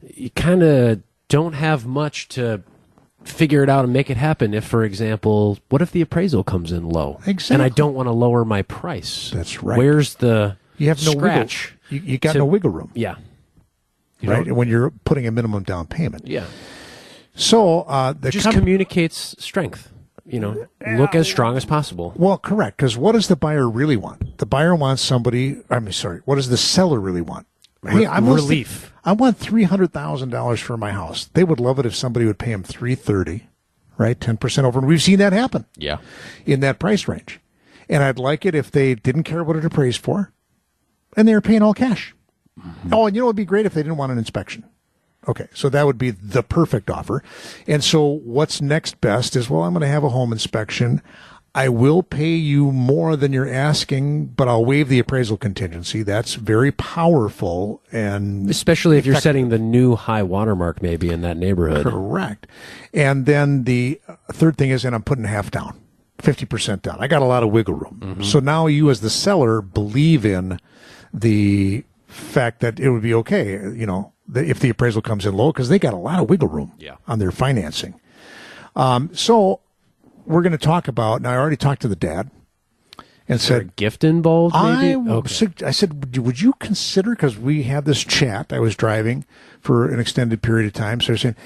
You 0.00 0.30
kind 0.30 0.62
of 0.62 1.02
don't 1.28 1.52
have 1.52 1.86
much 1.86 2.26
to 2.28 2.62
figure 3.22 3.62
it 3.62 3.68
out 3.68 3.84
and 3.84 3.92
make 3.92 4.10
it 4.10 4.16
happen. 4.16 4.54
If 4.54 4.64
for 4.64 4.82
example 4.82 5.58
what 5.68 5.82
if 5.82 5.92
the 5.92 6.00
appraisal 6.00 6.42
comes 6.42 6.72
in 6.72 6.88
low? 6.88 7.20
Exactly. 7.26 7.54
and 7.54 7.62
i 7.62 7.68
don't 7.68 7.94
want 7.94 8.06
to 8.08 8.12
lower 8.12 8.44
my 8.44 8.62
price. 8.62 9.30
That's 9.30 9.62
right. 9.62 9.78
Where's 9.78 10.14
the 10.16 10.56
you 10.78 10.88
have 10.88 11.04
no 11.04 11.12
scratch 11.12 11.74
wiggle, 11.90 12.06
you, 12.06 12.12
you 12.12 12.18
got 12.18 12.32
to, 12.32 12.38
no 12.38 12.46
wiggle 12.46 12.70
room. 12.70 12.90
Yeah. 12.94 13.16
You 14.20 14.30
right? 14.30 14.52
when 14.52 14.68
you're 14.68 14.90
putting 15.04 15.26
a 15.26 15.30
minimum 15.30 15.64
down 15.64 15.86
payment. 15.86 16.26
Yeah. 16.26 16.46
So 17.34 17.82
uh 17.82 18.14
the 18.18 18.30
just 18.30 18.44
com- 18.44 18.54
communicates 18.54 19.36
strength 19.38 19.92
you 20.26 20.38
know 20.38 20.66
look 20.96 21.14
as 21.14 21.28
strong 21.28 21.56
as 21.56 21.64
possible 21.64 22.12
well 22.16 22.38
correct 22.38 22.76
because 22.76 22.96
what 22.96 23.12
does 23.12 23.28
the 23.28 23.36
buyer 23.36 23.68
really 23.68 23.96
want 23.96 24.38
the 24.38 24.46
buyer 24.46 24.74
wants 24.74 25.02
somebody 25.02 25.60
i'm 25.68 25.90
sorry 25.92 26.20
what 26.24 26.36
does 26.36 26.48
the 26.48 26.56
seller 26.56 27.00
really 27.00 27.20
want 27.20 27.46
hey, 27.84 28.06
I'm 28.06 28.28
relief 28.28 28.92
I 29.04 29.12
want 29.12 29.36
three 29.36 29.64
hundred 29.64 29.92
thousand 29.92 30.30
dollars 30.30 30.60
for 30.60 30.76
my 30.76 30.92
house. 30.92 31.28
They 31.34 31.44
would 31.44 31.60
love 31.60 31.78
it 31.78 31.86
if 31.86 31.94
somebody 31.94 32.26
would 32.26 32.38
pay 32.38 32.52
them 32.52 32.62
three 32.62 32.94
thirty, 32.94 33.48
right? 33.98 34.18
Ten 34.18 34.36
percent 34.36 34.66
over, 34.66 34.78
and 34.78 34.88
we've 34.88 35.02
seen 35.02 35.18
that 35.18 35.32
happen. 35.32 35.66
Yeah, 35.76 35.98
in 36.46 36.60
that 36.60 36.78
price 36.78 37.08
range. 37.08 37.40
And 37.88 38.02
I'd 38.02 38.18
like 38.18 38.46
it 38.46 38.54
if 38.54 38.70
they 38.70 38.94
didn't 38.94 39.24
care 39.24 39.42
what 39.42 39.56
it 39.56 39.64
appraised 39.64 40.00
for, 40.00 40.32
and 41.16 41.26
they 41.26 41.34
were 41.34 41.40
paying 41.40 41.62
all 41.62 41.74
cash. 41.74 42.14
Mm-hmm. 42.58 42.94
Oh, 42.94 43.06
and 43.06 43.16
you 43.16 43.22
know 43.22 43.26
it'd 43.26 43.36
be 43.36 43.44
great 43.44 43.66
if 43.66 43.74
they 43.74 43.82
didn't 43.82 43.98
want 43.98 44.12
an 44.12 44.18
inspection. 44.18 44.64
Okay, 45.28 45.46
so 45.54 45.68
that 45.68 45.86
would 45.86 45.98
be 45.98 46.10
the 46.10 46.42
perfect 46.42 46.90
offer. 46.90 47.22
And 47.66 47.84
so 47.84 48.04
what's 48.04 48.60
next 48.60 49.00
best 49.00 49.36
is 49.36 49.48
well, 49.48 49.62
I'm 49.62 49.72
going 49.72 49.82
to 49.82 49.86
have 49.86 50.04
a 50.04 50.08
home 50.08 50.32
inspection. 50.32 51.00
I 51.54 51.68
will 51.68 52.02
pay 52.02 52.34
you 52.34 52.72
more 52.72 53.14
than 53.14 53.32
you're 53.32 53.48
asking, 53.48 54.26
but 54.26 54.48
I'll 54.48 54.64
waive 54.64 54.88
the 54.88 54.98
appraisal 54.98 55.36
contingency. 55.36 56.02
That's 56.02 56.34
very 56.34 56.72
powerful 56.72 57.82
and 57.92 58.48
especially 58.48 58.96
if 58.96 59.02
effective. 59.02 59.12
you're 59.12 59.20
setting 59.20 59.48
the 59.50 59.58
new 59.58 59.94
high 59.94 60.22
watermark 60.22 60.80
maybe 60.80 61.10
in 61.10 61.20
that 61.20 61.36
neighborhood. 61.36 61.84
Correct. 61.84 62.46
And 62.94 63.26
then 63.26 63.64
the 63.64 64.00
third 64.32 64.56
thing 64.56 64.70
is, 64.70 64.84
and 64.86 64.94
I'm 64.94 65.02
putting 65.02 65.24
half 65.24 65.50
down, 65.50 65.78
50% 66.18 66.80
down. 66.80 66.96
I 67.00 67.06
got 67.06 67.20
a 67.20 67.26
lot 67.26 67.42
of 67.42 67.50
wiggle 67.50 67.74
room. 67.74 68.00
Mm-hmm. 68.02 68.22
So 68.22 68.38
now 68.38 68.66
you 68.66 68.88
as 68.88 69.02
the 69.02 69.10
seller 69.10 69.60
believe 69.60 70.24
in 70.24 70.58
the 71.12 71.84
fact 72.06 72.60
that 72.60 72.80
it 72.80 72.90
would 72.90 73.02
be 73.02 73.12
okay, 73.12 73.52
you 73.52 73.84
know, 73.84 74.11
if 74.34 74.60
the 74.60 74.70
appraisal 74.70 75.02
comes 75.02 75.26
in 75.26 75.34
low 75.34 75.52
because 75.52 75.68
they 75.68 75.78
got 75.78 75.94
a 75.94 75.98
lot 75.98 76.20
of 76.20 76.28
wiggle 76.28 76.48
room 76.48 76.72
yeah. 76.78 76.96
on 77.06 77.18
their 77.18 77.30
financing. 77.30 77.94
Um, 78.74 79.10
so 79.14 79.60
we're 80.24 80.42
going 80.42 80.52
to 80.52 80.58
talk 80.58 80.88
about. 80.88 81.16
and 81.16 81.26
I 81.26 81.36
already 81.36 81.56
talked 81.56 81.82
to 81.82 81.88
the 81.88 81.96
dad 81.96 82.30
and 83.28 83.36
Is 83.36 83.42
said, 83.42 83.76
gift 83.76 84.04
involved? 84.04 84.54
Maybe? 84.54 84.94
I, 84.94 85.12
okay. 85.14 85.48
I 85.64 85.70
said, 85.70 86.16
would 86.16 86.40
you 86.40 86.54
consider, 86.54 87.10
because 87.10 87.38
we 87.38 87.64
had 87.64 87.84
this 87.84 88.04
chat, 88.04 88.52
I 88.52 88.58
was 88.58 88.76
driving 88.76 89.24
for 89.60 89.88
an 89.88 90.00
extended 90.00 90.42
period 90.42 90.66
of 90.66 90.72
time. 90.72 91.00
So 91.00 91.12
I 91.12 91.16
said, 91.16 91.36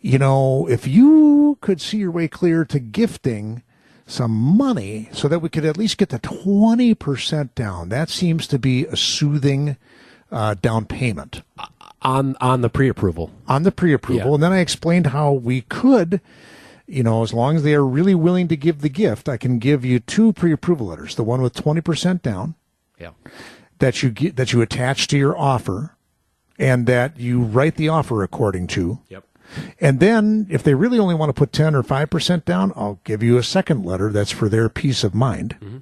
you 0.00 0.18
know, 0.18 0.68
if 0.68 0.86
you 0.86 1.58
could 1.60 1.80
see 1.80 1.98
your 1.98 2.10
way 2.10 2.28
clear 2.28 2.64
to 2.66 2.78
gifting 2.78 3.62
some 4.06 4.30
money 4.30 5.08
so 5.12 5.28
that 5.28 5.40
we 5.40 5.48
could 5.48 5.64
at 5.64 5.76
least 5.76 5.98
get 5.98 6.10
the 6.10 6.18
20% 6.20 7.54
down, 7.54 7.88
that 7.88 8.10
seems 8.10 8.46
to 8.46 8.58
be 8.58 8.84
a 8.86 8.96
soothing 8.96 9.76
uh, 10.30 10.54
down 10.54 10.84
payment. 10.84 11.42
On, 12.00 12.36
on 12.40 12.60
the 12.60 12.68
pre 12.68 12.88
approval. 12.88 13.30
On 13.48 13.64
the 13.64 13.72
pre 13.72 13.92
approval. 13.92 14.28
Yeah. 14.28 14.34
And 14.34 14.42
then 14.42 14.52
I 14.52 14.60
explained 14.60 15.08
how 15.08 15.32
we 15.32 15.62
could 15.62 16.20
you 16.88 17.02
know, 17.02 17.22
as 17.22 17.34
long 17.34 17.56
as 17.56 17.62
they 17.62 17.74
are 17.74 17.84
really 17.84 18.14
willing 18.14 18.48
to 18.48 18.56
give 18.56 18.80
the 18.80 18.88
gift, 18.88 19.28
I 19.28 19.36
can 19.36 19.58
give 19.58 19.84
you 19.84 20.00
two 20.00 20.32
pre-approval 20.32 20.86
letters. 20.86 21.14
The 21.14 21.22
one 21.22 21.42
with 21.42 21.54
20% 21.54 22.22
down. 22.22 22.54
Yeah. 22.98 23.10
That 23.78 24.02
you 24.02 24.10
get, 24.10 24.36
that 24.36 24.52
you 24.52 24.62
attach 24.62 25.06
to 25.08 25.18
your 25.18 25.38
offer 25.38 25.96
and 26.58 26.86
that 26.86 27.20
you 27.20 27.42
write 27.42 27.76
the 27.76 27.90
offer 27.90 28.22
according 28.22 28.68
to. 28.68 29.00
Yep. 29.08 29.24
And 29.80 30.00
then 30.00 30.46
if 30.50 30.62
they 30.62 30.74
really 30.74 30.98
only 30.98 31.14
want 31.14 31.28
to 31.28 31.34
put 31.34 31.52
10 31.52 31.74
or 31.74 31.82
5% 31.82 32.44
down, 32.44 32.72
I'll 32.74 33.00
give 33.04 33.22
you 33.22 33.36
a 33.38 33.42
second 33.42 33.84
letter 33.84 34.10
that's 34.10 34.32
for 34.32 34.48
their 34.48 34.68
peace 34.68 35.04
of 35.04 35.14
mind. 35.14 35.56
Mm-hmm. 35.60 35.78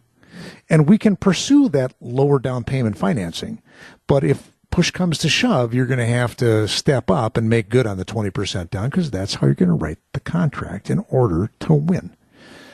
And 0.69 0.89
we 0.89 0.99
can 0.99 1.17
pursue 1.17 1.69
that 1.71 1.95
lower 2.01 2.39
down 2.39 2.65
payment 2.65 2.99
financing. 2.99 3.63
But 4.07 4.25
if 4.25 4.53
push 4.77 4.91
comes 4.91 5.17
to 5.17 5.27
shove, 5.27 5.73
you're 5.73 5.87
going 5.87 5.99
to 5.99 6.05
have 6.05 6.37
to 6.37 6.69
step 6.69 7.11
up 7.11 7.39
and 7.39 7.49
make 7.49 7.71
good 7.71 7.87
on 7.87 7.97
the 7.97 8.05
20% 8.05 8.69
down 8.69 8.91
because 8.91 9.11
that's 9.11 9.37
how 9.37 9.47
you're 9.47 9.55
going 9.55 9.71
to 9.71 9.75
write 9.75 9.97
the 10.13 10.21
contract 10.21 10.91
in 10.91 11.03
order 11.09 11.51
to 11.59 11.73
win. 11.73 12.15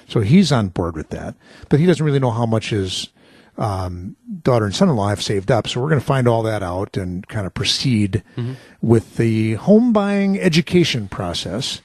So 0.08 0.18
he's 0.18 0.50
on 0.50 0.70
board 0.70 0.96
with 0.96 1.10
that, 1.10 1.36
but 1.68 1.78
he 1.78 1.86
doesn't 1.86 2.04
really 2.04 2.18
know 2.18 2.32
how 2.32 2.44
much 2.44 2.70
his 2.70 3.10
um, 3.56 4.16
daughter 4.42 4.64
and 4.64 4.74
son-in-law 4.74 5.10
have 5.10 5.22
saved 5.22 5.52
up. 5.52 5.68
So 5.68 5.80
we're 5.80 5.90
going 5.90 6.00
to 6.00 6.04
find 6.04 6.26
all 6.26 6.42
that 6.42 6.60
out 6.60 6.96
and 6.96 7.24
kind 7.28 7.46
of 7.46 7.54
proceed 7.54 8.24
mm-hmm. 8.36 8.54
with 8.80 9.16
the 9.16 9.54
home 9.54 9.92
buying 9.92 10.40
education 10.40 11.06
process, 11.06 11.82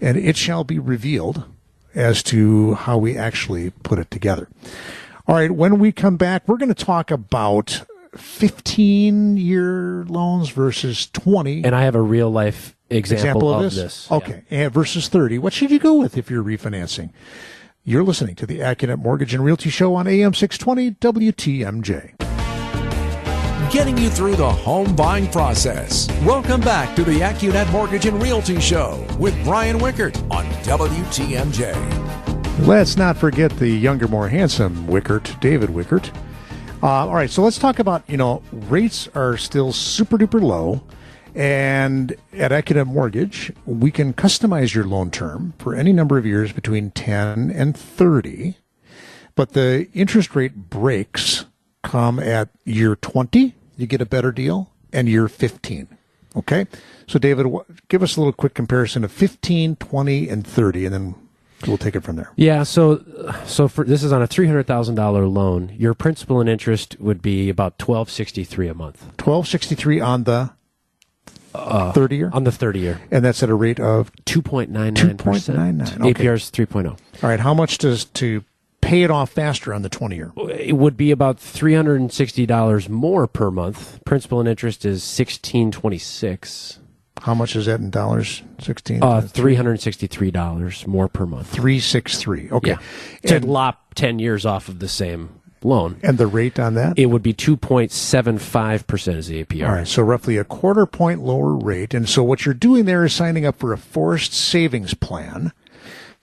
and 0.00 0.16
it 0.16 0.36
shall 0.36 0.62
be 0.62 0.78
revealed 0.78 1.42
as 1.92 2.22
to 2.22 2.74
how 2.74 2.98
we 2.98 3.18
actually 3.18 3.70
put 3.70 3.98
it 3.98 4.12
together. 4.12 4.48
All 5.26 5.34
right, 5.34 5.50
when 5.50 5.80
we 5.80 5.90
come 5.90 6.16
back, 6.16 6.46
we're 6.46 6.56
going 6.56 6.72
to 6.72 6.84
talk 6.84 7.10
about 7.10 7.84
15 8.16 9.36
year 9.36 10.04
loans 10.08 10.50
versus 10.50 11.08
20. 11.10 11.64
And 11.64 11.74
I 11.74 11.82
have 11.82 11.94
a 11.94 12.02
real 12.02 12.30
life 12.30 12.76
example, 12.90 13.16
example 13.18 13.54
of, 13.54 13.56
of, 13.56 13.62
this. 13.64 13.74
this. 13.74 14.12
Okay. 14.12 14.42
Yeah. 14.50 14.64
And 14.64 14.72
versus 14.72 15.08
30. 15.08 15.38
What 15.38 15.52
should 15.52 15.70
you 15.70 15.78
go 15.78 15.94
with 15.94 16.16
if 16.16 16.30
you're 16.30 16.44
refinancing? 16.44 17.10
You're 17.84 18.02
listening 18.02 18.34
to 18.36 18.46
the 18.46 18.58
AccuNet 18.60 18.98
Mortgage 18.98 19.32
and 19.32 19.44
Realty 19.44 19.70
Show 19.70 19.94
on 19.94 20.08
AM 20.08 20.34
620 20.34 20.90
WTMJ. 20.92 22.14
Getting 23.70 23.98
you 23.98 24.10
through 24.10 24.36
the 24.36 24.50
home 24.50 24.96
buying 24.96 25.30
process. 25.30 26.08
Welcome 26.24 26.60
back 26.60 26.96
to 26.96 27.04
the 27.04 27.20
AccuNet 27.20 27.70
Mortgage 27.70 28.06
and 28.06 28.20
Realty 28.20 28.58
Show 28.60 29.06
with 29.18 29.40
Brian 29.44 29.78
Wickert 29.78 30.16
on 30.30 30.44
WTMJ. 30.64 31.74
Let's 32.66 32.96
not 32.96 33.16
forget 33.16 33.50
the 33.58 33.68
younger, 33.68 34.08
more 34.08 34.28
handsome 34.28 34.86
Wickert, 34.86 35.38
David 35.40 35.70
Wickert. 35.70 36.10
Uh, 36.86 37.04
all 37.08 37.16
right, 37.16 37.30
so 37.30 37.42
let's 37.42 37.58
talk 37.58 37.80
about 37.80 38.08
you 38.08 38.16
know 38.16 38.40
rates 38.52 39.08
are 39.16 39.36
still 39.36 39.72
super 39.72 40.16
duper 40.16 40.40
low, 40.40 40.80
And 41.34 42.14
at 42.32 42.52
Accunet 42.52 42.86
Mortgage, 42.86 43.52
we 43.66 43.90
can 43.90 44.14
customize 44.14 44.72
your 44.72 44.84
loan 44.84 45.10
term 45.10 45.52
for 45.58 45.74
any 45.74 45.92
number 45.92 46.16
of 46.16 46.24
years 46.24 46.52
between 46.52 46.92
10 46.92 47.50
and 47.50 47.76
30. 47.76 48.54
But 49.34 49.52
the 49.52 49.88
interest 49.94 50.36
rate 50.36 50.54
breaks 50.70 51.46
come 51.82 52.20
at 52.20 52.50
year 52.64 52.94
20, 52.94 53.52
you 53.76 53.86
get 53.88 54.00
a 54.00 54.06
better 54.06 54.30
deal, 54.30 54.70
and 54.92 55.08
year 55.08 55.26
15. 55.26 55.88
Okay? 56.36 56.66
So, 57.08 57.18
David, 57.18 57.48
give 57.88 58.04
us 58.04 58.16
a 58.16 58.20
little 58.20 58.32
quick 58.32 58.54
comparison 58.54 59.02
of 59.02 59.10
15, 59.10 59.74
20, 59.74 60.28
and 60.28 60.46
30, 60.46 60.86
and 60.86 60.94
then 60.94 61.14
we'll 61.66 61.78
take 61.78 61.96
it 61.96 62.02
from 62.02 62.16
there. 62.16 62.30
Yeah, 62.36 62.62
so 62.62 63.04
so 63.46 63.68
for 63.68 63.84
this 63.84 64.02
is 64.02 64.12
on 64.12 64.22
a 64.22 64.26
three 64.26 64.46
hundred 64.46 64.66
thousand 64.66 64.94
dollar 64.94 65.26
loan. 65.26 65.74
Your 65.76 65.94
principal 65.94 66.40
and 66.40 66.48
interest 66.48 66.98
would 67.00 67.22
be 67.22 67.48
about 67.48 67.78
twelve 67.78 68.10
sixty 68.10 68.44
three 68.44 68.68
a 68.68 68.74
month. 68.74 69.16
Twelve 69.16 69.46
sixty 69.48 69.74
three 69.74 70.00
on 70.00 70.24
the 70.24 70.50
uh, 71.54 71.92
thirty 71.92 72.16
year 72.16 72.30
on 72.32 72.44
the 72.44 72.52
thirty 72.52 72.80
year, 72.80 73.00
and 73.10 73.24
that's 73.24 73.42
at 73.42 73.50
a 73.50 73.54
rate 73.54 73.80
of 73.80 74.10
two 74.24 74.42
point 74.42 74.70
nine 74.70 74.94
nine 74.94 75.16
percent. 75.16 75.58
APR 75.58 76.34
is 76.34 76.50
three 76.50 76.66
oh. 76.74 76.86
All 76.88 76.96
right, 77.22 77.40
how 77.40 77.54
much 77.54 77.78
does 77.78 78.04
to 78.04 78.44
pay 78.80 79.02
it 79.02 79.10
off 79.10 79.30
faster 79.30 79.72
on 79.74 79.82
the 79.82 79.88
twenty 79.88 80.16
year? 80.16 80.32
It 80.36 80.76
would 80.76 80.96
be 80.96 81.10
about 81.10 81.38
three 81.38 81.74
hundred 81.74 82.00
and 82.00 82.12
sixty 82.12 82.46
dollars 82.46 82.88
more 82.88 83.26
per 83.26 83.50
month. 83.50 84.04
Principal 84.04 84.40
and 84.40 84.48
interest 84.48 84.84
is 84.84 85.02
sixteen 85.02 85.70
twenty 85.70 85.98
six. 85.98 86.78
How 87.22 87.34
much 87.34 87.56
is 87.56 87.66
that 87.66 87.80
in 87.80 87.90
dollars? 87.90 88.42
Sixteen. 88.60 89.02
Uh, 89.02 89.20
three 89.20 89.54
hundred 89.54 89.80
sixty-three 89.80 90.30
dollars 90.30 90.86
more 90.86 91.08
per 91.08 91.26
month. 91.26 91.48
Three 91.48 91.80
six 91.80 92.18
three. 92.18 92.50
Okay. 92.50 92.76
Yeah. 93.22 93.38
To 93.38 93.46
lop 93.46 93.94
ten 93.94 94.18
years 94.18 94.46
off 94.46 94.68
of 94.68 94.78
the 94.78 94.88
same 94.88 95.40
loan. 95.62 95.98
And 96.02 96.18
the 96.18 96.26
rate 96.26 96.58
on 96.58 96.74
that? 96.74 96.98
It 96.98 97.06
would 97.06 97.22
be 97.22 97.32
two 97.32 97.56
point 97.56 97.90
seven 97.90 98.38
five 98.38 98.86
percent 98.86 99.16
as 99.16 99.28
the 99.28 99.44
APR. 99.44 99.68
All 99.68 99.74
right. 99.74 99.88
So 99.88 100.02
roughly 100.02 100.36
a 100.36 100.44
quarter 100.44 100.86
point 100.86 101.22
lower 101.22 101.54
rate. 101.54 101.94
And 101.94 102.08
so 102.08 102.22
what 102.22 102.44
you're 102.44 102.54
doing 102.54 102.84
there 102.84 103.04
is 103.04 103.12
signing 103.12 103.46
up 103.46 103.58
for 103.58 103.72
a 103.72 103.78
forced 103.78 104.32
savings 104.32 104.94
plan 104.94 105.52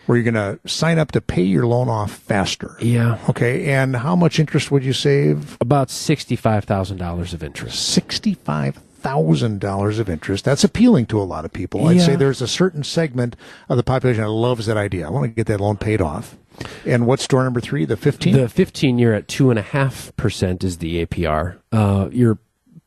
where 0.06 0.18
you're 0.18 0.32
going 0.32 0.60
to 0.60 0.60
sign 0.70 1.00
up 1.00 1.12
to 1.14 1.22
pay 1.22 1.44
your 1.44 1.66
loan 1.66 1.88
off 1.88 2.12
faster. 2.12 2.76
Yeah. 2.82 3.20
Okay. 3.30 3.72
And 3.72 3.96
how 3.96 4.16
much 4.16 4.40
interest 4.40 4.70
would 4.70 4.84
you 4.84 4.94
save? 4.94 5.58
About 5.60 5.90
sixty-five 5.90 6.66
thousand 6.66 6.98
dollars 6.98 7.34
of 7.34 7.44
interest. 7.44 7.90
Sixty-five 7.90 8.80
thousand 9.04 9.60
dollars 9.60 10.00
of 10.00 10.10
interest. 10.10 10.46
That's 10.46 10.64
appealing 10.64 11.06
to 11.08 11.22
a 11.22 11.24
lot 11.24 11.46
of 11.46 11.54
people. 11.54 11.88
I'd 11.88 12.02
say 12.02 12.16
there's 12.16 12.42
a 12.42 12.48
certain 12.48 12.84
segment 12.84 13.36
of 13.70 13.78
the 13.78 13.84
population 13.84 14.24
that 14.24 14.30
loves 14.30 14.66
that 14.66 14.78
idea. 14.78 15.06
I 15.06 15.10
want 15.12 15.26
to 15.26 15.28
get 15.28 15.48
that 15.48 15.60
loan 15.60 15.78
paid 15.78 16.02
off. 16.02 16.38
And 16.86 17.06
what's 17.06 17.28
door 17.28 17.44
number 17.44 17.60
three? 17.60 17.86
The 17.86 17.98
fifteen. 17.98 18.36
The 18.36 18.48
fifteen 18.50 18.98
year 18.98 19.14
at 19.14 19.28
two 19.28 19.50
and 19.50 19.60
a 19.60 19.64
half 19.64 20.16
percent 20.16 20.64
is 20.64 20.78
the 20.78 21.06
APR. 21.06 21.60
Uh, 21.72 22.10
your 22.12 22.38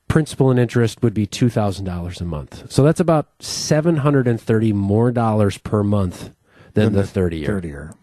principal 0.08 0.50
and 0.50 0.58
interest 0.58 1.02
would 1.02 1.14
be 1.14 1.26
two 1.26 1.50
thousand 1.50 1.84
dollars 1.84 2.20
a 2.20 2.24
month. 2.24 2.70
So 2.72 2.82
that's 2.82 3.00
about 3.00 3.28
seven 3.40 3.98
hundred 3.98 4.26
and 4.26 4.40
thirty 4.40 4.72
more 4.72 5.10
dollars 5.12 5.58
per 5.58 5.82
month 5.82 6.30
than, 6.74 6.86
than 6.86 6.92
the, 6.94 7.00
the 7.02 7.06
thirty 7.06 7.38
year. 7.38 7.46
Thirty 7.46 7.68
year. 7.68 7.94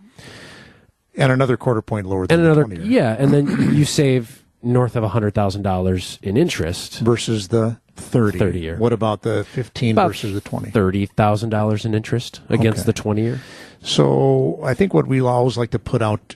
And 1.15 1.31
another 1.31 1.57
quarter 1.57 1.81
point 1.81 2.07
lower. 2.07 2.23
and 2.23 2.31
another, 2.41 2.67
yeah, 2.73 3.15
and 3.17 3.31
then 3.31 3.75
you 3.75 3.85
save 3.99 4.42
north 4.63 4.95
of 4.95 5.03
hundred 5.03 5.33
thousand 5.33 5.61
dollars 5.61 6.19
in 6.21 6.37
interest 6.37 6.99
versus 6.99 7.49
the 7.49 7.79
30. 7.95 8.39
30 8.39 8.59
year. 8.59 8.77
What 8.77 8.93
about 8.93 9.21
the 9.21 9.43
15 9.45 9.91
about 9.91 10.07
versus 10.07 10.33
the 10.33 10.41
20? 10.41 10.71
$30,000 10.71 11.85
in 11.85 11.93
interest 11.93 12.41
against 12.49 12.79
okay. 12.79 12.85
the 12.85 12.93
20 12.93 13.21
year. 13.21 13.41
So 13.81 14.59
I 14.63 14.73
think 14.73 14.93
what 14.93 15.07
we 15.07 15.21
always 15.21 15.57
like 15.57 15.71
to 15.71 15.79
put 15.79 16.01
out, 16.01 16.35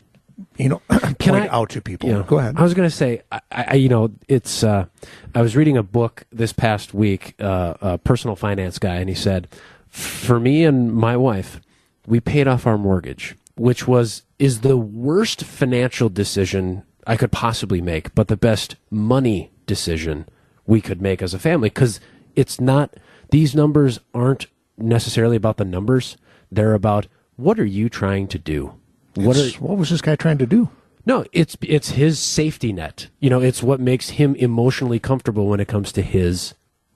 you 0.57 0.69
know, 0.69 0.81
point 0.89 1.45
I, 1.45 1.47
out 1.47 1.69
to 1.71 1.81
people. 1.81 2.09
You 2.09 2.15
know, 2.15 2.23
Go 2.23 2.37
ahead. 2.37 2.55
I 2.57 2.63
was 2.63 2.73
going 2.73 2.87
to 2.87 2.95
say, 2.95 3.21
I, 3.31 3.41
I, 3.51 3.75
you 3.75 3.89
know, 3.89 4.11
it's, 4.27 4.63
uh, 4.63 4.85
I 5.33 5.41
was 5.41 5.55
reading 5.55 5.77
a 5.77 5.83
book 5.83 6.25
this 6.31 6.53
past 6.53 6.93
week, 6.93 7.35
uh, 7.39 7.75
a 7.81 7.97
personal 7.97 8.35
finance 8.35 8.77
guy, 8.77 8.95
and 8.95 9.09
he 9.09 9.15
said, 9.15 9.47
for 9.89 10.39
me 10.39 10.63
and 10.63 10.93
my 10.93 11.17
wife, 11.17 11.59
we 12.05 12.19
paid 12.19 12.47
off 12.47 12.67
our 12.67 12.77
mortgage, 12.77 13.35
which 13.55 13.87
was, 13.87 14.23
is 14.37 14.61
the 14.61 14.77
worst 14.77 15.43
financial 15.43 16.09
decision 16.09 16.83
I 17.08 17.15
could 17.15 17.32
possibly 17.32 17.82
make, 17.82 18.13
but 18.13 18.28
the 18.28 18.38
best 18.38 18.76
money 18.91 19.52
decision 19.65 20.28
we 20.65 20.82
could 20.82 21.02
make 21.02 21.22
as 21.22 21.34
a 21.34 21.39
family 21.39 21.70
because 21.70 22.00
it's 22.36 22.60
not 22.60 22.96
these 23.32 23.56
numbers 23.56 24.00
aren't 24.13 24.48
necessarily 24.78 25.38
about 25.38 25.58
the 25.58 25.65
numbers. 25.65 26.17
They're 26.52 26.74
about 26.74 27.08
what 27.38 27.60
are 27.60 27.65
you 27.65 27.89
trying 27.89 28.28
to 28.28 28.38
do? 28.38 28.76
What 29.15 29.38
are, 29.38 29.50
what 29.60 29.78
was 29.78 29.89
this 29.89 30.02
guy 30.02 30.15
trying 30.15 30.38
to 30.39 30.46
do? 30.46 30.70
No 31.06 31.26
it's 31.32 31.56
it's 31.62 31.91
his 31.91 32.20
safety 32.20 32.74
net. 32.74 33.08
You 33.20 33.30
know 33.30 33.41
it's 33.41 33.63
what 33.63 33.80
makes 33.80 34.10
him 34.10 34.36
emotionally 34.36 35.00
comfortable 35.00 35.48
when 35.48 35.62
it 35.62 35.67
comes 35.67 35.91
to 35.93 36.02
his 36.02 36.54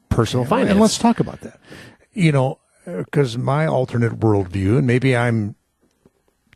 personal 0.10 0.43
yeah, 0.43 0.50
finance. 0.50 0.71
and 0.71 0.80
let's 0.82 0.97
talk 0.97 1.21
about 1.21 1.39
that. 1.41 1.60
You 2.13 2.34
know 2.34 2.60
because 2.86 3.38
my 3.38 3.67
alternate 3.67 4.19
worldview 4.19 4.78
and 4.78 4.88
maybe 4.88 5.15
i'm 5.15 5.56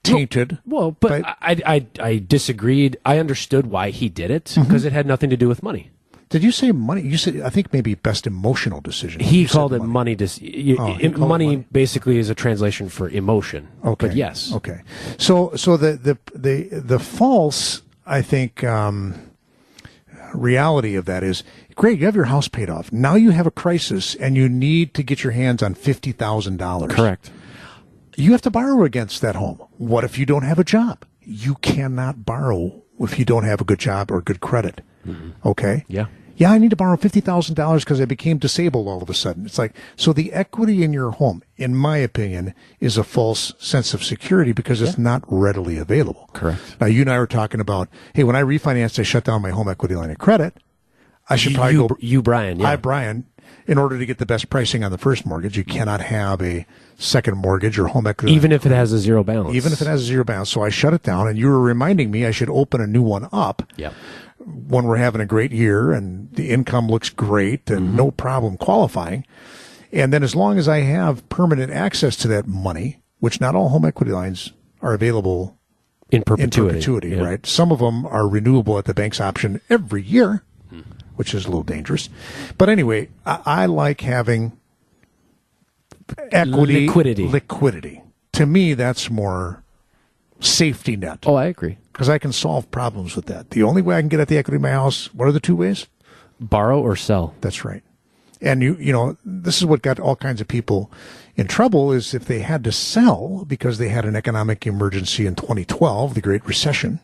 tainted. 0.06 0.60
Well, 0.66 0.82
well 0.82 0.92
but 1.00 1.26
I, 1.26 1.62
I, 1.66 1.88
I 2.00 2.18
disagreed. 2.18 2.98
I 3.06 3.20
understood 3.20 3.68
why 3.68 3.90
he 3.90 4.10
did 4.10 4.32
it 4.32 4.54
because 4.56 4.66
mm-hmm. 4.66 4.88
it 4.88 4.94
had 4.94 5.06
nothing 5.06 5.30
to 5.30 5.38
do 5.38 5.48
with 5.48 5.64
money. 5.64 5.92
Did 6.30 6.44
you 6.44 6.52
say 6.52 6.72
money? 6.72 7.02
You 7.02 7.18
said 7.18 7.42
I 7.42 7.50
think 7.50 7.72
maybe 7.72 7.96
best 7.96 8.26
emotional 8.26 8.82
decision. 8.82 9.22
He 9.22 9.46
called 9.46 9.74
it 9.74 9.80
money. 9.80 9.92
money, 9.92 10.16
dis- 10.16 10.40
oh, 10.42 10.98
it, 11.00 11.18
money, 11.18 11.46
money, 11.46 11.66
basically 11.72 12.18
is 12.18 12.30
a 12.30 12.36
translation 12.36 12.90
for 12.90 13.10
emotion. 13.10 13.68
Okay. 13.84 14.08
But 14.08 14.16
yes. 14.16 14.52
Okay. 14.54 14.82
So 15.18 15.56
so 15.56 15.78
the 15.78 15.94
the 15.94 16.18
the 16.34 16.80
the 16.80 17.00
false 17.00 17.84
I 18.08 18.22
think 18.22 18.64
um, 18.64 19.16
reality 20.34 20.96
of 20.96 21.06
that 21.06 21.24
is 21.24 21.44
great. 21.76 22.00
You 22.00 22.06
have 22.06 22.16
your 22.16 22.26
house 22.26 22.48
paid 22.48 22.70
off. 22.70 22.92
Now 22.92 23.16
you 23.16 23.32
have 23.32 23.48
a 23.48 23.52
crisis 23.52 24.16
and 24.16 24.36
you 24.36 24.50
need 24.50 24.94
to 24.96 25.04
get 25.04 25.24
your 25.24 25.34
hands 25.34 25.62
on 25.62 25.74
fifty 25.76 26.12
thousand 26.12 26.58
dollars. 26.58 26.92
Correct. 26.92 27.32
You 28.18 28.32
have 28.32 28.42
to 28.44 28.52
borrow 28.52 28.84
against 28.84 29.22
that 29.22 29.36
home. 29.36 29.62
What 29.78 30.04
if 30.04 30.18
you 30.18 30.26
don't 30.26 30.44
have 30.44 30.60
a 30.60 30.64
job? 30.64 31.06
You 31.22 31.56
cannot 31.56 32.26
borrow 32.26 32.84
if 33.00 33.20
you 33.20 33.26
don't 33.26 33.44
have 33.44 33.62
a 33.62 33.66
good 33.66 33.80
job 33.80 34.12
or 34.12 34.22
good 34.22 34.40
credit. 34.40 34.82
Mm-hmm. 35.06 35.48
Okay. 35.48 35.86
Yeah. 35.88 36.08
Yeah, 36.38 36.52
I 36.52 36.58
need 36.58 36.72
to 36.72 36.76
borrow 36.76 36.98
fifty 36.98 37.22
thousand 37.22 37.56
dollars 37.56 37.86
because 37.86 38.02
I 38.02 38.06
became 38.06 38.38
disabled 38.38 38.90
all 38.90 39.02
of 39.02 39.10
a 39.10 39.14
sudden. 39.14 39.46
It's 39.46 39.58
like 39.58 39.74
so 39.96 40.12
the 40.12 40.34
equity 40.34 40.84
in 40.84 40.92
your 40.92 41.12
home, 41.12 41.42
in 41.56 41.76
my 41.76 41.98
opinion, 41.98 42.54
is 42.82 42.98
a 42.98 43.06
false 43.06 43.54
sense 43.58 43.94
of 43.94 44.04
security 44.04 44.52
because 44.52 44.82
it's 44.82 44.98
not 44.98 45.24
readily 45.28 45.78
available. 45.78 46.30
Correct. 46.34 46.60
Now 46.82 46.88
you 46.88 47.02
and 47.02 47.10
I 47.10 47.20
were 47.20 47.28
talking 47.28 47.62
about, 47.62 47.88
hey, 48.14 48.26
when 48.26 48.36
I 48.36 48.42
refinanced, 48.42 49.00
I 49.00 49.04
shut 49.04 49.24
down 49.24 49.42
my 49.44 49.52
home 49.52 49.70
equity 49.70 49.96
line 49.96 50.12
of 50.12 50.18
credit. 50.18 50.58
I 51.30 51.38
should 51.38 51.56
probably 51.56 51.74
you, 51.74 51.88
go. 51.88 51.98
You, 52.00 52.22
Brian. 52.22 52.60
Yeah. 52.60 52.70
I, 52.70 52.76
Brian. 52.76 53.26
In 53.68 53.80
order 53.80 53.98
to 53.98 54.06
get 54.06 54.20
the 54.20 54.28
best 54.28 54.50
pricing 54.50 54.84
on 54.84 54.92
the 54.92 54.98
first 54.98 55.26
mortgage, 55.26 55.58
you 55.58 55.64
cannot 55.64 56.00
have 56.00 56.42
a 56.42 56.68
second 56.98 57.38
mortgage 57.38 57.80
or 57.80 57.88
home 57.88 58.06
equity. 58.06 58.34
Even 58.34 58.52
if 58.52 58.66
it 58.66 58.72
has 58.72 58.94
a 58.94 59.00
zero 59.00 59.24
balance. 59.24 59.56
Even 59.56 59.74
if 59.74 59.82
it 59.82 59.88
has 59.88 60.04
a 60.04 60.06
zero 60.06 60.24
balance. 60.24 60.50
So 60.50 60.62
I 60.62 60.70
shut 60.70 60.94
it 60.94 61.02
down, 61.02 61.28
and 61.28 61.38
you 61.38 61.48
were 61.48 61.60
reminding 61.60 62.12
me 62.12 62.26
I 62.26 62.32
should 62.32 62.50
open 62.50 62.80
a 62.80 62.88
new 62.88 63.02
one 63.02 63.28
up. 63.32 63.64
Yeah 63.76 63.92
when 64.46 64.86
we're 64.86 64.98
having 64.98 65.22
a 65.22 65.26
great 65.26 65.52
year 65.52 65.92
and 65.92 66.32
the 66.34 66.52
income 66.52 66.88
looks 66.88 67.10
great 67.10 67.70
and 67.70 67.88
mm-hmm. 67.88 67.96
no 67.96 68.12
problem 68.12 68.58
qualifying. 68.58 69.26
And 69.92 70.14
then 70.14 70.24
as 70.24 70.36
long 70.36 70.58
as 70.58 70.68
I 70.68 70.82
have 70.82 71.28
permanent 71.30 71.72
access 71.72 72.16
to 72.18 72.28
that 72.30 72.48
money, 72.48 73.02
which 73.20 73.42
not 73.42 73.56
all 73.56 73.70
home 73.70 73.86
equity 73.86 74.12
lines 74.12 74.52
are 74.82 74.94
available 74.94 75.58
in 76.12 76.24
perpetuity, 76.24 76.62
in 76.62 76.68
perpetuity 76.68 77.10
yeah. 77.10 77.24
right? 77.24 77.46
Some 77.46 77.72
of 77.72 77.80
them 77.80 78.06
are 78.06 78.28
renewable 78.28 78.78
at 78.78 78.86
the 78.86 78.94
bank's 78.94 79.20
option 79.20 79.62
every 79.70 80.04
year. 80.04 80.44
Which 81.16 81.34
is 81.34 81.46
a 81.46 81.48
little 81.48 81.64
dangerous. 81.64 82.10
But 82.58 82.70
anyway, 82.70 83.10
I, 83.26 83.42
I 83.46 83.66
like 83.66 84.02
having 84.02 84.58
equity 86.32 86.88
liquidity. 86.88 87.28
Liquidity. 87.28 88.02
To 88.34 88.46
me, 88.46 88.74
that's 88.74 89.10
more 89.10 89.64
safety 90.40 90.96
net. 90.96 91.24
Oh, 91.26 91.36
I 91.36 91.46
agree. 91.46 91.78
Because 91.92 92.10
I 92.10 92.18
can 92.18 92.32
solve 92.32 92.70
problems 92.72 93.16
with 93.16 93.26
that. 93.28 93.52
The 93.52 93.64
only 93.64 93.82
way 93.82 93.96
I 93.96 94.02
can 94.02 94.10
get 94.10 94.20
at 94.20 94.28
the 94.28 94.38
equity 94.38 94.58
in 94.58 94.62
my 94.62 94.72
house, 94.72 95.14
what 95.14 95.28
are 95.28 95.32
the 95.32 95.40
two 95.40 95.56
ways? 95.56 95.88
Borrow 96.40 96.82
or 96.82 96.96
sell. 96.96 97.34
That's 97.42 97.64
right. 97.64 97.82
And 98.42 98.62
you, 98.62 98.76
you 98.76 98.92
know, 98.92 99.16
this 99.24 99.58
is 99.58 99.66
what 99.66 99.82
got 99.82 100.00
all 100.00 100.18
kinds 100.18 100.42
of 100.42 100.48
people 100.48 100.92
in 101.36 101.48
trouble 101.48 101.92
is 101.92 102.14
if 102.14 102.26
they 102.26 102.40
had 102.40 102.64
to 102.66 102.72
sell 102.72 103.46
because 103.48 103.78
they 103.78 103.90
had 103.90 104.06
an 104.06 104.16
economic 104.16 104.68
emergency 104.68 105.26
in 105.26 105.36
2012, 105.36 106.14
the 106.14 106.22
Great 106.22 106.46
Recession. 106.46 107.00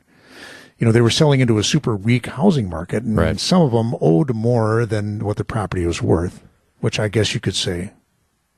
You 0.82 0.86
know, 0.86 0.92
they 0.92 1.02
were 1.02 1.12
selling 1.12 1.42
into 1.42 1.60
a 1.60 1.64
super 1.64 1.96
weak 1.96 2.26
housing 2.26 2.68
market, 2.68 3.04
and 3.04 3.16
right. 3.16 3.40
some 3.40 3.62
of 3.62 3.72
them 3.72 3.94
owed 4.02 4.34
more 4.34 4.84
than 4.88 5.24
what 5.24 5.38
the 5.38 5.44
property 5.46 5.86
was 5.86 6.02
worth, 6.02 6.44
which 6.80 7.00
I 7.00 7.08
guess 7.08 7.36
you 7.36 7.40
could 7.40 7.54
say, 7.54 7.94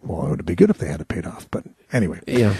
well, 0.01 0.27
it 0.27 0.29
would 0.29 0.45
be 0.45 0.55
good 0.55 0.69
if 0.69 0.77
they 0.77 0.87
had 0.87 1.01
it 1.01 1.09
paid 1.09 1.25
off. 1.25 1.51
But 1.51 1.65
anyway, 1.91 2.21
yeah. 2.25 2.55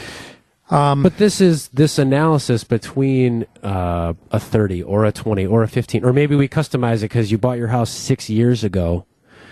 Um, 0.70 1.02
but 1.02 1.18
this 1.18 1.40
is 1.40 1.70
this 1.70 1.98
analysis 1.98 2.66
between 2.66 3.46
uh, 3.64 4.16
a 4.32 4.40
30 4.40 4.84
or 4.84 5.06
a 5.06 5.14
20 5.14 5.46
or 5.46 5.64
a 5.64 5.70
15, 5.70 6.04
or 6.04 6.12
maybe 6.12 6.36
we 6.36 6.50
customize 6.50 6.98
it 6.98 7.04
because 7.04 7.32
you 7.32 7.38
bought 7.38 7.58
your 7.58 7.70
house 7.70 7.90
six 7.90 8.30
years 8.30 8.66
ago 8.66 9.06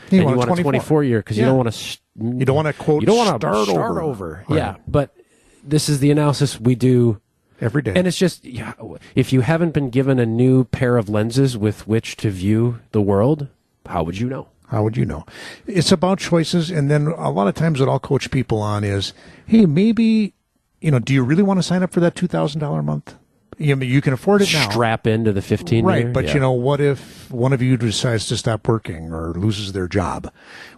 you 0.09 0.19
and 0.19 0.25
want 0.25 0.41
you 0.41 0.47
want 0.47 0.59
a 0.59 0.63
24 0.63 1.05
year 1.05 1.19
because 1.19 1.37
yeah. 1.37 1.43
you 1.43 1.49
don't 1.49 1.57
want 1.57 1.71
to. 1.71 1.99
You 2.19 2.43
don't 2.43 2.55
want 2.57 2.67
to 2.67 2.73
quote. 2.73 3.01
You 3.01 3.07
don't 3.07 3.17
want 3.17 3.41
to 3.41 3.47
start, 3.47 3.67
start 3.69 3.91
over. 3.91 4.01
over. 4.01 4.45
Right. 4.49 4.57
Yeah, 4.57 4.75
but 4.89 5.15
this 5.63 5.87
is 5.87 5.99
the 6.01 6.11
analysis 6.11 6.59
we 6.59 6.75
do 6.75 7.21
every 7.61 7.81
day, 7.81 7.93
and 7.95 8.07
it's 8.07 8.17
just 8.17 8.43
yeah, 8.43 8.73
if 9.15 9.31
you 9.31 9.41
haven't 9.41 9.71
been 9.73 9.89
given 9.89 10.19
a 10.19 10.25
new 10.25 10.65
pair 10.65 10.97
of 10.97 11.07
lenses 11.09 11.57
with 11.57 11.87
which 11.87 12.17
to 12.17 12.29
view 12.31 12.79
the 12.91 13.01
world, 13.01 13.47
how 13.85 14.03
would 14.03 14.17
you 14.17 14.27
know? 14.27 14.47
How 14.67 14.83
would 14.83 14.95
you 14.95 15.05
know? 15.05 15.25
It's 15.67 15.91
about 15.91 16.19
choices. 16.19 16.69
And 16.71 16.89
then 16.89 17.07
a 17.07 17.29
lot 17.29 17.47
of 17.49 17.55
times 17.55 17.81
what 17.81 17.89
I'll 17.89 17.99
coach 17.99 18.31
people 18.31 18.59
on 18.61 18.85
is, 18.85 19.11
hey, 19.45 19.65
maybe, 19.65 20.33
you 20.79 20.91
know, 20.91 20.99
do 20.99 21.13
you 21.13 21.23
really 21.25 21.43
want 21.43 21.57
to 21.59 21.63
sign 21.63 21.83
up 21.83 21.91
for 21.91 21.99
that 21.99 22.15
$2,000 22.15 22.79
a 22.79 22.81
month? 22.81 23.15
You, 23.57 23.75
you 23.81 23.99
can 24.01 24.13
afford 24.13 24.41
it 24.41 24.53
now. 24.53 24.69
Strap 24.69 25.05
into 25.07 25.33
the 25.33 25.41
15 25.41 25.83
Right. 25.83 26.03
year? 26.05 26.11
But 26.13 26.23
Yeah. 26.27 26.35
you 26.35 26.39
know, 26.39 26.53
what 26.53 26.79
if 26.79 27.29
one 27.29 27.51
of 27.51 27.61
you 27.61 27.75
decides 27.75 28.27
to 28.27 28.37
stop 28.37 28.65
working 28.65 29.11
or 29.11 29.33
loses 29.33 29.73
their 29.73 29.89
job? 29.89 30.31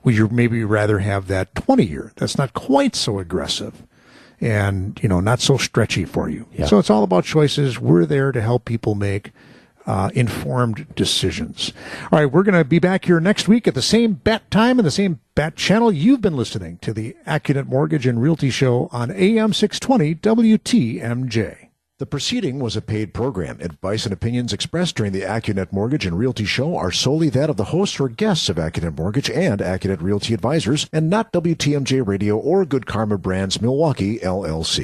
Would 0.03 0.17
you 0.17 0.27
maybe 0.27 0.63
rather 0.63 0.97
have 0.97 1.27
that 1.27 1.53
20 1.53 1.83
year? 1.85 2.13
That's 2.15 2.35
not 2.35 2.53
quite 2.53 2.95
so 2.95 3.19
aggressive 3.19 3.83
and, 4.43 4.99
you 5.01 5.09
know, 5.09 5.19
not 5.19 5.39
so 5.39 5.57
stretchy 5.57 6.05
for 6.05 6.29
you. 6.29 6.45
Yeah. 6.53 6.65
So 6.65 6.79
it's 6.79 6.89
all 6.89 7.03
about 7.03 7.23
choices. 7.23 7.79
We're 7.79 8.05
there 8.05 8.31
to 8.31 8.41
help 8.41 8.65
people 8.65 8.95
make 8.95 9.31
uh, 9.85 10.09
informed 10.13 10.93
decisions. 10.95 11.73
All 12.11 12.19
right, 12.19 12.31
we're 12.31 12.43
going 12.43 12.57
to 12.57 12.63
be 12.63 12.79
back 12.79 13.05
here 13.05 13.19
next 13.19 13.47
week 13.47 13.67
at 13.67 13.75
the 13.75 13.81
same 13.81 14.13
bat 14.13 14.49
time 14.49 14.79
and 14.79 14.85
the 14.85 14.91
same 14.91 15.19
bat 15.35 15.55
channel. 15.55 15.91
You've 15.91 16.21
been 16.21 16.37
listening 16.37 16.77
to 16.79 16.93
the 16.93 17.15
AccuNet 17.27 17.67
Mortgage 17.67 18.07
and 18.07 18.21
Realty 18.21 18.49
Show 18.49 18.89
on 18.91 19.11
AM 19.11 19.53
620 19.53 20.15
WTMJ. 20.15 21.69
The 22.03 22.07
proceeding 22.07 22.59
was 22.59 22.75
a 22.75 22.81
paid 22.81 23.13
program. 23.13 23.61
Advice 23.61 24.03
and 24.03 24.11
opinions 24.11 24.51
expressed 24.51 24.97
during 24.97 25.13
the 25.13 25.21
AccuNet 25.21 25.71
Mortgage 25.71 26.05
and 26.05 26.19
Realty 26.19 26.43
Show 26.43 26.75
are 26.75 26.91
solely 26.91 27.29
that 27.29 27.49
of 27.49 27.55
the 27.55 27.63
hosts 27.71 27.97
or 27.97 28.09
guests 28.09 28.49
of 28.49 28.57
AccuNet 28.57 28.97
Mortgage 28.97 29.29
and 29.29 29.61
AccuNet 29.61 30.01
Realty 30.01 30.33
Advisors, 30.33 30.85
and 30.91 31.09
not 31.09 31.31
WTMJ 31.31 32.05
Radio 32.05 32.37
or 32.37 32.65
Good 32.65 32.87
Karma 32.87 33.17
Brands 33.17 33.61
Milwaukee, 33.61 34.19
LLC. 34.19 34.81